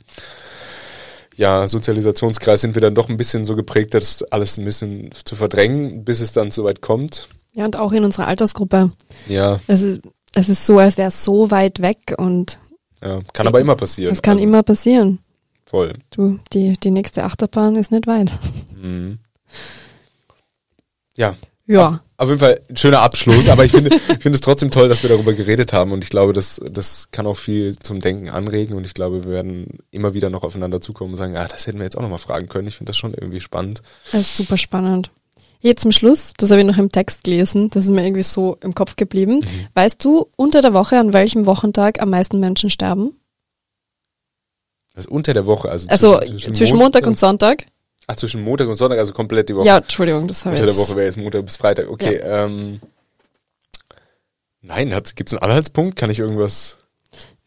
ja, 1.35 1.67
Sozialisationskreis 1.67 2.61
sind 2.61 2.75
wir 2.75 2.81
dann 2.81 2.95
doch 2.95 3.09
ein 3.09 3.17
bisschen 3.17 3.45
so 3.45 3.55
geprägt, 3.55 3.93
das 3.93 4.23
alles 4.23 4.57
ein 4.57 4.65
bisschen 4.65 5.11
zu 5.11 5.35
verdrängen, 5.35 6.03
bis 6.03 6.19
es 6.19 6.33
dann 6.33 6.49
soweit 6.51 6.81
kommt. 6.81 7.29
Ja, 7.53 7.65
und 7.65 7.77
auch 7.77 7.91
in 7.91 8.03
unserer 8.03 8.27
Altersgruppe. 8.27 8.91
Ja. 9.27 9.59
Es 9.67 9.81
ist, 9.81 10.01
es 10.33 10.49
ist 10.49 10.65
so, 10.65 10.79
als 10.79 10.97
wäre 10.97 11.09
es 11.09 11.23
so 11.23 11.51
weit 11.51 11.81
weg 11.81 12.15
und. 12.17 12.59
Ja, 13.03 13.21
kann 13.33 13.47
aber 13.47 13.61
immer 13.61 13.75
passieren. 13.75 14.11
Es 14.11 14.23
kann 14.23 14.33
also, 14.33 14.43
immer 14.43 14.63
passieren. 14.63 15.19
Voll. 15.65 15.93
Du, 16.09 16.39
die, 16.53 16.77
die 16.77 16.91
nächste 16.91 17.23
Achterbahn 17.23 17.75
ist 17.75 17.91
nicht 17.91 18.07
weit. 18.07 18.31
Mhm. 18.75 19.19
Ja. 21.15 21.35
Ja. 21.67 21.87
Auf, 21.87 21.99
auf, 22.17 22.29
jeden 22.29 22.39
Fall 22.39 22.61
ein 22.69 22.77
schöner 22.77 23.01
Abschluss, 23.01 23.49
aber 23.49 23.65
ich 23.65 23.71
finde, 23.73 23.93
ich 23.93 24.23
finde 24.23 24.31
es 24.31 24.41
trotzdem 24.41 24.71
toll, 24.71 24.87
dass 24.87 25.03
wir 25.03 25.09
darüber 25.09 25.33
geredet 25.33 25.73
haben 25.73 25.91
und 25.91 26.03
ich 26.03 26.09
glaube, 26.09 26.33
das, 26.33 26.61
das 26.71 27.09
kann 27.11 27.27
auch 27.27 27.35
viel 27.35 27.77
zum 27.77 27.99
Denken 27.99 28.29
anregen 28.29 28.75
und 28.75 28.85
ich 28.85 28.93
glaube, 28.93 29.25
wir 29.25 29.31
werden 29.31 29.79
immer 29.91 30.13
wieder 30.13 30.29
noch 30.29 30.43
aufeinander 30.43 30.81
zukommen 30.81 31.11
und 31.11 31.17
sagen, 31.17 31.35
ah, 31.35 31.47
das 31.47 31.67
hätten 31.67 31.77
wir 31.77 31.83
jetzt 31.83 31.97
auch 31.97 32.01
nochmal 32.01 32.19
fragen 32.19 32.47
können. 32.47 32.67
Ich 32.67 32.77
finde 32.77 32.91
das 32.91 32.97
schon 32.97 33.13
irgendwie 33.13 33.41
spannend. 33.41 33.81
Das 34.11 34.21
ist 34.21 34.37
super 34.37 34.57
spannend. 34.57 35.11
Hier 35.59 35.75
zum 35.75 35.91
Schluss, 35.91 36.33
das 36.37 36.51
habe 36.51 36.61
ich 36.61 36.67
noch 36.67 36.77
im 36.77 36.91
Text 36.91 37.23
gelesen, 37.23 37.69
das 37.69 37.85
ist 37.85 37.89
mir 37.89 38.05
irgendwie 38.05 38.23
so 38.23 38.57
im 38.61 38.73
Kopf 38.73 38.95
geblieben. 38.95 39.39
Mhm. 39.39 39.67
Weißt 39.73 40.03
du 40.05 40.27
unter 40.37 40.61
der 40.61 40.73
Woche, 40.73 40.97
an 40.97 41.13
welchem 41.13 41.45
Wochentag 41.45 42.01
am 42.01 42.11
meisten 42.11 42.39
Menschen 42.39 42.69
sterben? 42.69 43.19
Ist 44.95 45.09
unter 45.09 45.33
der 45.33 45.45
Woche, 45.45 45.69
also, 45.69 45.87
also 45.89 46.19
zwischen, 46.19 46.55
zwischen 46.55 46.77
Montag 46.77 47.05
und 47.05 47.19
Sonntag. 47.19 47.65
Ach, 48.07 48.15
zwischen 48.15 48.41
Montag 48.41 48.69
und 48.69 48.77
Sonntag, 48.77 48.99
also 48.99 49.11
komplett 49.11 49.49
die 49.49 49.55
Woche. 49.55 49.65
Ja, 49.65 49.77
Entschuldigung, 49.77 50.29
das 50.29 50.45
habe 50.45 50.55
ich 50.55 50.61
Unter 50.61 50.73
der 50.73 50.81
Woche 50.81 50.95
wäre 50.95 51.05
jetzt 51.05 51.17
Montag 51.17 51.45
bis 51.45 51.57
Freitag. 51.57 51.89
Okay, 51.89 52.17
ja. 52.17 52.45
ähm, 52.45 52.79
nein, 54.61 54.89
gibt 55.15 55.29
es 55.29 55.33
einen 55.33 55.43
Anhaltspunkt? 55.43 55.97
Kann 55.97 56.09
ich 56.09 56.19
irgendwas... 56.19 56.77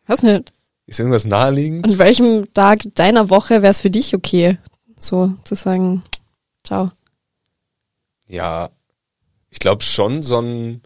Was 0.07 0.23
nicht? 0.23 0.53
Ist 0.87 0.99
irgendwas 1.01 1.25
naheliegend? 1.25 1.87
An 1.87 1.99
welchem 1.99 2.53
Tag 2.53 2.83
deiner 2.95 3.31
Woche 3.31 3.63
wäre 3.63 3.71
es 3.71 3.81
für 3.81 3.91
dich 3.91 4.15
okay, 4.15 4.59
so 4.99 5.33
zu 5.45 5.55
sagen, 5.55 6.03
ciao? 6.63 6.91
Ja, 8.27 8.69
ich 9.49 9.61
glaube 9.61 9.83
schon 9.83 10.23
so 10.23 10.41
ein, 10.41 10.83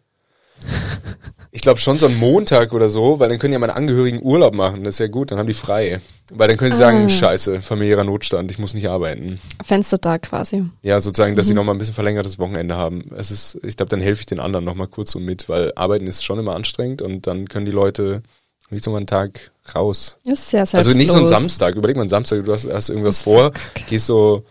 ich 1.54 1.60
glaube 1.60 1.78
schon 1.78 1.98
so 1.98 2.06
ein 2.06 2.16
Montag 2.16 2.72
oder 2.72 2.88
so, 2.88 3.20
weil 3.20 3.28
dann 3.28 3.38
können 3.38 3.52
ja 3.52 3.60
meine 3.60 3.76
Angehörigen 3.76 4.20
Urlaub 4.20 4.54
machen, 4.54 4.82
das 4.82 4.96
ist 4.96 4.98
ja 4.98 5.06
gut, 5.06 5.30
dann 5.30 5.38
haben 5.38 5.46
die 5.46 5.54
frei. 5.54 6.00
Weil 6.32 6.48
dann 6.48 6.56
können 6.56 6.72
sie 6.72 6.82
ah. 6.82 6.90
sagen, 6.90 7.08
scheiße, 7.08 7.60
familiärer 7.60 8.02
Notstand, 8.02 8.50
ich 8.50 8.58
muss 8.58 8.74
nicht 8.74 8.88
arbeiten. 8.88 9.38
Fenstertag 9.64 10.22
quasi. 10.22 10.64
Ja, 10.82 11.00
sozusagen, 11.00 11.36
dass 11.36 11.46
mhm. 11.46 11.48
sie 11.48 11.54
nochmal 11.54 11.76
ein 11.76 11.78
bisschen 11.78 11.94
verlängertes 11.94 12.40
Wochenende 12.40 12.76
haben. 12.76 13.12
Es 13.16 13.30
ist, 13.30 13.60
ich 13.62 13.76
glaube, 13.76 13.90
dann 13.90 14.00
helfe 14.00 14.20
ich 14.20 14.26
den 14.26 14.40
anderen 14.40 14.64
nochmal 14.64 14.88
kurz 14.88 15.12
so 15.12 15.20
mit, 15.20 15.48
weil 15.48 15.70
arbeiten 15.76 16.08
ist 16.08 16.24
schon 16.24 16.40
immer 16.40 16.56
anstrengend 16.56 17.02
und 17.02 17.28
dann 17.28 17.46
können 17.46 17.66
die 17.66 17.72
Leute 17.72 18.24
nicht 18.70 18.82
so 18.82 18.90
mal 18.90 18.96
einen 18.96 19.06
Tag 19.06 19.52
raus. 19.76 20.18
Ist 20.24 20.50
sehr 20.50 20.66
selbstlos. 20.66 20.86
Also 20.86 20.98
nicht 20.98 21.12
so 21.12 21.18
ein 21.18 21.28
Samstag, 21.28 21.76
überleg 21.76 21.94
mal 21.94 22.02
einen 22.02 22.10
Samstag, 22.10 22.44
du 22.44 22.52
hast, 22.52 22.68
hast 22.68 22.88
irgendwas 22.88 23.22
vor, 23.22 23.52
gehst 23.86 24.06
so 24.06 24.44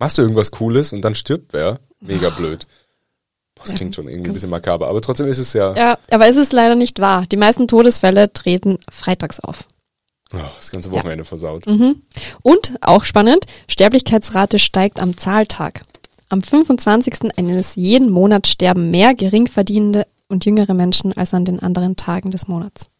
machst 0.00 0.18
du 0.18 0.22
irgendwas 0.22 0.50
Cooles 0.50 0.92
und 0.92 1.02
dann 1.02 1.14
stirbt 1.14 1.52
wer. 1.52 1.78
Mega 2.00 2.30
blöd. 2.30 2.66
Das 3.64 3.74
klingt 3.74 3.94
schon 3.94 4.08
irgendwie 4.08 4.30
ein 4.30 4.34
bisschen 4.34 4.50
makaber, 4.50 4.88
aber 4.88 5.00
trotzdem 5.00 5.26
ist 5.26 5.38
es 5.38 5.52
ja. 5.52 5.74
Ja, 5.74 5.98
aber 6.10 6.28
es 6.28 6.36
ist 6.36 6.52
leider 6.52 6.74
nicht 6.74 7.00
wahr. 7.00 7.24
Die 7.30 7.36
meisten 7.36 7.68
Todesfälle 7.68 8.32
treten 8.32 8.78
freitags 8.90 9.40
auf. 9.40 9.64
Oh, 10.32 10.38
das 10.56 10.70
ganze 10.70 10.90
Wochenende 10.90 11.18
ja. 11.18 11.24
versaut. 11.24 11.66
Mhm. 11.66 12.02
Und, 12.42 12.74
auch 12.80 13.04
spannend, 13.04 13.46
Sterblichkeitsrate 13.68 14.58
steigt 14.58 15.00
am 15.00 15.16
Zahltag. 15.16 15.82
Am 16.28 16.42
25. 16.42 17.36
eines 17.36 17.76
jeden 17.76 18.10
Monats 18.10 18.50
sterben 18.50 18.90
mehr 18.90 19.14
geringverdienende 19.14 20.06
und 20.28 20.44
jüngere 20.44 20.74
Menschen 20.74 21.12
als 21.12 21.34
an 21.34 21.44
den 21.44 21.60
anderen 21.60 21.96
Tagen 21.96 22.30
des 22.30 22.48
Monats. 22.48 22.90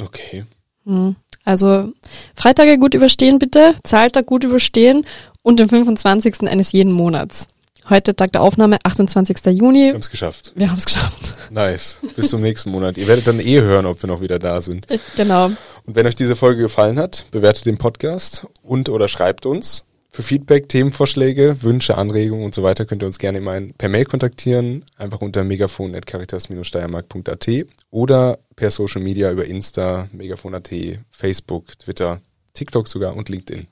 Okay. 0.00 0.44
Mhm. 0.84 1.16
Also 1.44 1.92
Freitage 2.34 2.78
gut 2.78 2.94
überstehen 2.94 3.38
bitte, 3.38 3.76
Zahltag 3.84 4.26
gut 4.26 4.42
überstehen 4.42 5.04
und 5.42 5.60
den 5.60 5.68
25. 5.68 6.48
eines 6.48 6.72
jeden 6.72 6.92
Monats. 6.92 7.46
Heute 7.88 8.16
Tag 8.16 8.32
der 8.32 8.42
Aufnahme, 8.42 8.78
28. 8.82 9.56
Juni. 9.56 9.84
Wir 9.84 9.92
haben 9.92 10.00
es 10.00 10.10
geschafft. 10.10 10.52
Wir 10.56 10.68
haben 10.70 10.78
es 10.78 10.86
geschafft. 10.86 11.34
Nice. 11.52 12.00
Bis 12.16 12.30
zum 12.30 12.40
nächsten 12.40 12.70
Monat. 12.70 12.98
Ihr 12.98 13.06
werdet 13.06 13.28
dann 13.28 13.38
eh 13.38 13.60
hören, 13.60 13.86
ob 13.86 14.02
wir 14.02 14.08
noch 14.08 14.20
wieder 14.20 14.40
da 14.40 14.60
sind. 14.60 14.88
Genau. 15.16 15.46
Und 15.46 15.94
wenn 15.94 16.04
euch 16.06 16.16
diese 16.16 16.34
Folge 16.34 16.62
gefallen 16.62 16.98
hat, 16.98 17.26
bewertet 17.30 17.64
den 17.64 17.78
Podcast 17.78 18.44
und 18.62 18.88
oder 18.88 19.06
schreibt 19.06 19.46
uns. 19.46 19.84
Für 20.10 20.24
Feedback, 20.24 20.68
Themenvorschläge, 20.68 21.62
Wünsche, 21.62 21.96
Anregungen 21.96 22.44
und 22.44 22.52
so 22.54 22.64
weiter 22.64 22.86
könnt 22.86 23.04
ihr 23.04 23.06
uns 23.06 23.18
gerne 23.18 23.38
immer 23.38 23.60
per 23.78 23.88
Mail 23.88 24.04
kontaktieren, 24.04 24.84
einfach 24.96 25.20
unter 25.20 25.44
megafon.caritas-steiermark.at 25.44 27.48
oder 27.90 28.40
per 28.56 28.72
Social 28.72 29.02
Media 29.02 29.30
über 29.30 29.44
Insta, 29.44 30.08
megafon.at, 30.12 30.70
Facebook, 31.10 31.78
Twitter, 31.78 32.20
TikTok 32.52 32.88
sogar 32.88 33.14
und 33.14 33.28
LinkedIn. 33.28 33.68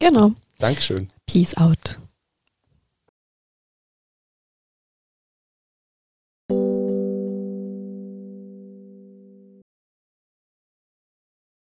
Genau. 0.00 0.32
Dankeschön. 0.58 1.08
Peace 1.26 1.56
out. 1.56 2.00